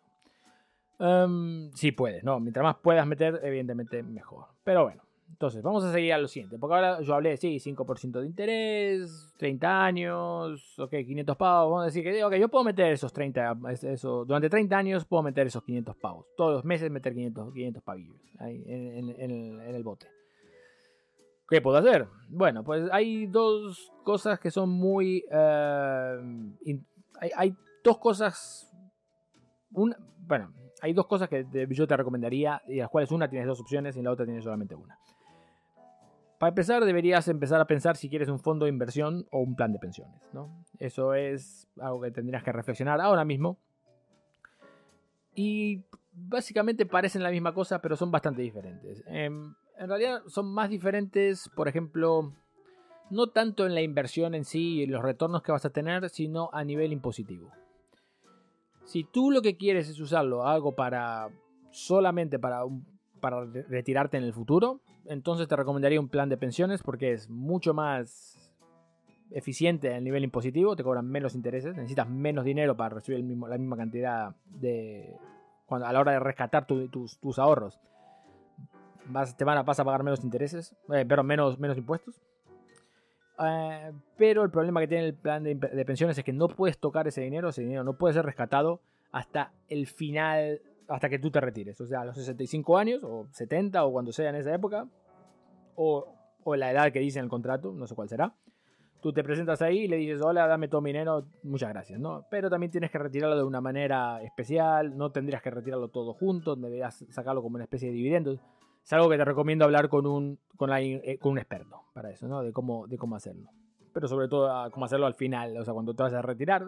Um, 0.99 1.71
si 1.73 1.91
puedes, 1.91 2.23
¿no? 2.23 2.39
Mientras 2.39 2.63
más 2.63 2.77
puedas 2.77 3.05
meter, 3.05 3.41
evidentemente 3.43 4.03
mejor. 4.03 4.45
Pero 4.63 4.83
bueno, 4.83 5.03
entonces 5.33 5.63
vamos 5.63 5.83
a 5.83 5.91
seguir 5.91 6.13
a 6.13 6.19
lo 6.19 6.27
siguiente. 6.27 6.59
Porque 6.59 6.75
ahora 6.75 7.01
yo 7.01 7.15
hablé, 7.15 7.35
sí, 7.37 7.57
5% 7.59 8.19
de 8.19 8.25
interés, 8.27 9.33
30 9.37 9.85
años, 9.85 10.79
ok, 10.79 10.91
500 10.91 11.35
pavos. 11.35 11.71
Vamos 11.71 11.81
a 11.81 11.85
decir 11.85 12.03
que 12.03 12.23
okay, 12.23 12.39
yo 12.39 12.49
puedo 12.49 12.63
meter 12.63 12.93
esos 12.93 13.11
30, 13.11 13.57
eso, 13.81 14.25
durante 14.25 14.49
30 14.49 14.77
años 14.77 15.05
puedo 15.05 15.23
meter 15.23 15.47
esos 15.47 15.63
500 15.63 15.95
pavos. 15.95 16.27
Todos 16.37 16.53
los 16.53 16.65
meses 16.65 16.91
meter 16.91 17.13
500, 17.13 17.51
500 17.51 17.83
pavillos 17.83 18.15
en, 18.39 19.59
el 19.59 19.83
bote. 19.83 20.07
¿Qué 21.49 21.61
puedo 21.61 21.77
hacer? 21.77 22.07
Bueno, 22.29 22.63
pues 22.63 22.87
hay 22.91 23.25
dos 23.25 23.91
cosas 24.03 24.39
que 24.39 24.51
son 24.51 24.69
muy... 24.69 25.25
Eh, 25.31 26.47
hay, 27.19 27.31
hay, 27.35 27.55
dos 27.83 27.97
cosas... 27.97 28.71
Una, 29.71 29.97
bueno, 30.19 30.53
hay 30.81 30.93
dos 30.93 31.07
cosas 31.07 31.27
que 31.27 31.45
yo 31.69 31.87
te 31.87 31.97
recomendaría 31.97 32.61
y 32.67 32.75
las 32.75 32.89
cuales 32.89 33.11
una 33.11 33.29
tienes 33.29 33.47
dos 33.47 33.59
opciones 33.59 33.97
y 33.97 34.01
la 34.03 34.11
otra 34.11 34.25
tienes 34.25 34.43
solamente 34.43 34.75
una. 34.75 34.97
Para 36.43 36.49
empezar, 36.49 36.83
deberías 36.83 37.25
empezar 37.29 37.61
a 37.61 37.67
pensar 37.67 37.95
si 37.95 38.09
quieres 38.09 38.27
un 38.27 38.37
fondo 38.37 38.65
de 38.65 38.69
inversión 38.69 39.25
o 39.31 39.39
un 39.39 39.55
plan 39.55 39.71
de 39.71 39.79
pensiones. 39.79 40.21
¿no? 40.33 40.65
Eso 40.77 41.13
es 41.13 41.69
algo 41.79 42.01
que 42.01 42.11
tendrías 42.11 42.43
que 42.43 42.51
reflexionar 42.51 42.99
ahora 42.99 43.23
mismo. 43.23 43.57
Y 45.35 45.83
básicamente 46.11 46.85
parecen 46.85 47.23
la 47.23 47.31
misma 47.31 47.53
cosa, 47.53 47.79
pero 47.79 47.95
son 47.95 48.11
bastante 48.11 48.41
diferentes. 48.41 49.05
Em, 49.07 49.55
en 49.77 49.87
realidad 49.87 50.21
son 50.27 50.53
más 50.53 50.69
diferentes, 50.69 51.47
por 51.47 51.69
ejemplo, 51.69 52.33
no 53.09 53.27
tanto 53.27 53.65
en 53.65 53.73
la 53.73 53.81
inversión 53.81 54.35
en 54.35 54.43
sí 54.43 54.81
y 54.81 54.85
los 54.85 55.01
retornos 55.01 55.43
que 55.43 55.53
vas 55.53 55.63
a 55.63 55.69
tener, 55.69 56.09
sino 56.09 56.49
a 56.51 56.65
nivel 56.65 56.91
impositivo. 56.91 57.51
Si 58.83 59.05
tú 59.05 59.31
lo 59.31 59.41
que 59.41 59.55
quieres 59.55 59.87
es 59.87 59.97
usarlo 59.97 60.45
algo 60.45 60.75
para 60.75 61.29
solamente 61.71 62.37
para 62.37 62.65
retirarte 63.69 64.17
en 64.17 64.25
el 64.25 64.33
futuro, 64.33 64.81
entonces 65.05 65.47
te 65.47 65.55
recomendaría 65.55 65.99
un 65.99 66.09
plan 66.09 66.29
de 66.29 66.37
pensiones 66.37 66.81
porque 66.83 67.13
es 67.13 67.29
mucho 67.29 67.73
más 67.73 68.39
eficiente 69.31 69.93
a 69.93 69.99
nivel 69.99 70.23
impositivo, 70.23 70.75
te 70.75 70.83
cobran 70.83 71.07
menos 71.07 71.35
intereses, 71.35 71.75
necesitas 71.75 72.07
menos 72.07 72.45
dinero 72.45 72.77
para 72.77 72.95
recibir 72.95 73.23
la 73.23 73.57
misma 73.57 73.77
cantidad 73.77 74.35
de 74.45 75.15
cuando, 75.65 75.87
a 75.87 75.93
la 75.93 75.99
hora 75.99 76.11
de 76.11 76.19
rescatar 76.19 76.67
tus, 76.67 77.39
ahorros. 77.39 77.79
Te 79.37 79.43
van 79.43 79.57
a, 79.57 79.63
vas 79.63 79.79
a 79.79 79.83
pagar 79.83 80.03
menos 80.03 80.23
intereses, 80.23 80.75
eh, 80.89 81.05
pero 81.07 81.23
menos, 81.23 81.59
menos 81.59 81.77
impuestos. 81.77 82.21
Eh, 83.39 83.91
pero 84.17 84.43
el 84.43 84.51
problema 84.51 84.79
que 84.79 84.87
tiene 84.87 85.05
el 85.05 85.15
plan 85.15 85.43
de, 85.43 85.55
pensiones 85.85 86.17
es 86.17 86.23
que 86.23 86.33
no 86.33 86.47
puedes 86.47 86.77
tocar 86.77 87.07
ese 87.07 87.21
dinero, 87.21 87.49
ese 87.49 87.63
dinero 87.63 87.83
no 87.83 87.93
puede 87.93 88.13
ser 88.13 88.25
rescatado 88.25 88.81
hasta 89.11 89.51
el 89.67 89.87
final, 89.87 90.61
hasta 90.87 91.09
que 91.09 91.19
tú 91.19 91.31
te 91.31 91.39
retires. 91.41 91.79
O 91.81 91.87
sea, 91.87 92.01
a 92.01 92.05
los 92.05 92.15
65 92.15 92.77
años, 92.77 93.03
o 93.03 93.27
70, 93.31 93.83
o 93.85 93.91
cuando 93.91 94.11
sea 94.11 94.29
en 94.29 94.35
esa 94.35 94.53
época, 94.53 94.87
o, 95.75 96.07
o 96.43 96.55
la 96.55 96.71
edad 96.71 96.91
que 96.91 96.99
dice 96.99 97.19
en 97.19 97.25
el 97.25 97.29
contrato, 97.29 97.71
no 97.73 97.87
sé 97.87 97.95
cuál 97.95 98.09
será. 98.09 98.35
Tú 99.01 99.11
te 99.11 99.23
presentas 99.23 99.61
ahí 99.61 99.79
y 99.79 99.87
le 99.87 99.97
dices, 99.97 100.21
hola, 100.21 100.47
dame 100.47 100.69
todo 100.69 100.79
mi 100.79 100.91
dinero, 100.91 101.25
muchas 101.43 101.69
gracias, 101.69 101.99
¿no? 101.99 102.25
Pero 102.29 102.49
también 102.49 102.71
tienes 102.71 102.89
que 102.89 102.97
retirarlo 102.97 103.35
de 103.35 103.43
una 103.43 103.59
manera 103.59 104.21
especial, 104.23 104.97
no 104.97 105.11
tendrías 105.11 105.41
que 105.41 105.51
retirarlo 105.51 105.89
todo 105.89 106.13
junto, 106.13 106.55
deberías 106.55 107.03
sacarlo 107.09 107.41
como 107.41 107.55
una 107.55 107.65
especie 107.65 107.89
de 107.89 107.95
dividendos 107.95 108.39
es 108.83 108.93
algo 108.93 109.09
que 109.09 109.17
te 109.17 109.25
recomiendo 109.25 109.63
hablar 109.65 109.87
con 109.87 110.05
un, 110.05 110.39
con, 110.57 110.69
eh, 110.73 111.17
con 111.19 111.33
un 111.33 111.37
experto 111.37 111.83
para 111.93 112.11
eso, 112.11 112.27
¿no? 112.27 112.43
De 112.43 112.51
cómo, 112.51 112.87
de 112.87 112.97
cómo 112.97 113.15
hacerlo. 113.15 113.49
Pero 113.93 114.07
sobre 114.07 114.27
todo 114.27 114.69
cómo 114.71 114.85
hacerlo 114.85 115.05
al 115.05 115.13
final, 115.13 115.57
o 115.57 115.63
sea, 115.63 115.73
cuando 115.73 115.93
te 115.93 116.03
vas 116.03 116.13
a 116.13 116.21
retirar, 116.21 116.67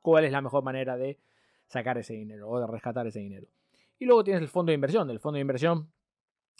cuál 0.00 0.24
es 0.24 0.32
la 0.32 0.40
mejor 0.40 0.62
manera 0.62 0.96
de 0.96 1.18
sacar 1.66 1.98
ese 1.98 2.14
dinero 2.14 2.48
o 2.48 2.60
de 2.60 2.66
rescatar 2.66 3.06
ese 3.06 3.18
dinero. 3.20 3.48
Y 3.98 4.04
luego 4.04 4.24
tienes 4.24 4.42
el 4.42 4.48
fondo 4.48 4.70
de 4.70 4.74
inversión. 4.74 5.08
El 5.10 5.20
fondo 5.20 5.36
de 5.36 5.42
inversión, 5.42 5.90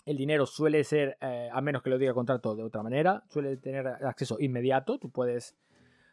el 0.05 0.17
dinero 0.17 0.45
suele 0.45 0.83
ser, 0.83 1.17
eh, 1.21 1.49
a 1.51 1.61
menos 1.61 1.81
que 1.83 1.89
lo 1.89 1.97
diga 1.97 2.13
contrato 2.13 2.55
de 2.55 2.63
otra 2.63 2.81
manera, 2.81 3.23
suele 3.29 3.57
tener 3.57 3.87
acceso 3.87 4.37
inmediato. 4.39 4.97
Tú 4.97 5.11
puedes 5.11 5.55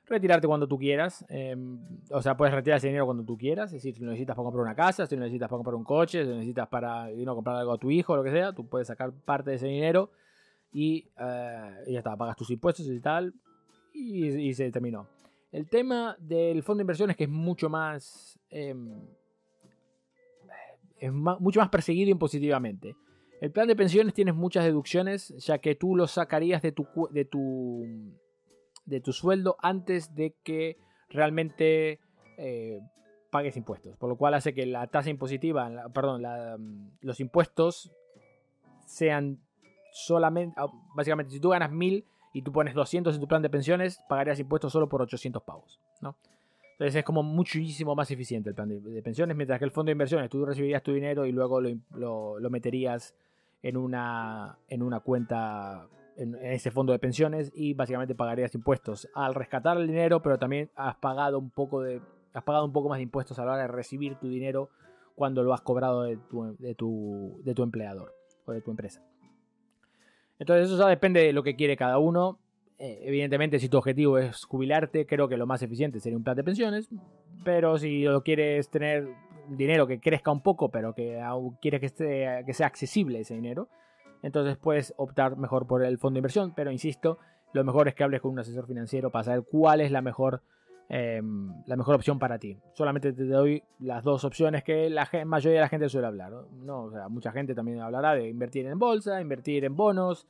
retirarte 0.06 0.46
cuando 0.46 0.68
tú 0.68 0.78
quieras. 0.78 1.24
Em, 1.28 1.78
o 2.10 2.20
sea, 2.20 2.36
puedes 2.36 2.54
retirar 2.54 2.78
ese 2.78 2.88
dinero 2.88 3.06
cuando 3.06 3.24
tú 3.24 3.36
quieras. 3.36 3.72
Es 3.72 3.82
decir, 3.82 3.94
si 3.94 4.00
lo 4.00 4.08
necesitas 4.08 4.36
para 4.36 4.44
comprar 4.44 4.64
una 4.64 4.74
casa, 4.74 5.06
si 5.06 5.14
lo 5.14 5.22
necesitas 5.22 5.48
para 5.48 5.58
comprar 5.58 5.74
un 5.74 5.84
coche, 5.84 6.22
si 6.22 6.28
lo 6.28 6.34
necesitas 6.36 6.68
para 6.68 7.10
ir 7.12 7.28
a 7.28 7.32
comprar 7.32 7.56
algo 7.56 7.72
a 7.72 7.78
tu 7.78 7.90
hijo, 7.90 8.16
lo 8.16 8.22
que 8.22 8.30
sea, 8.30 8.52
tú 8.52 8.68
puedes 8.68 8.88
sacar 8.88 9.12
parte 9.12 9.50
de 9.50 9.56
ese 9.56 9.66
dinero 9.66 10.10
y, 10.72 11.08
eh, 11.18 11.84
ya 11.86 11.98
está, 11.98 12.16
pagas 12.16 12.36
tus 12.36 12.50
impuestos 12.50 12.86
y 12.86 13.00
tal. 13.00 13.32
Y, 13.92 14.52
se 14.54 14.70
terminó. 14.72 15.06
El 15.52 15.68
tema 15.68 16.16
del 16.18 16.64
fondo 16.64 16.78
de 16.78 16.82
inversión 16.82 17.10
es 17.10 17.16
que 17.16 17.24
es 17.24 17.30
mucho 17.30 17.70
más. 17.70 18.38
Es 21.04 21.12
mucho 21.12 21.60
más 21.60 21.68
perseguido 21.68 22.10
impositivamente. 22.10 22.96
El 23.40 23.50
plan 23.50 23.68
de 23.68 23.76
pensiones 23.76 24.14
tienes 24.14 24.34
muchas 24.34 24.64
deducciones, 24.64 25.34
ya 25.36 25.58
que 25.58 25.74
tú 25.74 25.96
lo 25.96 26.06
sacarías 26.06 26.62
de 26.62 26.72
tu, 26.72 26.86
de 27.10 27.26
tu 27.26 27.84
de 28.86 29.00
tu 29.00 29.12
sueldo 29.12 29.56
antes 29.60 30.14
de 30.14 30.34
que 30.42 30.78
realmente 31.10 32.00
eh, 32.38 32.80
pagues 33.30 33.56
impuestos. 33.58 33.96
Por 33.98 34.08
lo 34.08 34.16
cual 34.16 34.32
hace 34.32 34.54
que 34.54 34.64
la 34.64 34.86
tasa 34.86 35.10
impositiva, 35.10 35.70
perdón, 35.92 36.22
mm, 36.22 36.98
los 37.02 37.20
impuestos 37.20 37.92
sean 38.86 39.40
solamente, 39.92 40.54
ah, 40.58 40.68
básicamente, 40.94 41.32
si 41.32 41.40
tú 41.40 41.50
ganas 41.50 41.70
1000 41.70 42.06
y 42.32 42.40
tú 42.40 42.50
pones 42.50 42.74
200 42.74 43.14
en 43.14 43.20
tu 43.20 43.28
plan 43.28 43.42
de 43.42 43.50
pensiones, 43.50 44.00
pagarías 44.08 44.38
impuestos 44.40 44.72
solo 44.72 44.88
por 44.88 45.02
800 45.02 45.42
pavos, 45.42 45.80
¿no? 46.00 46.16
Entonces 46.74 46.96
es 46.96 47.04
como 47.04 47.22
muchísimo 47.22 47.94
más 47.94 48.10
eficiente 48.10 48.50
el 48.50 48.54
plan 48.54 48.68
de, 48.68 49.02
pensiones, 49.02 49.36
mientras 49.36 49.58
que 49.58 49.64
el 49.64 49.70
fondo 49.70 49.90
de 49.90 49.92
inversiones, 49.92 50.28
tú 50.28 50.44
recibirías 50.44 50.82
tu 50.82 50.92
dinero 50.92 51.24
y 51.24 51.32
luego 51.32 51.60
lo, 51.60 52.38
lo 52.38 52.50
meterías 52.50 53.14
en 53.62 53.76
una, 53.76 54.58
en 54.68 54.82
una 54.82 55.00
cuenta 55.00 55.88
en, 56.16 56.34
ese 56.34 56.70
fondo 56.70 56.92
de 56.92 56.98
pensiones 56.98 57.50
y 57.54 57.74
básicamente 57.74 58.14
pagarías 58.14 58.54
impuestos 58.54 59.08
al 59.14 59.34
rescatar 59.34 59.78
el 59.78 59.86
dinero, 59.86 60.20
pero 60.20 60.38
también 60.38 60.70
has 60.76 60.96
pagado 60.96 61.38
un 61.38 61.50
poco 61.50 61.82
de 61.82 62.00
has 62.34 62.42
pagado 62.42 62.64
un 62.64 62.72
poco 62.72 62.88
más 62.88 62.98
de 62.98 63.04
impuestos 63.04 63.38
a 63.38 63.44
la 63.44 63.52
hora 63.52 63.62
de 63.62 63.68
recibir 63.68 64.16
tu 64.16 64.28
dinero 64.28 64.68
cuando 65.14 65.44
lo 65.44 65.54
has 65.54 65.60
cobrado 65.60 66.02
de 66.02 66.16
tu, 66.16 66.56
de 66.58 66.74
tu, 66.74 67.40
de 67.44 67.54
tu 67.54 67.62
empleador 67.62 68.12
o 68.44 68.52
de 68.52 68.60
tu 68.60 68.72
empresa. 68.72 69.02
Entonces 70.40 70.70
eso 70.70 70.86
depende 70.86 71.20
de 71.20 71.32
lo 71.32 71.44
que 71.44 71.54
quiere 71.54 71.76
cada 71.76 71.98
uno. 71.98 72.40
Eh, 72.78 73.02
evidentemente 73.04 73.60
si 73.60 73.68
tu 73.68 73.78
objetivo 73.78 74.18
es 74.18 74.44
jubilarte, 74.44 75.06
creo 75.06 75.28
que 75.28 75.36
lo 75.36 75.46
más 75.46 75.62
eficiente 75.62 76.00
sería 76.00 76.18
un 76.18 76.24
plan 76.24 76.36
de 76.36 76.44
pensiones. 76.44 76.88
Pero 77.44 77.78
si 77.78 78.02
lo 78.02 78.22
quieres 78.22 78.70
tener 78.70 79.08
dinero 79.48 79.86
que 79.86 80.00
crezca 80.00 80.30
un 80.30 80.40
poco, 80.40 80.70
pero 80.70 80.94
que 80.94 81.20
quieres 81.60 81.92
que, 81.92 82.42
que 82.46 82.52
sea 82.54 82.66
accesible 82.66 83.20
ese 83.20 83.34
dinero, 83.34 83.68
entonces 84.22 84.56
puedes 84.56 84.94
optar 84.96 85.36
mejor 85.36 85.66
por 85.66 85.84
el 85.84 85.98
fondo 85.98 86.14
de 86.14 86.20
inversión, 86.20 86.54
pero 86.54 86.72
insisto, 86.72 87.18
lo 87.52 87.62
mejor 87.62 87.88
es 87.88 87.94
que 87.94 88.04
hables 88.04 88.22
con 88.22 88.32
un 88.32 88.38
asesor 88.38 88.66
financiero 88.66 89.10
para 89.10 89.24
saber 89.24 89.44
cuál 89.48 89.82
es 89.82 89.90
la 89.90 90.00
mejor, 90.00 90.42
em, 90.88 91.52
la 91.66 91.76
mejor 91.76 91.96
opción 91.96 92.18
para 92.18 92.38
ti. 92.38 92.58
Solamente 92.72 93.12
te 93.12 93.24
doy 93.24 93.62
las 93.80 94.02
dos 94.02 94.24
opciones 94.24 94.64
que 94.64 94.88
la 94.88 95.08
mayoría 95.26 95.58
de 95.58 95.64
la 95.64 95.68
gente 95.68 95.88
suele 95.90 96.06
hablar. 96.06 96.32
¿no? 96.52 96.84
O 96.84 96.90
sea, 96.90 97.08
mucha 97.08 97.32
gente 97.32 97.54
también 97.54 97.80
hablará 97.80 98.14
de 98.14 98.28
invertir 98.28 98.66
en 98.66 98.78
bolsa, 98.78 99.20
invertir 99.20 99.64
en 99.66 99.76
bonos, 99.76 100.26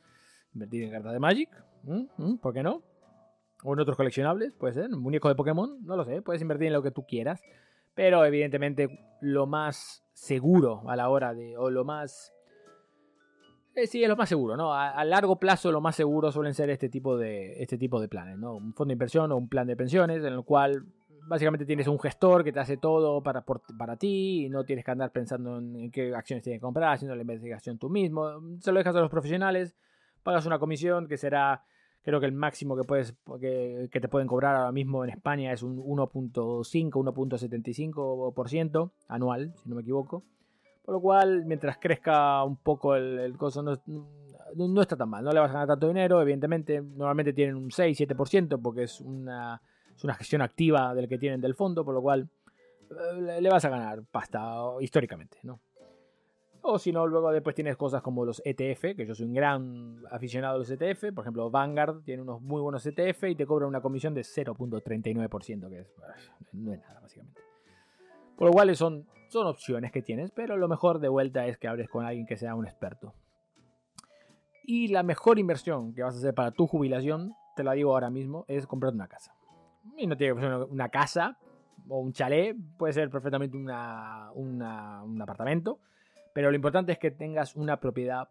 invertir 0.55 0.83
en 0.83 0.91
cartas 0.91 1.13
de 1.13 1.21
Magic, 1.21 1.51
¿por 2.41 2.55
qué 2.55 2.63
no? 2.63 2.83
O 3.63 3.73
en 3.73 3.81
otros 3.81 3.97
coleccionables, 3.97 4.55
puede 4.55 4.75
ser, 4.75 4.91
muñeco 4.91 5.29
de 5.29 5.35
Pokémon, 5.35 5.79
no 5.85 5.97
lo 5.97 6.05
sé, 6.05 6.23
puedes 6.23 6.43
invertir 6.43 6.69
en 6.69 6.73
lo 6.75 6.83
que 6.83 6.91
tú 6.91 7.07
quieras. 7.07 7.43
Pero 7.95 8.25
evidentemente 8.25 9.17
lo 9.21 9.47
más 9.47 10.05
seguro 10.13 10.83
a 10.89 10.97
la 10.97 11.09
hora 11.09 11.33
de, 11.33 11.57
o 11.57 11.71
lo 11.71 11.85
más 11.85 12.35
eh, 13.77 13.89
sí, 13.89 14.05
es 14.05 14.09
lo 14.09 14.17
más 14.17 14.29
seguro, 14.29 14.57
¿no? 14.57 14.73
A, 14.73 15.05
largo 15.05 15.41
plazo 15.41 15.73
lo 15.73 15.81
más 15.81 15.97
seguro 15.97 16.31
suelen 16.31 16.55
ser 16.55 16.71
este 16.71 16.89
tipo 16.89 17.17
de, 17.17 17.61
este 17.61 17.77
tipo 17.77 18.01
de 18.01 18.09
planes, 18.09 18.39
¿no? 18.39 18.55
Un 18.55 18.73
fondo 18.73 18.91
de 18.91 18.93
inversión 18.93 19.33
o 19.33 19.37
un 19.37 19.49
plan 19.49 19.67
de 19.67 19.77
pensiones 19.77 20.19
en 20.23 20.33
el 20.33 20.45
cual 20.45 20.87
básicamente 21.27 21.67
tienes 21.67 21.89
un 21.89 21.99
gestor 21.99 22.45
que 22.45 22.53
te 22.53 22.61
hace 22.61 22.77
todo 22.77 23.21
para, 23.23 23.45
para 23.77 23.97
ti 23.97 24.45
y 24.45 24.49
no 24.49 24.65
tienes 24.65 24.85
que 24.85 24.91
andar 24.93 25.11
pensando 25.11 25.59
en, 25.59 25.91
qué 25.91 26.15
acciones 26.15 26.45
tienes 26.45 26.61
que 26.61 26.65
comprar, 26.65 26.93
haciendo 26.93 27.17
la 27.17 27.23
investigación 27.23 27.77
tú 27.79 27.91
mismo. 27.91 28.41
Se 28.61 28.71
lo 28.71 28.79
dejas 28.79 28.95
a 28.95 29.01
los 29.01 29.11
profesionales, 29.11 29.75
pagas 30.23 30.47
una 30.47 30.61
comisión 30.61 31.09
que 31.09 31.17
será, 31.17 31.65
creo 32.05 32.21
que 32.21 32.27
el 32.27 32.33
máximo 32.33 32.77
que, 32.77 32.85
puedes, 32.85 33.15
que, 33.41 33.89
te 33.91 34.09
pueden 34.09 34.29
cobrar 34.29 34.57
ahora 34.57 34.73
mismo 34.73 35.05
en 35.05 35.11
España 35.11 35.53
es 35.53 35.63
un 35.63 35.79
1.5, 35.79 36.91
1.75% 36.91 38.91
anual, 39.09 39.55
si 39.57 39.69
no 39.69 39.75
me 39.75 39.83
equivoco. 39.83 40.23
Por 40.85 40.95
lo 40.95 41.01
cual, 41.01 41.47
mientras 41.47 41.79
crezca 41.79 42.45
un 42.45 42.59
poco 42.59 42.95
el, 42.95 43.19
el 43.19 43.39
coso, 43.39 43.63
no, 43.63 43.81
no, 44.55 44.83
está 44.83 44.97
tan 44.97 45.09
mal. 45.09 45.25
No 45.25 45.33
le 45.33 45.41
vas 45.41 45.49
a 45.49 45.55
ganar 45.55 45.69
tanto 45.69 45.89
dinero. 45.89 46.21
Evidentemente, 46.21 46.83
normalmente 46.83 47.33
tienen 47.33 47.57
un 47.57 47.71
6-7% 47.71 48.61
porque 48.61 48.83
es 48.83 49.01
una, 49.01 49.63
es 49.97 50.05
una 50.05 50.13
gestión 50.15 50.43
activa 50.43 50.95
del 50.95 51.09
que 51.09 51.17
tienen 51.17 51.41
del 51.41 51.55
fondo. 51.55 51.87
Por 51.87 51.95
lo 51.95 52.03
cual, 52.03 52.29
eh, 52.91 53.41
le 53.41 53.49
vas 53.49 53.65
a 53.65 53.71
ganar 53.71 54.03
pasta 54.11 54.45
históricamente. 54.81 55.39
¿no? 55.43 55.61
O 56.67 56.79
si 56.79 56.93
no, 56.93 57.07
luego 57.07 57.31
después 57.31 57.55
tienes 57.55 57.77
cosas 57.77 58.01
como 58.01 58.25
los 58.25 58.41
ETF, 58.43 58.97
que 58.97 59.05
yo 59.05 59.15
soy 59.15 59.27
un 59.27 59.35
gran 59.35 60.03
aficionado 60.11 60.55
a 60.55 60.59
los 60.59 60.71
ETF. 60.71 61.13
Por 61.13 61.23
ejemplo, 61.23 61.51
Vanguard 61.51 62.03
tiene 62.05 62.23
unos 62.23 62.41
muy 62.41 62.63
buenos 62.63 62.87
ETF 62.87 63.25
y 63.25 63.35
te 63.35 63.45
cobra 63.45 63.67
una 63.67 63.83
comisión 63.83 64.15
de 64.15 64.23
0.39%, 64.23 65.69
que 65.69 65.81
es, 65.81 65.95
no 66.55 66.73
es 66.73 66.81
nada, 66.81 67.01
básicamente. 67.01 67.43
Por 68.35 68.47
lo 68.49 68.53
cual 68.55 68.75
son, 68.77 69.07
son 69.29 69.47
opciones 69.47 69.93
que 69.93 70.01
tienes, 70.01 70.31
pero 70.31 70.57
lo 70.57 70.67
mejor 70.67 71.01
de 71.01 71.09
vuelta 71.09 71.47
es 71.47 71.59
que 71.59 71.69
hables 71.69 71.91
con 71.91 72.07
alguien 72.07 72.25
que 72.25 72.39
sea 72.39 72.55
un 72.55 72.65
experto. 72.65 73.13
Y 74.65 74.89
la 74.89 75.03
mejor 75.03 75.39
inversión 75.39 75.93
que 75.93 76.03
vas 76.03 76.15
a 76.15 76.19
hacer 76.19 76.33
para 76.33 76.51
tu 76.51 76.67
jubilación, 76.67 77.35
te 77.57 77.63
la 77.63 77.75
digo 77.75 77.93
ahora 77.93 78.09
mismo, 78.09 78.47
es 78.49 78.67
comprar 78.67 78.95
una 78.95 79.07
casa. 79.07 79.35
Y 79.99 80.07
no 80.07 80.17
tiene 80.17 80.35
que 80.35 80.41
ser 80.41 80.55
una 80.55 80.89
casa 80.89 81.37
o 81.91 81.99
un 81.99 82.15
chalet, 82.15 82.57
puede 82.79 82.95
ser 82.95 83.11
perfectamente 83.11 83.55
un 83.55 83.71
apartamento 85.21 85.79
pero 86.35 86.51
lo 86.51 86.57
importante 86.57 86.93
es 86.93 86.99
que 86.99 87.11
tengas 87.11 87.57
una 87.57 87.81
propiedad 87.81 88.29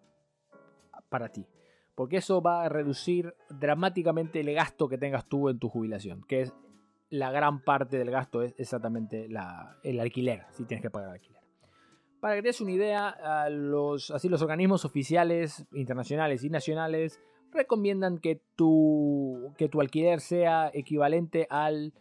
para 1.09 1.29
ti. 1.29 1.47
Porque 1.95 2.17
eso 2.17 2.41
va 2.41 2.65
a 2.65 2.69
reducir 2.69 3.33
dramáticamente 3.49 4.41
el 4.41 4.53
gasto 4.53 4.87
que 4.87 4.97
tengas 4.97 5.27
tú 5.27 5.49
en 5.49 5.57
tu 5.57 5.69
jubilación. 5.69 6.23
Que 6.27 6.41
es 6.41 6.53
la 7.09 7.31
gran 7.31 7.63
parte 7.63 7.97
del 7.97 8.11
gasto 8.11 8.41
es 8.41 8.53
exactamente 8.57 9.27
el 9.83 9.99
alquiler, 9.99 10.45
si 10.51 10.65
tienes 10.65 10.81
que 10.81 10.89
pagar 10.89 11.11
alquiler. 11.11 11.41
Para 12.19 12.35
que 12.35 12.41
te 12.41 12.49
des 12.49 12.61
una 12.61 12.71
idea, 12.71 13.49
los, 13.49 14.11
así 14.11 14.27
los 14.27 14.41
organismos 14.41 14.85
oficiales, 14.85 15.65
internacionales 15.73 16.43
y 16.43 16.49
nacionales 16.49 17.21
recomiendan 17.51 18.17
que 18.17 18.41
tu, 18.55 19.53
que 19.57 19.69
tu 19.69 19.79
alquiler 19.79 20.19
sea 20.19 20.71
equivalente 20.73 21.47
al 21.49 21.93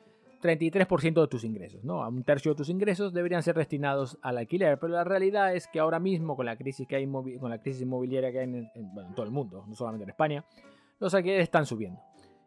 33% 0.43 1.21
de 1.21 1.29
tus 1.29 1.45
ingresos, 1.45 1.85
¿no? 1.85 2.03
A 2.03 2.09
un 2.09 2.25
tercio 2.25 2.53
de 2.53 2.57
tus 2.57 2.69
ingresos 2.69 3.15
deberían 3.15 3.43
ser 3.43 3.55
destinados 3.55 4.19
al 4.23 4.39
alquiler, 4.39 4.79
pero 4.79 4.93
la 4.93 5.05
realidad 5.05 5.55
es 5.55 5.69
que 5.69 5.79
ahora 5.79 6.01
mismo 6.01 6.37
con 6.37 6.47
la 6.47 6.57
crisis 6.57 6.87
que 6.87 6.97
hay 6.97 7.07
con 7.07 7.49
la 7.49 7.59
crisis 7.59 7.83
inmobiliaria 7.83 8.33
que 8.33 8.41
hay 8.41 8.45
en, 8.45 8.71
todo 9.15 9.25
el 9.25 9.31
mundo, 9.31 9.65
no 9.67 9.75
solamente 9.75 10.03
en 10.03 10.11
España, 10.11 10.45
los 10.99 11.15
alquileres 11.15 11.45
están 11.45 11.65
subiendo. 11.65 12.01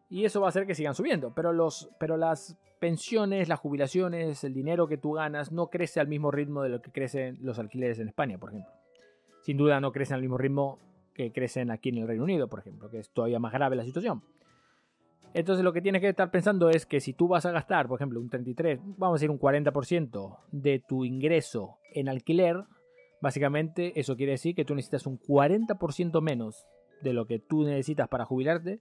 Y 0.09 0.25
eso 0.25 0.41
va 0.41 0.47
a 0.47 0.49
hacer 0.49 0.67
que 0.67 0.75
sigan 0.75 0.93
subiendo, 0.93 1.33
pero 1.33 1.53
los 1.53 1.89
pero 1.97 2.17
las 2.17 2.57
pensiones, 2.79 3.47
las 3.47 3.59
jubilaciones, 3.59 4.43
el 4.43 4.53
dinero 4.53 4.87
que 4.87 4.97
tú 4.97 5.13
ganas 5.13 5.51
no 5.51 5.67
crece 5.67 5.99
al 5.99 6.07
mismo 6.07 6.29
ritmo 6.31 6.61
de 6.61 6.69
lo 6.69 6.81
que 6.81 6.91
crecen 6.91 7.37
los 7.41 7.57
alquileres 7.57 7.99
en 7.99 8.09
España, 8.09 8.37
por 8.37 8.49
ejemplo. 8.49 8.71
Sin 9.41 9.57
duda 9.57 9.79
no 9.79 9.91
crecen 9.91 10.15
al 10.15 10.21
mismo 10.21 10.37
ritmo 10.37 10.79
que 11.13 11.31
crecen 11.31 11.71
aquí 11.71 11.89
en 11.89 11.99
el 11.99 12.07
Reino 12.07 12.25
Unido, 12.25 12.49
por 12.49 12.59
ejemplo, 12.59 12.89
que 12.89 12.99
es 12.99 13.09
todavía 13.09 13.39
más 13.39 13.53
grave 13.53 13.77
la 13.77 13.85
situación. 13.85 14.21
Entonces 15.35 15.65
lo 15.65 15.73
que 15.73 15.81
tienes 15.81 16.01
que 16.01 16.07
estar 16.07 16.31
pensando 16.31 16.69
es 16.69 16.85
que 16.85 17.01
si 17.01 17.11
tú 17.11 17.27
vas 17.27 17.45
a 17.45 17.51
gastar, 17.51 17.89
por 17.89 17.99
ejemplo, 17.99 18.21
un 18.21 18.29
33, 18.29 18.79
vamos 18.97 19.15
a 19.15 19.19
decir 19.19 19.29
un 19.29 19.37
40% 19.37 20.37
de 20.53 20.79
tu 20.79 21.03
ingreso 21.03 21.77
en 21.93 22.07
alquiler, 22.07 22.63
básicamente 23.19 23.99
eso 23.99 24.15
quiere 24.15 24.31
decir 24.31 24.55
que 24.55 24.63
tú 24.63 24.75
necesitas 24.75 25.05
un 25.05 25.19
40% 25.19 26.21
menos 26.21 26.65
de 27.01 27.11
lo 27.11 27.25
que 27.25 27.39
tú 27.39 27.65
necesitas 27.65 28.07
para 28.07 28.23
jubilarte 28.23 28.79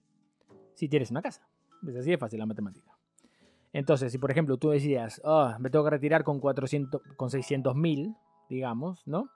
si 0.75 0.89
tienes 0.89 1.11
una 1.11 1.23
casa. 1.23 1.45
Es 1.89 1.97
así 1.97 2.11
de 2.11 2.19
fácil 2.19 2.39
la 2.39 2.47
matemática. 2.47 2.97
Entonces, 3.73 4.13
si 4.13 4.19
por 4.19 4.31
ejemplo 4.31 4.57
tú 4.57 4.71
decías, 4.71 5.21
oh, 5.25 5.51
me 5.59 5.71
tengo 5.71 5.85
que 5.85 5.91
retirar 5.91 6.23
con, 6.23 6.39
400, 6.39 7.03
con 7.17 7.31
600 7.31 7.75
mil, 7.75 8.15
digamos, 8.49 9.05
¿no? 9.09 9.29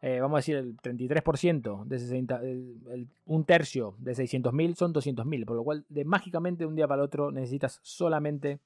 Eh, 0.00 0.20
vamos 0.20 0.36
a 0.36 0.38
decir, 0.38 0.56
el 0.56 0.76
33% 0.76 1.84
de 1.84 1.98
60, 1.98 2.40
un 3.26 3.44
tercio 3.44 3.96
de 3.98 4.12
600.000 4.12 4.76
son 4.76 4.94
200.000, 4.94 5.44
por 5.44 5.56
lo 5.56 5.64
cual 5.64 5.84
de 5.88 6.04
mágicamente 6.04 6.60
de 6.60 6.66
un 6.66 6.76
día 6.76 6.86
para 6.86 7.02
el 7.02 7.06
otro 7.06 7.32
necesitas 7.32 7.80
solamente 7.82 8.60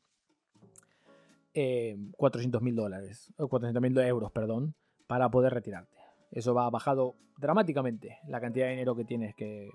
eh, 1.55 1.97
400.000 2.19 2.75
dólares, 2.75 3.33
o 3.39 3.49
400.000 3.49 4.07
euros, 4.07 4.31
perdón, 4.31 4.75
para 5.07 5.31
poder 5.31 5.55
retirarte. 5.55 5.97
Eso 6.31 6.53
va 6.53 6.69
bajado 6.69 7.17
dramáticamente 7.39 8.19
la 8.29 8.41
cantidad 8.41 8.67
de 8.67 8.73
dinero 8.73 8.95
que 8.95 9.05
tienes 9.05 9.35
que, 9.35 9.71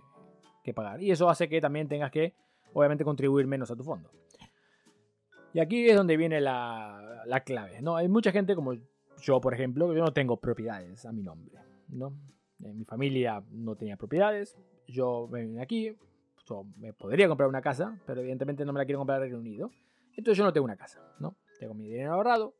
pagar. 0.75 1.01
Y 1.01 1.11
eso 1.11 1.29
hace 1.29 1.47
que 1.47 1.61
también 1.61 1.87
tengas 1.87 2.11
que, 2.11 2.33
obviamente, 2.73 3.05
contribuir 3.05 3.47
menos 3.47 3.71
a 3.71 3.75
tu 3.77 3.85
fondo. 3.85 4.11
Y 5.53 5.59
aquí 5.59 5.89
es 5.89 5.95
donde 5.95 6.17
viene 6.17 6.41
la, 6.41 7.23
la 7.25 7.39
clave. 7.39 7.81
¿no? 7.81 7.95
Hay 7.95 8.09
mucha 8.09 8.33
gente 8.33 8.53
como 8.53 8.73
yo, 9.21 9.41
por 9.41 9.53
ejemplo, 9.53 9.93
yo 9.93 10.01
no 10.03 10.13
tengo 10.13 10.37
propiedades 10.37 11.05
a 11.05 11.11
mi 11.11 11.23
nombre, 11.23 11.57
¿no? 11.89 12.13
mi 12.59 12.85
familia 12.85 13.43
no 13.51 13.75
tenía 13.75 13.97
propiedades, 13.97 14.57
yo 14.87 15.27
me 15.31 15.41
vine 15.41 15.61
aquí, 15.61 15.95
yo 16.47 16.65
me 16.77 16.93
podría 16.93 17.27
comprar 17.27 17.49
una 17.49 17.61
casa, 17.61 17.99
pero 18.05 18.21
evidentemente 18.21 18.65
no 18.65 18.73
me 18.73 18.79
la 18.79 18.85
quiero 18.85 18.99
comprar 18.99 19.17
en 19.17 19.23
Reino 19.23 19.39
Unido. 19.39 19.71
Entonces 20.15 20.37
yo 20.37 20.43
no 20.43 20.53
tengo 20.53 20.65
una 20.65 20.77
casa, 20.77 20.99
¿no? 21.19 21.35
Tengo 21.59 21.73
mi 21.73 21.87
dinero 21.87 22.13
ahorrado, 22.13 22.55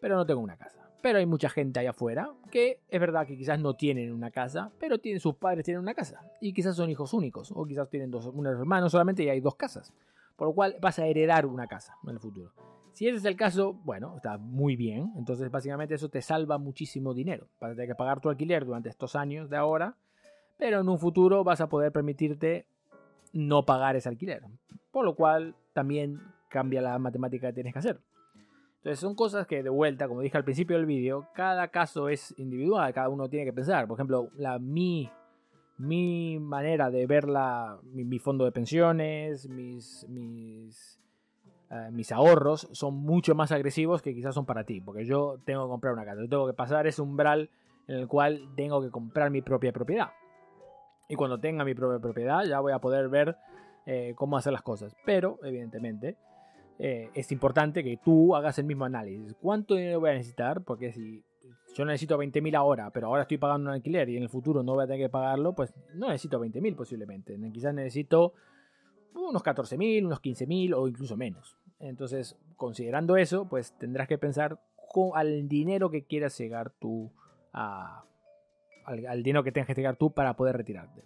pero 0.00 0.16
no 0.16 0.26
tengo 0.26 0.40
una 0.40 0.56
casa. 0.56 0.78
Pero 1.02 1.18
hay 1.18 1.26
mucha 1.26 1.48
gente 1.48 1.80
allá 1.80 1.90
afuera 1.90 2.32
que 2.50 2.80
es 2.88 3.00
verdad 3.00 3.26
que 3.26 3.36
quizás 3.36 3.58
no 3.58 3.74
tienen 3.74 4.12
una 4.12 4.30
casa, 4.30 4.70
pero 4.78 4.98
tienen, 4.98 5.18
sus 5.18 5.34
padres 5.34 5.64
tienen 5.64 5.82
una 5.82 5.94
casa. 5.94 6.20
Y 6.40 6.52
quizás 6.52 6.76
son 6.76 6.90
hijos 6.90 7.12
únicos, 7.12 7.50
o 7.52 7.64
quizás 7.64 7.88
tienen 7.88 8.10
dos, 8.10 8.26
un 8.26 8.46
hermano 8.46 8.88
solamente 8.88 9.24
y 9.24 9.28
hay 9.28 9.40
dos 9.40 9.56
casas. 9.56 9.92
Por 10.36 10.48
lo 10.48 10.54
cual 10.54 10.76
vas 10.80 10.98
a 11.00 11.06
heredar 11.06 11.46
una 11.46 11.66
casa 11.66 11.96
en 12.04 12.10
el 12.10 12.20
futuro. 12.20 12.52
Si 12.92 13.08
ese 13.08 13.16
es 13.16 13.24
el 13.24 13.36
caso, 13.36 13.72
bueno, 13.84 14.16
está 14.16 14.38
muy 14.38 14.76
bien. 14.76 15.12
Entonces, 15.16 15.50
básicamente 15.50 15.94
eso 15.94 16.08
te 16.08 16.20
salva 16.20 16.58
muchísimo 16.58 17.14
dinero. 17.14 17.48
Vas 17.60 17.72
a 17.72 17.74
tener 17.74 17.88
que 17.88 17.94
pagar 17.94 18.20
tu 18.20 18.28
alquiler 18.28 18.64
durante 18.64 18.90
estos 18.90 19.16
años 19.16 19.48
de 19.48 19.56
ahora, 19.56 19.96
pero 20.58 20.80
en 20.80 20.88
un 20.88 20.98
futuro 20.98 21.42
vas 21.42 21.60
a 21.60 21.68
poder 21.68 21.90
permitirte 21.90 22.66
no 23.32 23.64
pagar 23.64 23.96
ese 23.96 24.08
alquiler. 24.08 24.42
Por 24.90 25.04
lo 25.04 25.14
cual 25.14 25.54
también 25.72 26.20
cambia 26.48 26.82
la 26.82 26.98
matemática 26.98 27.48
que 27.48 27.54
tienes 27.54 27.72
que 27.72 27.78
hacer. 27.78 28.00
Entonces 28.82 28.98
son 28.98 29.14
cosas 29.14 29.46
que 29.46 29.62
de 29.62 29.70
vuelta, 29.70 30.08
como 30.08 30.20
dije 30.20 30.36
al 30.36 30.44
principio 30.44 30.76
del 30.76 30.86
vídeo, 30.86 31.28
cada 31.34 31.68
caso 31.68 32.08
es 32.08 32.34
individual, 32.36 32.92
cada 32.92 33.08
uno 33.08 33.28
tiene 33.28 33.46
que 33.46 33.52
pensar. 33.52 33.86
Por 33.86 33.96
ejemplo, 33.96 34.28
la, 34.36 34.58
mi, 34.58 35.08
mi 35.78 36.38
manera 36.40 36.90
de 36.90 37.06
ver 37.06 37.28
la, 37.28 37.78
mi, 37.84 38.18
fondo 38.18 38.44
de 38.44 38.52
pensiones, 38.52 39.48
mis, 39.48 40.04
mis 40.08 41.01
eh, 41.72 41.88
mis 41.90 42.12
ahorros 42.12 42.68
son 42.72 42.96
mucho 42.96 43.34
más 43.34 43.50
agresivos 43.50 44.02
que 44.02 44.14
quizás 44.14 44.34
son 44.34 44.44
para 44.44 44.64
ti, 44.64 44.82
porque 44.82 45.06
yo 45.06 45.38
tengo 45.46 45.64
que 45.64 45.70
comprar 45.70 45.94
una 45.94 46.04
casa, 46.04 46.20
yo 46.20 46.28
tengo 46.28 46.46
que 46.46 46.52
pasar 46.52 46.86
ese 46.86 47.00
umbral 47.00 47.48
en 47.88 47.96
el 47.96 48.08
cual 48.08 48.50
tengo 48.54 48.82
que 48.82 48.90
comprar 48.90 49.30
mi 49.30 49.40
propia 49.40 49.72
propiedad. 49.72 50.10
Y 51.08 51.14
cuando 51.14 51.40
tenga 51.40 51.64
mi 51.64 51.74
propia 51.74 51.98
propiedad 51.98 52.44
ya 52.44 52.60
voy 52.60 52.72
a 52.72 52.78
poder 52.78 53.08
ver 53.08 53.38
eh, 53.86 54.12
cómo 54.16 54.36
hacer 54.36 54.52
las 54.52 54.60
cosas. 54.60 54.94
Pero, 55.06 55.38
evidentemente, 55.42 56.18
eh, 56.78 57.08
es 57.14 57.32
importante 57.32 57.82
que 57.82 57.96
tú 57.96 58.36
hagas 58.36 58.58
el 58.58 58.66
mismo 58.66 58.84
análisis. 58.84 59.34
¿Cuánto 59.40 59.74
dinero 59.74 60.00
voy 60.00 60.10
a 60.10 60.14
necesitar? 60.14 60.62
Porque 60.62 60.92
si 60.92 61.24
yo 61.74 61.86
necesito 61.86 62.18
20.000 62.18 62.54
ahora, 62.54 62.90
pero 62.90 63.06
ahora 63.06 63.22
estoy 63.22 63.38
pagando 63.38 63.70
un 63.70 63.76
alquiler 63.76 64.10
y 64.10 64.18
en 64.18 64.24
el 64.24 64.28
futuro 64.28 64.62
no 64.62 64.74
voy 64.74 64.84
a 64.84 64.86
tener 64.86 65.06
que 65.06 65.08
pagarlo, 65.08 65.54
pues 65.54 65.72
no 65.94 66.08
necesito 66.08 66.38
20.000 66.38 66.76
posiblemente. 66.76 67.38
Quizás 67.50 67.72
necesito 67.72 68.34
unos 69.14 69.42
14.000, 69.42 70.04
unos 70.04 70.20
15.000 70.20 70.74
o 70.76 70.86
incluso 70.86 71.16
menos. 71.16 71.56
Entonces, 71.82 72.38
considerando 72.56 73.16
eso, 73.16 73.48
pues 73.48 73.76
tendrás 73.76 74.08
que 74.08 74.16
pensar 74.16 74.58
al 75.14 75.48
dinero 75.48 75.90
que 75.90 76.04
quieras 76.04 76.38
llegar 76.38 76.70
tú 76.70 77.10
al, 77.52 79.22
dinero 79.22 79.42
que 79.42 79.52
tengas 79.52 79.66
que 79.66 79.74
llegar 79.74 79.96
tú 79.96 80.12
para 80.12 80.34
poder 80.34 80.56
retirarte. 80.56 81.04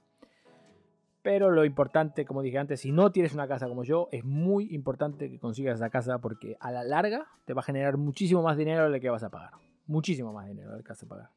Pero 1.22 1.50
lo 1.50 1.64
importante, 1.64 2.24
como 2.24 2.42
dije 2.42 2.58
antes, 2.58 2.80
si 2.80 2.92
no 2.92 3.10
tienes 3.10 3.34
una 3.34 3.48
casa 3.48 3.66
como 3.68 3.82
yo, 3.82 4.08
es 4.12 4.24
muy 4.24 4.72
importante 4.72 5.28
que 5.28 5.40
consigas 5.40 5.76
esa 5.76 5.90
casa 5.90 6.18
porque 6.18 6.56
a 6.60 6.70
la 6.70 6.84
larga 6.84 7.26
te 7.44 7.52
va 7.52 7.60
a 7.60 7.64
generar 7.64 7.96
muchísimo 7.96 8.42
más 8.42 8.56
dinero 8.56 8.88
del 8.88 9.00
que 9.00 9.10
vas 9.10 9.24
a 9.24 9.30
pagar. 9.30 9.52
Muchísimo 9.86 10.32
más 10.32 10.46
dinero 10.46 10.72
del 10.72 10.84
que 10.84 10.88
vas 10.88 11.02
a 11.02 11.06
pagar. 11.06 11.30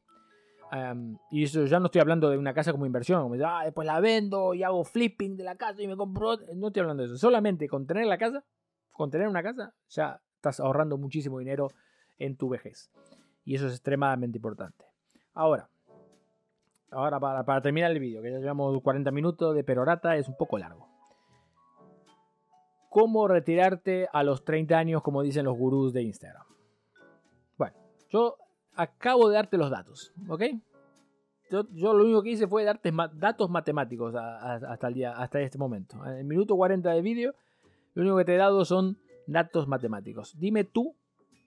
y 1.30 1.42
eso 1.42 1.64
ya 1.64 1.80
no 1.80 1.86
estoy 1.86 2.00
hablando 2.00 2.30
de 2.30 2.38
una 2.38 2.54
casa 2.54 2.70
como 2.70 2.86
inversión, 2.86 3.22
como 3.22 3.34
ah, 3.44 3.64
después 3.64 3.86
la 3.86 3.98
vendo 3.98 4.54
y 4.54 4.62
hago 4.62 4.84
flipping 4.84 5.36
de 5.36 5.44
la 5.44 5.56
casa 5.56 5.82
y 5.82 5.88
me 5.88 5.96
compro. 5.96 6.36
No 6.54 6.68
estoy 6.68 6.80
hablando 6.82 7.02
de 7.02 7.08
eso. 7.08 7.16
Solamente 7.16 7.68
con 7.68 7.86
tener 7.86 8.06
la 8.06 8.18
casa 8.18 8.44
con 9.00 9.10
tener 9.10 9.28
una 9.28 9.42
casa 9.42 9.72
ya 9.88 10.20
estás 10.34 10.60
ahorrando 10.60 10.98
muchísimo 10.98 11.38
dinero 11.38 11.68
en 12.18 12.36
tu 12.36 12.50
vejez. 12.50 12.90
Y 13.46 13.54
eso 13.54 13.66
es 13.66 13.72
extremadamente 13.72 14.36
importante. 14.36 14.84
Ahora, 15.32 15.70
ahora 16.90 17.18
para, 17.18 17.62
terminar 17.62 17.92
el 17.92 17.98
vídeo, 17.98 18.20
que 18.20 18.30
ya 18.30 18.38
llevamos 18.40 18.78
40 18.82 19.10
minutos 19.10 19.54
de 19.54 19.64
perorata, 19.64 20.16
es 20.16 20.28
un 20.28 20.36
poco 20.36 20.58
largo. 20.58 20.86
¿Cómo 22.90 23.26
retirarte 23.26 24.06
a 24.12 24.22
los 24.22 24.44
30 24.44 24.76
años, 24.76 25.02
como 25.02 25.22
dicen 25.22 25.46
los 25.46 25.56
gurús 25.56 25.94
de 25.94 26.02
Instagram? 26.02 26.44
Bueno, 27.56 27.78
yo 28.10 28.36
acabo 28.74 29.30
de 29.30 29.36
darte 29.36 29.56
los 29.56 29.70
datos, 29.70 30.12
¿ok? 30.28 30.42
Yo, 31.50 31.94
lo 31.94 32.04
único 32.04 32.22
que 32.22 32.32
hice 32.32 32.46
fue 32.46 32.64
darte 32.64 32.92
datos 33.14 33.48
matemáticos 33.48 34.14
hasta, 34.14 34.88
el 34.88 34.92
día, 34.92 35.12
hasta 35.12 35.40
este 35.40 35.56
momento. 35.56 36.04
En 36.04 36.18
el 36.18 36.24
minuto 36.24 36.54
40 36.54 36.90
de 36.90 37.00
vídeo 37.00 37.34
lo 37.94 38.02
único 38.02 38.16
que 38.18 38.24
te 38.24 38.34
he 38.34 38.38
dado 38.38 38.64
son 38.64 38.98
datos 39.26 39.68
matemáticos. 39.68 40.38
Dime 40.38 40.64
tú 40.64 40.96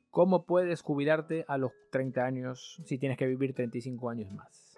cómo 0.10 0.46
puedes 0.46 0.82
jubilarte 0.82 1.46
a 1.48 1.58
los 1.58 1.72
30 1.92 2.24
años 2.24 2.82
si 2.86 2.98
tienes 2.98 3.18
que 3.18 3.26
vivir 3.26 3.54
35 3.54 4.10
años 4.10 4.32
más. 4.32 4.78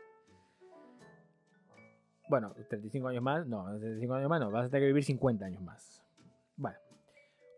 Bueno, 2.27 2.53
35 2.69 3.07
años 3.07 3.21
más, 3.21 3.45
no, 3.45 3.65
35 3.65 4.13
años 4.15 4.29
más 4.29 4.39
no, 4.39 4.49
vas 4.49 4.65
a 4.65 4.69
tener 4.69 4.83
que 4.83 4.87
vivir 4.87 5.03
50 5.03 5.45
años 5.45 5.61
más. 5.61 6.03
Bueno, 6.57 6.77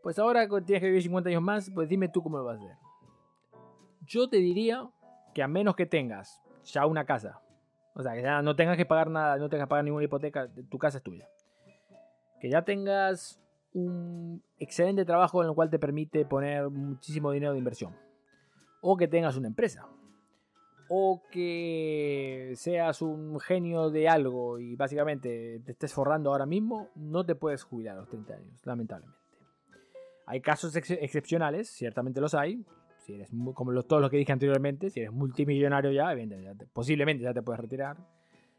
pues 0.03 0.20
ahora 0.20 0.47
que 0.47 0.62
tienes 0.62 0.82
que 0.82 0.88
vivir 0.88 1.03
50 1.03 1.30
años 1.30 1.41
más, 1.41 1.70
pues 1.74 1.88
dime 1.88 2.10
tú 2.10 2.22
cómo 2.22 2.38
lo 2.38 2.43
vas 2.43 2.60
a 2.60 2.64
hacer. 2.64 2.78
Yo 4.05 4.30
te 4.30 4.38
diría 4.38 4.89
que 5.34 5.43
a 5.43 5.47
menos 5.47 5.76
que 5.76 5.86
tengas 5.86 6.41
ya 6.64 6.86
una 6.86 7.05
casa. 7.05 7.41
O 7.93 8.03
sea, 8.03 8.14
que 8.14 8.22
ya 8.22 8.41
no 8.41 8.55
tengas 8.55 8.78
que 8.78 8.86
pagar 8.86 9.10
nada, 9.10 9.38
no 9.38 9.49
tengas 9.49 9.66
que 9.66 9.70
pagar 9.70 9.86
ninguna 9.86 10.05
hipoteca, 10.05 10.49
tu 10.70 10.78
casa 10.78 10.97
es 10.97 11.03
tuya. 11.03 11.28
Que 12.39 12.49
ya 12.49 12.64
tengas 12.64 13.39
un 13.78 14.43
excelente 14.57 15.05
trabajo 15.05 15.43
en 15.43 15.49
el 15.49 15.55
cual 15.55 15.69
te 15.69 15.78
permite 15.78 16.25
poner 16.25 16.69
muchísimo 16.69 17.32
dinero 17.32 17.53
de 17.53 17.59
inversión. 17.59 17.95
O 18.82 18.97
que 18.97 19.07
tengas 19.07 19.38
una 19.38 19.47
empresa. 19.47 19.88
O 20.89 21.21
que 21.32 22.53
seas 22.55 23.01
un 23.01 23.39
genio 23.39 23.91
de 23.91 24.09
algo 24.09 24.57
y 24.57 24.75
básicamente 24.75 25.61
te 25.63 25.71
estés 25.73 25.93
forrando 25.93 26.32
ahora 26.32 26.45
mismo, 26.45 26.89
no 26.95 27.25
te 27.25 27.36
puedes 27.36 27.63
jubilar 27.63 27.97
a 27.97 27.99
los 27.99 28.09
30 28.09 28.34
años, 28.34 28.65
lamentablemente. 28.65 29.19
Hay 30.25 30.41
casos 30.41 30.75
excepcionales, 30.75 31.69
ciertamente 31.69 32.19
los 32.19 32.34
hay. 32.34 32.65
Si 32.97 33.13
eres 33.13 33.30
como 33.53 33.84
todos 33.84 34.01
los 34.01 34.09
que 34.09 34.17
dije 34.17 34.32
anteriormente, 34.32 34.89
si 34.89 35.01
eres 35.01 35.11
multimillonario 35.13 35.91
ya, 35.91 36.13
posiblemente 36.73 37.23
ya 37.23 37.34
te 37.34 37.41
puedes 37.41 37.61
retirar. 37.61 37.97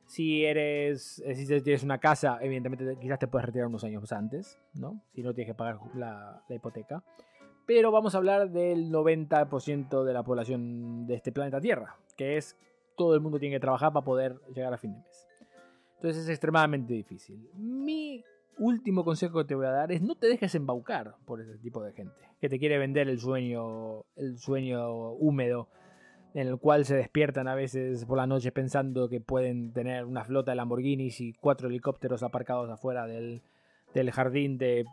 Si 0.09 0.42
eres, 0.42 1.22
eh, 1.26 1.34
si 1.34 1.46
tienes 1.61 1.82
una 1.82 1.98
casa, 1.98 2.38
evidentemente 2.40 2.96
quizás 2.98 3.18
te 3.18 3.28
puedes 3.28 3.44
retirar 3.44 3.68
unos 3.68 3.84
años 3.84 4.11
antes, 4.11 4.59
¿no? 4.72 5.02
Si 5.12 5.22
no 5.22 5.34
tienes 5.34 5.52
que 5.52 5.54
pagar 5.54 5.80
la, 5.94 6.42
hipoteca. 6.48 7.04
Pero 7.66 7.92
vamos 7.92 8.14
a 8.14 8.18
hablar 8.18 8.50
del 8.50 8.90
90% 8.90 10.04
de 10.04 10.12
la 10.14 10.22
población 10.22 11.06
de 11.06 11.14
este 11.14 11.30
planeta 11.30 11.61
Tierra, 11.61 11.98
que 12.16 12.38
es 12.38 12.56
todo 12.96 13.14
el 13.14 13.20
mundo 13.20 13.38
tiene 13.38 13.56
que 13.56 13.61
trabajar 13.61 13.92
para 13.92 14.04
poder 14.04 14.40
llegar 14.54 14.72
a 14.72 14.78
fin 14.78 14.92
de 14.92 14.98
mes. 15.00 15.28
Entonces 15.96 16.22
es 16.22 16.30
extremadamente 16.30 16.94
difícil. 16.94 17.46
Mi 17.54 18.24
último 18.56 19.04
consejo 19.04 19.36
que 19.40 19.44
te 19.44 19.54
voy 19.54 19.66
a 19.66 19.72
dar 19.72 19.92
es 19.92 20.00
no 20.00 20.14
te 20.14 20.26
dejes 20.26 20.54
embaucar 20.54 21.16
por 21.26 21.42
ese 21.42 21.59
tipo 21.59 21.82
de 21.82 21.92
gente 21.92 22.14
que 22.40 22.48
te 22.48 22.59
quiere 22.59 22.78
vender 22.78 23.11
el 23.11 23.20
sueño, 23.20 24.06
el 24.16 24.38
sueño 24.38 25.12
húmedo 25.12 25.68
en 26.41 26.47
el 26.47 26.59
cual 26.59 26.84
se 26.84 26.95
despiertan 26.95 27.49
a 27.49 27.57
veces 27.57 28.05
por 28.05 28.16
la 28.16 28.28
noche 28.28 28.53
pensando 28.53 29.09
que 29.09 29.20
pueden 29.20 29.72
tener 29.72 30.05
una 30.05 30.22
flota 30.22 30.53
de 30.53 30.57
Lamborghinis 30.57 31.20
y 31.20 31.32
cuatro 31.32 31.66
helicópteros 31.66 32.22
aparcados 32.22 32.70
afuera 32.70 33.09
del, 33.09 33.43
jardín 34.12 34.57
de 34.57 34.84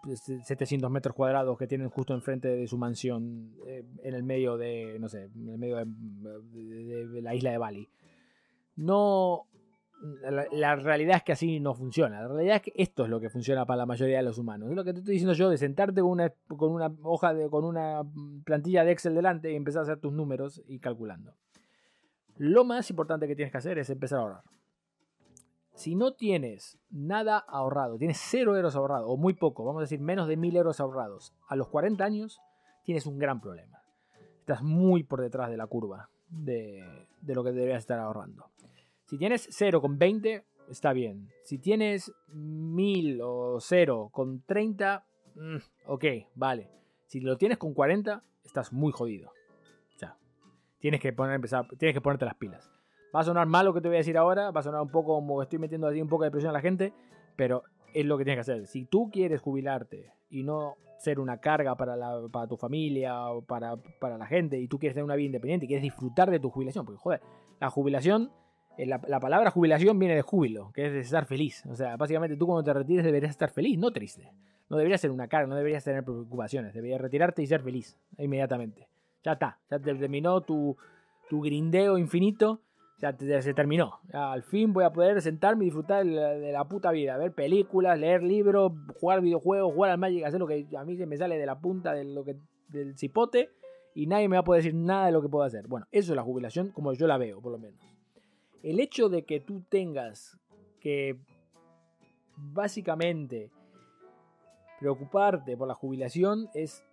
700 0.43 0.89
metros 0.89 1.15
cuadrados 1.15 1.55
que 1.59 1.67
tienen 1.67 1.89
justo 1.89 2.15
enfrente 2.15 2.47
de 2.47 2.65
su 2.65 2.79
mansión 2.79 3.53
eh, 3.67 3.83
en 4.03 4.15
el 4.15 4.23
medio 4.23 4.57
de, 4.57 4.97
no 4.99 5.07
sé, 5.07 5.29
en 5.35 5.49
el 5.49 5.59
medio 5.59 5.77
de 5.85 7.21
la 7.21 7.35
isla 7.35 7.51
de 7.51 7.57
Bali. 7.59 7.89
No, 8.75 9.45
la, 10.01 10.75
realidad 10.75 11.17
es 11.17 11.23
que 11.23 11.31
así 11.31 11.59
no 11.59 11.73
funciona. 11.73 12.21
La 12.21 12.27
realidad 12.27 12.57
es 12.57 12.61
que 12.61 12.73
esto 12.75 13.03
es 13.03 13.09
lo 13.09 13.19
que 13.19 13.29
funciona 13.29 13.65
para 13.65 13.77
la 13.77 13.85
mayoría 13.85 14.17
de 14.17 14.23
los 14.23 14.37
humanos. 14.37 14.69
Es 14.69 14.75
lo 14.75 14.83
que 14.83 14.93
te 14.93 14.99
estoy 14.99 15.13
diciendo 15.13 15.33
yo 15.33 15.49
de 15.49 15.57
sentarte 15.57 16.01
con 16.01 16.11
una, 16.11 16.29
con 16.47 16.71
una 16.71 16.93
hoja, 17.03 17.33
de, 17.33 17.49
con 17.49 17.63
una 17.63 18.03
plantilla 18.43 18.83
de 18.83 18.91
Excel 18.91 19.15
delante 19.15 19.51
y 19.51 19.55
empezar 19.55 19.81
a 19.81 19.83
hacer 19.83 19.99
tus 19.99 20.13
números 20.13 20.61
y 20.67 20.79
calculando. 20.79 21.33
Lo 22.37 22.65
más 22.65 22.89
importante 22.89 23.27
que 23.27 23.35
tienes 23.35 23.51
que 23.51 23.57
hacer 23.57 23.77
es 23.77 23.89
empezar 23.89 24.19
a 24.19 24.21
ahorrar. 24.23 24.43
Si 25.73 25.95
no 25.95 26.13
tienes 26.13 26.79
nada 26.89 27.37
ahorrado, 27.37 27.97
tienes 27.97 28.17
cero 28.21 28.55
euros 28.55 28.75
ahorrados, 28.75 29.07
o 29.09 29.17
muy 29.17 29.33
poco, 29.33 29.65
vamos 29.65 29.81
a 29.81 29.83
decir 29.83 29.99
menos 29.99 30.27
de 30.27 30.37
mil 30.37 30.55
euros 30.55 30.79
ahorrados, 30.79 31.33
a 31.47 31.55
los 31.57 31.67
40 31.67 32.03
años, 32.03 32.39
tienes 32.83 33.05
un 33.05 33.19
gran 33.19 33.41
problema. 33.41 33.81
Estás 34.39 34.63
muy 34.63 35.03
por 35.03 35.21
detrás 35.21 35.49
de 35.49 35.57
la 35.57 35.67
curva 35.67 36.09
de, 36.29 37.07
de 37.21 37.35
lo 37.35 37.43
que 37.43 37.51
deberías 37.51 37.79
estar 37.79 37.99
ahorrando. 37.99 38.49
Si 39.05 39.17
tienes 39.17 39.47
0 39.51 39.81
con 39.81 39.97
20, 39.99 40.43
está 40.69 40.93
bien. 40.93 41.29
Si 41.43 41.59
tienes 41.59 42.11
1000 42.27 43.21
o 43.21 43.59
0 43.59 44.09
con 44.11 44.41
30, 44.41 45.05
mm, 45.35 45.57
ok, 45.87 46.05
vale. 46.33 46.71
Si 47.05 47.19
lo 47.19 47.37
tienes 47.37 47.57
con 47.57 47.73
40, 47.73 48.23
estás 48.43 48.73
muy 48.73 48.91
jodido. 48.91 49.29
O 49.29 49.97
sea, 49.97 50.17
tienes 50.79 50.99
que, 50.99 51.13
poner, 51.13 51.35
empezar, 51.35 51.67
tienes 51.77 51.93
que 51.93 52.01
ponerte 52.01 52.25
las 52.25 52.35
pilas. 52.35 52.69
Va 53.15 53.19
a 53.19 53.23
sonar 53.23 53.47
mal 53.47 53.65
lo 53.65 53.73
que 53.73 53.81
te 53.81 53.87
voy 53.87 53.97
a 53.97 53.99
decir 53.99 54.17
ahora, 54.17 54.51
va 54.51 54.59
a 54.59 54.63
sonar 54.63 54.81
un 54.81 54.89
poco 54.89 55.15
como 55.15 55.41
estoy 55.41 55.59
metiendo 55.59 55.87
así 55.87 56.01
un 56.01 56.09
poco 56.09 56.23
de 56.23 56.31
presión 56.31 56.49
a 56.49 56.53
la 56.53 56.61
gente, 56.61 56.91
pero 57.35 57.63
es 57.93 58.05
lo 58.05 58.17
que 58.17 58.25
tienes 58.25 58.45
que 58.45 58.51
hacer. 58.51 58.67
Si 58.67 58.85
tú 58.85 59.09
quieres 59.11 59.39
jubilarte 59.39 60.13
y 60.29 60.43
no 60.43 60.75
ser 60.97 61.19
una 61.19 61.39
carga 61.39 61.75
para, 61.75 61.95
la, 61.95 62.27
para 62.31 62.47
tu 62.47 62.57
familia 62.57 63.29
o 63.29 63.43
para, 63.43 63.77
para 63.99 64.17
la 64.17 64.25
gente 64.25 64.59
y 64.59 64.67
tú 64.67 64.79
quieres 64.79 64.95
tener 64.95 65.05
una 65.05 65.15
vida 65.15 65.27
independiente 65.27 65.65
y 65.65 65.67
quieres 65.67 65.83
disfrutar 65.83 66.31
de 66.31 66.39
tu 66.39 66.49
jubilación, 66.49 66.85
porque 66.85 66.99
joder, 66.99 67.21
la 67.59 67.69
jubilación 67.69 68.31
eh, 68.77 68.85
la, 68.85 69.19
palabra 69.19 69.51
jubilación 69.51 69.97
viene 69.97 70.15
de 70.15 70.21
júbilo, 70.21 70.71
que 70.73 70.87
es 70.87 70.93
de 70.93 70.99
estar 70.99 71.25
feliz. 71.25 71.65
O 71.67 71.75
sea, 71.75 71.97
básicamente 71.97 72.35
tú 72.35 72.45
cuando 72.45 72.63
te 72.63 72.73
retires 72.73 73.05
deberías 73.05 73.31
estar 73.31 73.49
feliz, 73.49 73.77
no 73.77 73.91
triste. 73.91 74.31
No 74.69 74.77
deberías 74.77 75.01
ser 75.01 75.11
una 75.11 75.27
carga, 75.27 75.47
no 75.47 75.55
deberías 75.55 75.83
tener 75.83 76.03
preocupaciones. 76.03 76.73
Deberías 76.73 76.99
retirarte 76.99 77.41
y 77.41 77.47
ser 77.47 77.61
feliz 77.61 77.97
inmediatamente. 78.17 78.87
Ya 79.23 79.33
está, 79.33 79.59
ya 79.69 79.79
terminó 79.79 80.41
tu, 80.41 80.77
tu 81.29 81.41
grindeo 81.41 81.97
infinito. 81.97 82.61
Ya, 82.99 83.13
se 83.41 83.53
terminó. 83.53 83.99
al 84.13 84.41
fin 84.43 84.71
voy 84.71 84.85
a 84.85 84.89
poder 84.89 85.21
sentarme 85.21 85.65
y 85.65 85.67
disfrutar 85.67 86.05
de 86.05 86.51
la, 86.51 86.63
puta 86.65 86.91
vida. 86.91 87.17
Ver 87.17 87.33
películas, 87.33 87.99
leer 87.99 88.23
libros, 88.23 88.71
jugar 88.99 89.19
videojuegos, 89.21 89.73
jugar 89.73 89.91
al 89.91 89.97
Magic, 89.97 90.23
hacer 90.23 90.39
lo 90.39 90.47
que 90.47 90.65
a 90.75 90.85
mí 90.85 90.95
se 90.95 91.05
me 91.05 91.17
sale 91.17 91.37
de 91.37 91.45
la 91.45 91.59
punta 91.59 91.93
de 91.93 92.05
lo 92.05 92.23
que, 92.23 92.37
del 92.69 92.97
cipote 92.97 93.49
y 93.93 94.07
nadie 94.07 94.29
me 94.29 94.37
va 94.37 94.41
a 94.41 94.43
poder 94.43 94.63
decir 94.63 94.79
nada 94.79 95.07
de 95.07 95.11
lo 95.11 95.21
que 95.21 95.27
puedo 95.27 95.43
hacer. 95.43 95.67
Bueno, 95.67 95.87
eso 95.91 96.13
es 96.13 96.15
la 96.15 96.23
jubilación 96.23 96.69
como 96.69 96.93
yo 96.93 97.05
la 97.05 97.17
veo, 97.17 97.41
por 97.41 97.51
lo 97.51 97.59
menos 97.59 97.94
el 98.65 98.79
hecho 98.79 99.09
de 99.09 99.25
que 99.25 99.39
tú 99.39 99.61
tengas 99.69 100.39
que 100.79 101.19
básicamente 102.35 103.51
preocuparte 104.79 105.55
por 105.55 105.67
la 105.67 105.75
jubilación 105.75 106.49
es 106.55 106.83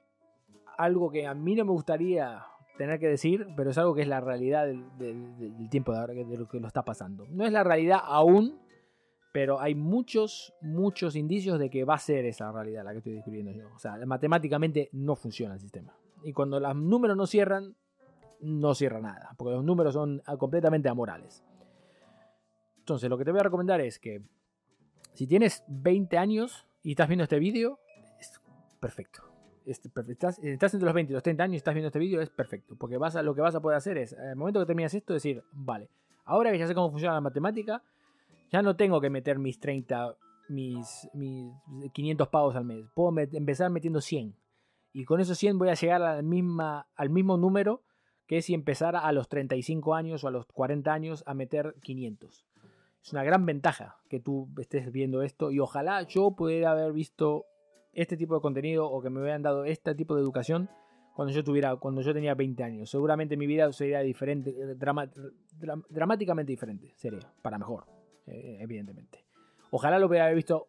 algo 0.77 1.11
que 1.11 1.27
a 1.27 1.33
mí 1.33 1.55
no 1.55 1.65
me 1.65 1.73
gustaría 1.73 2.45
tener 2.77 3.01
que 3.01 3.09
decir, 3.09 3.49
pero 3.57 3.71
es 3.71 3.79
algo 3.79 3.95
que 3.95 4.03
es 4.03 4.09
la 4.09 4.21
realidad 4.21 4.67
del, 4.67 5.69
tiempo 5.71 5.93
de 5.93 5.99
ahora, 5.99 6.13
de 6.13 6.37
lo 6.37 6.47
que 6.47 6.61
lo 6.61 6.67
está 6.67 6.85
pasando. 6.85 7.27
No 7.31 7.47
es 7.47 7.53
la 7.53 7.65
realidad 7.65 8.01
aún, 8.05 8.61
pero 9.33 9.59
hay 9.59 9.75
muchos, 9.75 10.53
muchos 10.61 11.17
indicios 11.17 11.59
de 11.59 11.71
que 11.71 11.85
va 11.85 11.95
a 11.95 11.99
ser 11.99 12.27
esa 12.27 12.53
realidad 12.53 12.85
la 12.85 12.93
que 12.93 12.99
estoy 12.99 13.15
describiendo 13.15 13.53
yo. 13.53 13.69
O 13.75 13.79
sea, 13.79 13.97
matemáticamente 14.05 14.91
no 14.93 15.17
funciona 15.17 15.55
el 15.55 15.61
sistema. 15.61 15.97
Y 16.23 16.35
cuando 16.35 16.61
los 16.61 16.77
números 16.77 17.17
no 17.17 17.27
cierran, 17.27 17.75
no 18.41 18.75
cierra 18.75 19.01
nada, 19.01 19.31
porque 19.39 19.55
los 19.55 19.65
números 19.65 19.95
son 19.95 20.21
completamente 20.39 20.91
amorales. 20.91 21.43
Entonces, 22.83 23.09
lo 23.09 23.17
que 23.17 23.25
te 23.25 23.31
voy 23.31 23.39
a 23.39 23.45
recomendar 23.45 23.81
es 23.81 24.01
que 24.01 24.23
si 25.13 25.29
tienes 25.29 25.63
20 25.69 26.19
años 26.19 26.67
y 26.83 26.91
estás 26.91 27.07
viendo 27.07 27.23
este 27.23 27.39
vídeo, 27.39 27.79
es 28.19 28.41
perfecto. 28.81 29.23
Estás, 29.65 30.41
estás, 30.41 30.75
entre 30.75 30.87
los 30.87 30.93
20 30.93 31.13
y 31.13 31.15
los 31.15 31.23
30 31.23 31.45
años 31.45 31.55
y 31.55 31.57
estás 31.59 31.75
viendo 31.75 31.87
este 31.87 32.01
vídeo, 32.01 32.21
es 32.21 32.31
perfecto. 32.31 32.75
Porque 32.77 32.97
vas 32.97 33.15
a, 33.15 33.23
lo 33.23 33.37
que 33.37 33.41
vas 33.41 33.55
a 33.55 33.61
poder 33.61 33.77
hacer 33.77 33.99
es, 33.99 34.15
al 34.15 34.35
momento 34.35 34.59
que 34.59 34.67
terminas 34.67 34.93
esto, 34.95 35.13
decir, 35.13 35.45
vale, 35.53 35.91
ahora 36.25 36.51
que 36.51 36.59
ya 36.59 36.67
sé 36.67 36.75
cómo 36.75 36.91
funciona 36.91 37.15
la 37.15 37.21
matemática, 37.21 37.85
ya 38.51 38.63
no 38.63 38.75
tengo 38.75 39.01
que 39.01 39.11
meter 39.11 39.39
mis 39.39 39.61
30, 39.61 40.17
mis, 40.49 41.09
mis 41.15 41.53
500 41.93 42.29
pavos 42.31 42.57
al 42.57 42.65
mes. 42.65 42.85
Puedo 42.95 43.17
empezar 43.17 43.71
metiendo 43.71 44.01
100. 44.01 44.35
Y 44.93 45.05
con 45.05 45.21
esos 45.21 45.39
100 45.39 45.57
voy 45.57 45.69
a 45.69 45.75
llegar 45.75 46.03
a 46.03 46.17
la 46.17 46.23
misma, 46.23 46.89
al 46.97 47.11
mismo 47.11 47.37
número 47.37 47.85
que 48.27 48.43
si 48.43 48.55
empezara 48.55 48.99
a 48.99 49.13
los 49.13 49.29
35 49.29 49.95
años 49.95 50.25
o 50.25 50.29
a 50.29 50.33
los 50.33 50.47
40 50.47 50.93
años 50.93 51.23
a 51.29 51.35
meter 51.35 51.77
500 51.81 52.45
es 53.03 53.13
una 53.13 53.25
gran 53.25 53.45
ventaja 53.45 53.97
que 54.09 54.21
tú 54.21 54.49
estés 54.59 54.93
viendo 54.93 55.23
esto 55.23 55.51
y 55.51 55.59
ojalá 55.59 56.03
yo 56.03 56.33
pudiera 56.33 56.71
haber 56.71 56.93
visto 56.93 57.47
este 57.93 58.17
tipo 58.17 58.35
de 58.35 58.41
contenido 58.41 58.89
o 58.89 59.03
que 59.03 59.11
me 59.11 59.21
hubieran 59.21 59.43
dado 59.43 59.65
este 59.65 59.95
tipo 59.95 60.15
de 60.15 60.23
educación 60.23 60.71
cuando 61.15 61.35
yo 61.35 61.45
tuviera 61.45 61.77
cuando 61.77 62.01
yo 62.01 62.15
tenía 62.15 62.35
20 62.35 62.63
años. 62.63 62.91
Seguramente 62.91 63.37
mi 63.37 63.47
vida 63.47 63.71
sería 63.73 64.01
diferente, 64.01 64.51
eh, 64.51 64.77
dramáticamente 65.91 66.53
diferente, 66.53 66.95
sería 66.97 67.21
para 67.43 67.59
mejor, 67.59 67.85
eh, 68.27 68.59
evidentemente. 68.61 69.25
Ojalá 69.71 69.99
lo 69.99 70.07
hubiera 70.07 70.31
visto 70.31 70.69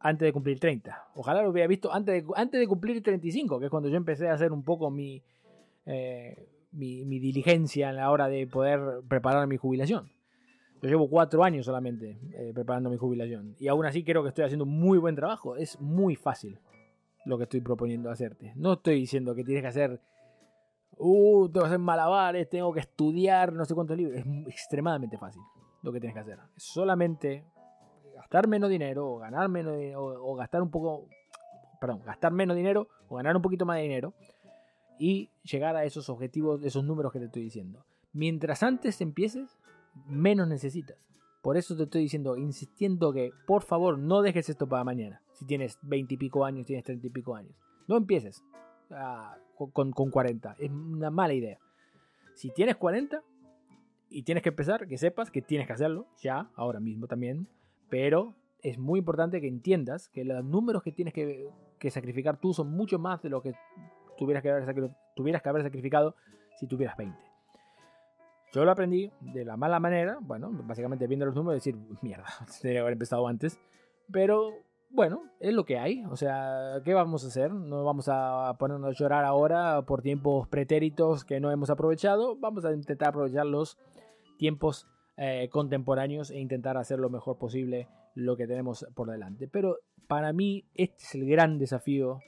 antes 0.00 0.26
de 0.26 0.32
cumplir 0.32 0.58
30. 0.58 1.08
Ojalá 1.14 1.42
lo 1.42 1.50
hubiera 1.50 1.68
visto 1.68 1.92
antes 1.92 2.26
de, 2.26 2.32
antes 2.36 2.58
de 2.58 2.66
cumplir 2.66 3.02
35, 3.02 3.58
que 3.58 3.66
es 3.66 3.70
cuando 3.70 3.88
yo 3.88 3.96
empecé 3.96 4.28
a 4.28 4.32
hacer 4.32 4.50
un 4.50 4.64
poco 4.64 4.90
mi, 4.90 5.22
eh, 5.84 6.48
mi, 6.72 7.04
mi 7.04 7.18
diligencia 7.18 7.90
a 7.90 7.92
la 7.92 8.10
hora 8.10 8.28
de 8.28 8.46
poder 8.46 9.02
preparar 9.06 9.46
mi 9.46 9.58
jubilación. 9.58 10.10
Yo 10.82 10.88
llevo 10.88 11.10
cuatro 11.10 11.44
años 11.44 11.66
solamente 11.66 12.18
eh, 12.32 12.52
preparando 12.54 12.88
mi 12.88 12.96
jubilación. 12.96 13.54
Y 13.58 13.68
aún 13.68 13.84
así 13.84 14.02
creo 14.02 14.22
que 14.22 14.30
estoy 14.30 14.44
haciendo 14.44 14.64
muy 14.64 14.98
buen 14.98 15.14
trabajo. 15.14 15.56
Es 15.56 15.78
muy 15.80 16.16
fácil 16.16 16.58
lo 17.26 17.36
que 17.36 17.44
estoy 17.44 17.60
proponiendo 17.60 18.10
hacerte. 18.10 18.52
No 18.56 18.74
estoy 18.74 18.94
diciendo 18.94 19.34
que 19.34 19.44
tienes 19.44 19.62
que 19.62 19.68
hacer. 19.68 20.00
Uh, 20.96 21.48
tengo 21.48 21.64
que 21.64 21.68
hacer 21.68 21.78
malabares, 21.78 22.48
tengo 22.48 22.72
que 22.72 22.80
estudiar, 22.80 23.52
no 23.52 23.64
sé 23.64 23.74
cuántos 23.74 23.96
libros. 23.96 24.18
Es 24.18 24.26
extremadamente 24.46 25.18
fácil 25.18 25.42
lo 25.82 25.92
que 25.92 26.00
tienes 26.00 26.14
que 26.14 26.20
hacer. 26.20 26.38
Solamente 26.56 27.44
gastar 28.14 28.48
menos 28.48 28.70
dinero 28.70 29.06
o 29.06 29.18
ganar 29.18 29.48
menos 29.48 29.74
o, 29.96 30.34
gastar 30.34 30.62
un 30.62 30.70
poco. 30.70 31.08
Perdón, 31.80 32.02
gastar 32.04 32.32
menos 32.32 32.56
dinero 32.56 32.88
o 33.08 33.16
ganar 33.16 33.36
un 33.36 33.42
poquito 33.42 33.66
más 33.66 33.76
de 33.76 33.82
dinero 33.82 34.14
y 34.98 35.30
llegar 35.42 35.76
a 35.76 35.84
esos 35.84 36.10
objetivos, 36.10 36.62
esos 36.62 36.84
números 36.84 37.12
que 37.12 37.18
te 37.18 37.24
estoy 37.26 37.42
diciendo. 37.42 37.84
Mientras 38.12 38.62
antes 38.62 39.00
empieces, 39.00 39.58
menos 40.06 40.48
necesitas. 40.48 40.96
Por 41.42 41.56
eso 41.56 41.76
te 41.76 41.84
estoy 41.84 42.02
diciendo, 42.02 42.36
insistiendo 42.36 43.12
que 43.12 43.32
por 43.46 43.62
favor 43.62 43.98
no 43.98 44.22
dejes 44.22 44.48
esto 44.48 44.68
para 44.68 44.84
mañana. 44.84 45.22
Si 45.32 45.46
tienes 45.46 45.78
20 45.82 46.14
y 46.14 46.16
pico 46.18 46.44
años, 46.44 46.66
tienes 46.66 46.84
30 46.84 47.06
y 47.06 47.10
pico 47.10 47.34
años. 47.34 47.54
No 47.88 47.96
empieces 47.96 48.44
ah, 48.90 49.36
con, 49.72 49.92
con 49.92 50.10
40. 50.10 50.56
Es 50.58 50.70
una 50.70 51.10
mala 51.10 51.32
idea. 51.32 51.58
Si 52.34 52.50
tienes 52.50 52.76
40, 52.76 53.22
y 54.10 54.24
tienes 54.24 54.42
que 54.42 54.48
empezar, 54.50 54.86
que 54.86 54.98
sepas 54.98 55.30
que 55.30 55.40
tienes 55.40 55.66
que 55.66 55.72
hacerlo, 55.72 56.06
ya, 56.20 56.50
ahora 56.56 56.80
mismo 56.80 57.06
también, 57.06 57.46
pero 57.88 58.34
es 58.62 58.76
muy 58.76 58.98
importante 58.98 59.40
que 59.40 59.46
entiendas 59.46 60.08
que 60.08 60.24
los 60.24 60.44
números 60.44 60.82
que 60.82 60.92
tienes 60.92 61.14
que, 61.14 61.48
sacrificar 61.90 62.36
tú 62.38 62.52
son 62.52 62.70
mucho 62.70 62.98
más 62.98 63.22
de 63.22 63.30
lo 63.30 63.40
que 63.40 63.54
tuvieras 64.18 64.42
que, 64.42 64.50
haber, 64.50 64.90
tuvieras 65.16 65.42
que 65.42 65.48
haber 65.48 65.62
sacrificado 65.62 66.14
si 66.58 66.66
tuvieras 66.66 66.96
20. 66.96 67.16
Yo 68.52 68.64
lo 68.64 68.70
aprendí 68.70 69.10
de 69.20 69.44
la 69.44 69.56
mala 69.56 69.78
manera, 69.78 70.18
bueno, 70.20 70.50
básicamente 70.52 71.06
viendo 71.06 71.26
los 71.26 71.34
números, 71.34 71.62
decir, 71.62 71.76
mierda, 72.02 72.26
debería 72.62 72.80
haber 72.80 72.94
empezado 72.94 73.26
antes, 73.28 73.60
pero 74.10 74.52
bueno, 74.90 75.22
es 75.38 75.54
lo 75.54 75.64
que 75.64 75.78
hay. 75.78 76.04
O 76.06 76.16
sea, 76.16 76.80
¿qué 76.84 76.94
vamos 76.94 77.24
a 77.24 77.28
hacer? 77.28 77.52
No 77.52 77.84
vamos 77.84 78.08
a 78.08 78.56
ponernos 78.58 78.90
a 78.90 78.98
llorar 78.98 79.24
ahora 79.24 79.82
por 79.82 80.02
tiempos 80.02 80.48
pretéritos 80.48 81.24
que 81.24 81.38
no 81.38 81.50
hemos 81.52 81.70
aprovechado. 81.70 82.36
Vamos 82.36 82.64
a 82.64 82.72
intentar 82.72 83.08
aprovechar 83.10 83.46
los 83.46 83.78
tiempos 84.36 84.88
eh, 85.16 85.48
contemporáneos 85.50 86.30
e 86.30 86.40
intentar 86.40 86.76
hacer 86.76 86.98
lo 86.98 87.08
mejor 87.08 87.38
posible 87.38 87.88
lo 88.14 88.36
que 88.36 88.48
tenemos 88.48 88.86
por 88.94 89.10
delante. 89.10 89.46
Pero 89.46 89.78
para 90.08 90.32
mí 90.32 90.64
este 90.74 91.04
es 91.04 91.14
el 91.14 91.26
gran 91.26 91.58
desafío, 91.58 92.20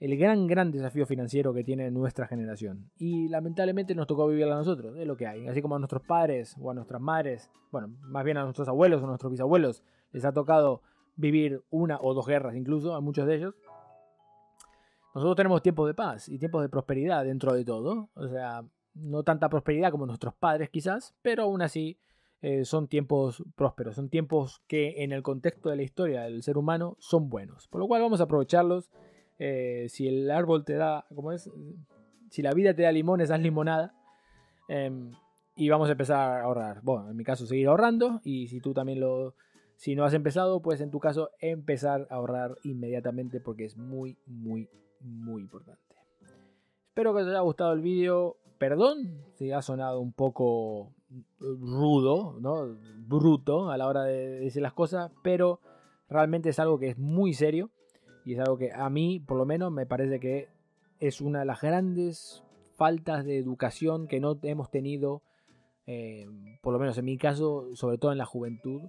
el 0.00 0.16
gran, 0.16 0.46
gran 0.46 0.70
desafío 0.70 1.06
financiero 1.06 1.54
que 1.54 1.64
tiene 1.64 1.90
nuestra 1.90 2.26
generación. 2.26 2.90
Y 2.96 3.28
lamentablemente 3.28 3.94
nos 3.94 4.06
tocó 4.06 4.26
vivirlo 4.26 4.54
a 4.54 4.58
nosotros, 4.58 4.96
es 4.96 5.06
lo 5.06 5.16
que 5.16 5.26
hay. 5.26 5.46
Así 5.46 5.62
como 5.62 5.76
a 5.76 5.78
nuestros 5.78 6.02
padres 6.02 6.56
o 6.60 6.70
a 6.70 6.74
nuestras 6.74 7.00
madres, 7.00 7.50
bueno, 7.70 7.88
más 8.02 8.24
bien 8.24 8.36
a 8.36 8.44
nuestros 8.44 8.68
abuelos 8.68 9.00
o 9.02 9.04
a 9.04 9.08
nuestros 9.08 9.30
bisabuelos, 9.30 9.82
les 10.12 10.24
ha 10.24 10.32
tocado 10.32 10.82
vivir 11.16 11.62
una 11.70 11.98
o 12.00 12.14
dos 12.14 12.26
guerras 12.26 12.56
incluso, 12.56 12.94
a 12.94 13.00
muchos 13.00 13.26
de 13.26 13.36
ellos. 13.36 13.54
Nosotros 15.14 15.36
tenemos 15.36 15.62
tiempos 15.62 15.86
de 15.86 15.94
paz 15.94 16.28
y 16.28 16.38
tiempos 16.38 16.62
de 16.62 16.68
prosperidad 16.68 17.24
dentro 17.24 17.52
de 17.52 17.64
todo. 17.64 18.10
O 18.14 18.26
sea, 18.26 18.64
no 18.94 19.22
tanta 19.22 19.48
prosperidad 19.48 19.90
como 19.90 20.06
nuestros 20.06 20.34
padres 20.34 20.70
quizás, 20.70 21.14
pero 21.22 21.44
aún 21.44 21.62
así 21.62 21.98
eh, 22.42 22.64
son 22.64 22.88
tiempos 22.88 23.42
prósperos, 23.54 23.94
son 23.94 24.08
tiempos 24.08 24.62
que 24.66 25.04
en 25.04 25.12
el 25.12 25.22
contexto 25.22 25.70
de 25.70 25.76
la 25.76 25.82
historia 25.82 26.22
del 26.22 26.42
ser 26.42 26.58
humano 26.58 26.96
son 26.98 27.28
buenos. 27.28 27.68
Por 27.68 27.80
lo 27.80 27.86
cual 27.86 28.02
vamos 28.02 28.20
a 28.20 28.24
aprovecharlos. 28.24 28.90
Eh, 29.38 29.86
si 29.88 30.08
el 30.08 30.30
árbol 30.30 30.64
te 30.64 30.74
da, 30.74 31.06
¿cómo 31.14 31.32
es? 31.32 31.50
Si 32.30 32.42
la 32.42 32.52
vida 32.52 32.74
te 32.74 32.82
da 32.82 32.92
limones, 32.92 33.30
haz 33.30 33.40
limonada. 33.40 33.94
Em, 34.68 35.12
y 35.56 35.68
vamos 35.68 35.88
a 35.88 35.92
empezar 35.92 36.18
a 36.18 36.44
ahorrar. 36.44 36.80
Bueno, 36.82 37.10
en 37.10 37.16
mi 37.16 37.24
caso 37.24 37.46
seguir 37.46 37.68
ahorrando 37.68 38.20
y 38.24 38.48
si 38.48 38.60
tú 38.60 38.74
también 38.74 39.00
lo, 39.00 39.34
si 39.76 39.94
no 39.94 40.04
has 40.04 40.14
empezado, 40.14 40.60
pues 40.60 40.80
en 40.80 40.90
tu 40.90 41.00
caso 41.00 41.30
empezar 41.40 42.06
a 42.10 42.14
ahorrar 42.16 42.56
inmediatamente 42.64 43.40
porque 43.40 43.64
es 43.64 43.76
muy, 43.76 44.16
muy, 44.26 44.68
muy 45.00 45.42
importante. 45.42 45.82
Espero 46.88 47.14
que 47.14 47.22
os 47.22 47.28
haya 47.28 47.40
gustado 47.40 47.72
el 47.72 47.80
vídeo. 47.80 48.36
Perdón 48.58 49.24
si 49.34 49.50
ha 49.50 49.62
sonado 49.62 50.00
un 50.00 50.12
poco 50.12 50.92
rudo, 51.38 52.38
¿no? 52.40 52.76
bruto 53.06 53.70
a 53.70 53.76
la 53.76 53.86
hora 53.86 54.04
de 54.04 54.40
decir 54.40 54.62
las 54.62 54.72
cosas, 54.72 55.12
pero 55.22 55.60
realmente 56.08 56.48
es 56.48 56.58
algo 56.58 56.78
que 56.78 56.88
es 56.88 56.98
muy 56.98 57.34
serio 57.34 57.70
y 58.24 58.34
es 58.34 58.40
algo 58.40 58.56
que 58.56 58.72
a 58.72 58.88
mí, 58.90 59.20
por 59.20 59.36
lo 59.36 59.44
menos, 59.44 59.72
me 59.72 59.86
parece 59.86 60.20
que 60.20 60.48
es 61.00 61.20
una 61.20 61.40
de 61.40 61.44
las 61.44 61.60
grandes 61.60 62.42
faltas 62.76 63.24
de 63.24 63.38
educación 63.38 64.06
que 64.08 64.20
no 64.20 64.38
hemos 64.42 64.70
tenido, 64.70 65.22
eh, 65.86 66.26
por 66.62 66.72
lo 66.72 66.78
menos 66.78 66.96
en 66.98 67.04
mi 67.04 67.18
caso, 67.18 67.74
sobre 67.74 67.98
todo 67.98 68.12
en 68.12 68.18
la 68.18 68.24
juventud, 68.24 68.82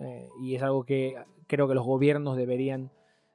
eh, 0.00 0.28
y 0.40 0.54
es 0.54 0.62
algo 0.62 0.84
que 0.84 1.16
creo 1.46 1.68
que 1.68 1.74
los 1.74 1.84
gobiernos 1.84 2.36
deberían 2.36 2.90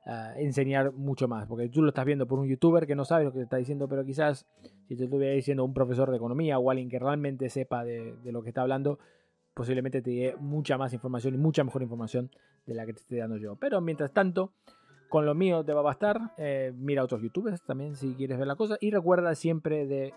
ah, 0.06 0.34
enseñar 0.38 0.91
mucho 0.93 1.28
más, 1.28 1.48
porque 1.48 1.70
tú 1.70 1.82
lo 1.82 1.89
estás 1.89 2.06
viendo 2.06 2.28
por 2.28 2.39
un 2.39 2.48
youtuber 2.48 2.88
que 2.88 2.95
no 2.95 3.06
sabe 3.06 3.26
lo 3.26 3.32
que 3.32 3.39
te 3.39 3.43
está 3.43 3.58
diciendo, 3.58 3.88
pero 3.88 4.04
quizás 4.04 4.45
si 4.88 4.95
te 4.95 5.04
estuviera 5.04 5.34
diciendo 5.34 5.64
un 5.64 5.74
profesor 5.74 6.10
de 6.10 6.18
economía 6.18 6.60
o 6.60 6.70
alguien 6.70 6.89
que 6.89 7.00
realmente 7.00 7.50
sepa 7.50 7.84
de, 7.84 8.16
lo 8.24 8.41
que 8.41 8.50
está 8.50 8.62
hablando, 8.62 9.00
posiblemente 9.54 10.02
te 10.02 10.12
dé 10.12 10.36
mucha 10.39 10.78
más 10.78 10.93
información 10.93 11.34
y 11.36 11.38
mucha 11.38 11.64
mejor 11.64 11.82
información 11.82 12.32
de 12.66 12.74
la 12.74 12.86
que 12.86 12.93
te 12.93 13.00
estoy 13.02 13.18
dando 13.18 13.38
yo. 13.38 13.56
Pero 13.56 13.82
mientras 13.82 14.12
tanto, 14.12 14.54
con 15.10 15.26
lo 15.26 15.36
mío 15.36 15.64
te 15.64 15.74
va 15.74 15.80
a 15.80 15.84
bastar. 15.84 16.34
Eh, 16.38 16.74
mira 16.76 17.03
otros 17.03 17.22
youtubers 17.22 17.62
también 17.62 17.95
si 17.95 18.14
quieres 18.16 18.38
ver 18.38 18.47
la 18.47 18.55
cosa. 18.55 18.78
Y 18.82 18.91
recuerda 18.91 19.36
siempre 19.36 19.86
de 19.86 20.14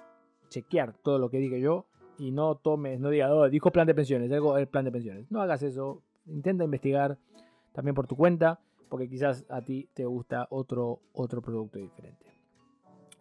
chequear 0.49 0.95
todo 0.95 1.19
lo 1.19 1.31
que 1.31 1.39
diga 1.39 1.59
yo 1.59 1.87
y 2.19 2.33
no 2.33 2.57
tomes, 2.57 3.01
no 3.01 3.09
digas, 3.09 3.31
oh, 3.31 3.49
dijo 3.49 3.71
plan 3.71 3.87
de 3.87 3.95
pensiones, 3.95 4.31
algo 4.31 4.59
el 4.59 4.67
plan 4.67 4.85
de 4.85 4.93
pensiones. 4.93 5.31
No 5.31 5.41
hagas 5.41 5.63
eso, 5.63 6.03
intenta 6.27 6.65
investigar 6.65 7.17
también 7.73 7.95
por 7.95 8.07
tu 8.07 8.17
cuenta, 8.17 8.61
porque 8.89 9.09
quizás 9.09 9.47
a 9.49 9.63
ti 9.63 9.89
te 9.95 10.05
gusta 10.05 10.47
otro, 10.51 11.01
otro 11.13 11.41
producto 11.41 11.79
diferente. 11.79 12.27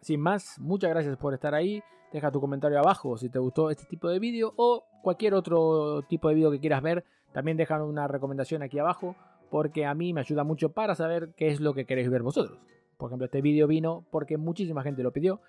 Sin 0.00 0.20
más, 0.20 0.58
muchas 0.58 0.90
gracias 0.90 1.16
por 1.16 1.32
estar 1.34 1.54
ahí. 1.54 1.82
Deja 2.12 2.30
tu 2.30 2.40
comentario 2.40 2.78
abajo 2.78 3.16
si 3.16 3.28
te 3.28 3.38
gustó 3.38 3.70
este 3.70 3.84
tipo 3.84 4.08
de 4.08 4.18
vídeo 4.18 4.52
o 4.56 4.84
cualquier 5.02 5.34
otro 5.34 6.02
tipo 6.02 6.28
de 6.28 6.34
vídeo 6.34 6.50
que 6.50 6.58
quieras 6.58 6.82
ver. 6.82 7.04
También 7.32 7.56
deja 7.56 7.82
una 7.82 8.08
recomendación 8.08 8.62
aquí 8.62 8.78
abajo 8.80 9.14
porque 9.50 9.86
a 9.86 9.94
mí 9.94 10.12
me 10.12 10.20
ayuda 10.20 10.44
mucho 10.44 10.72
para 10.72 10.94
saber 10.94 11.32
qué 11.36 11.48
es 11.48 11.60
lo 11.60 11.74
que 11.74 11.84
queréis 11.84 12.10
ver 12.10 12.22
vosotros. 12.22 12.58
Por 12.96 13.10
ejemplo, 13.10 13.24
este 13.24 13.42
vídeo 13.42 13.66
vino 13.66 14.06
porque 14.10 14.36
muchísima 14.36 14.82
gente 14.82 15.02
lo 15.02 15.12
pidió. 15.12 15.40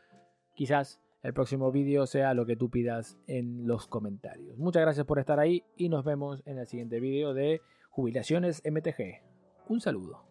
Quizás 0.55 0.99
el 1.23 1.33
próximo 1.33 1.71
vídeo 1.71 2.07
sea 2.07 2.33
lo 2.33 2.45
que 2.45 2.55
tú 2.55 2.69
pidas 2.69 3.17
en 3.27 3.67
los 3.67 3.87
comentarios. 3.87 4.57
Muchas 4.57 4.81
gracias 4.81 5.05
por 5.05 5.19
estar 5.19 5.39
ahí 5.39 5.63
y 5.75 5.89
nos 5.89 6.03
vemos 6.03 6.41
en 6.45 6.57
el 6.57 6.67
siguiente 6.67 6.99
vídeo 6.99 7.33
de 7.33 7.61
Jubilaciones 7.89 8.61
MTG. 8.65 9.21
Un 9.67 9.81
saludo. 9.81 10.30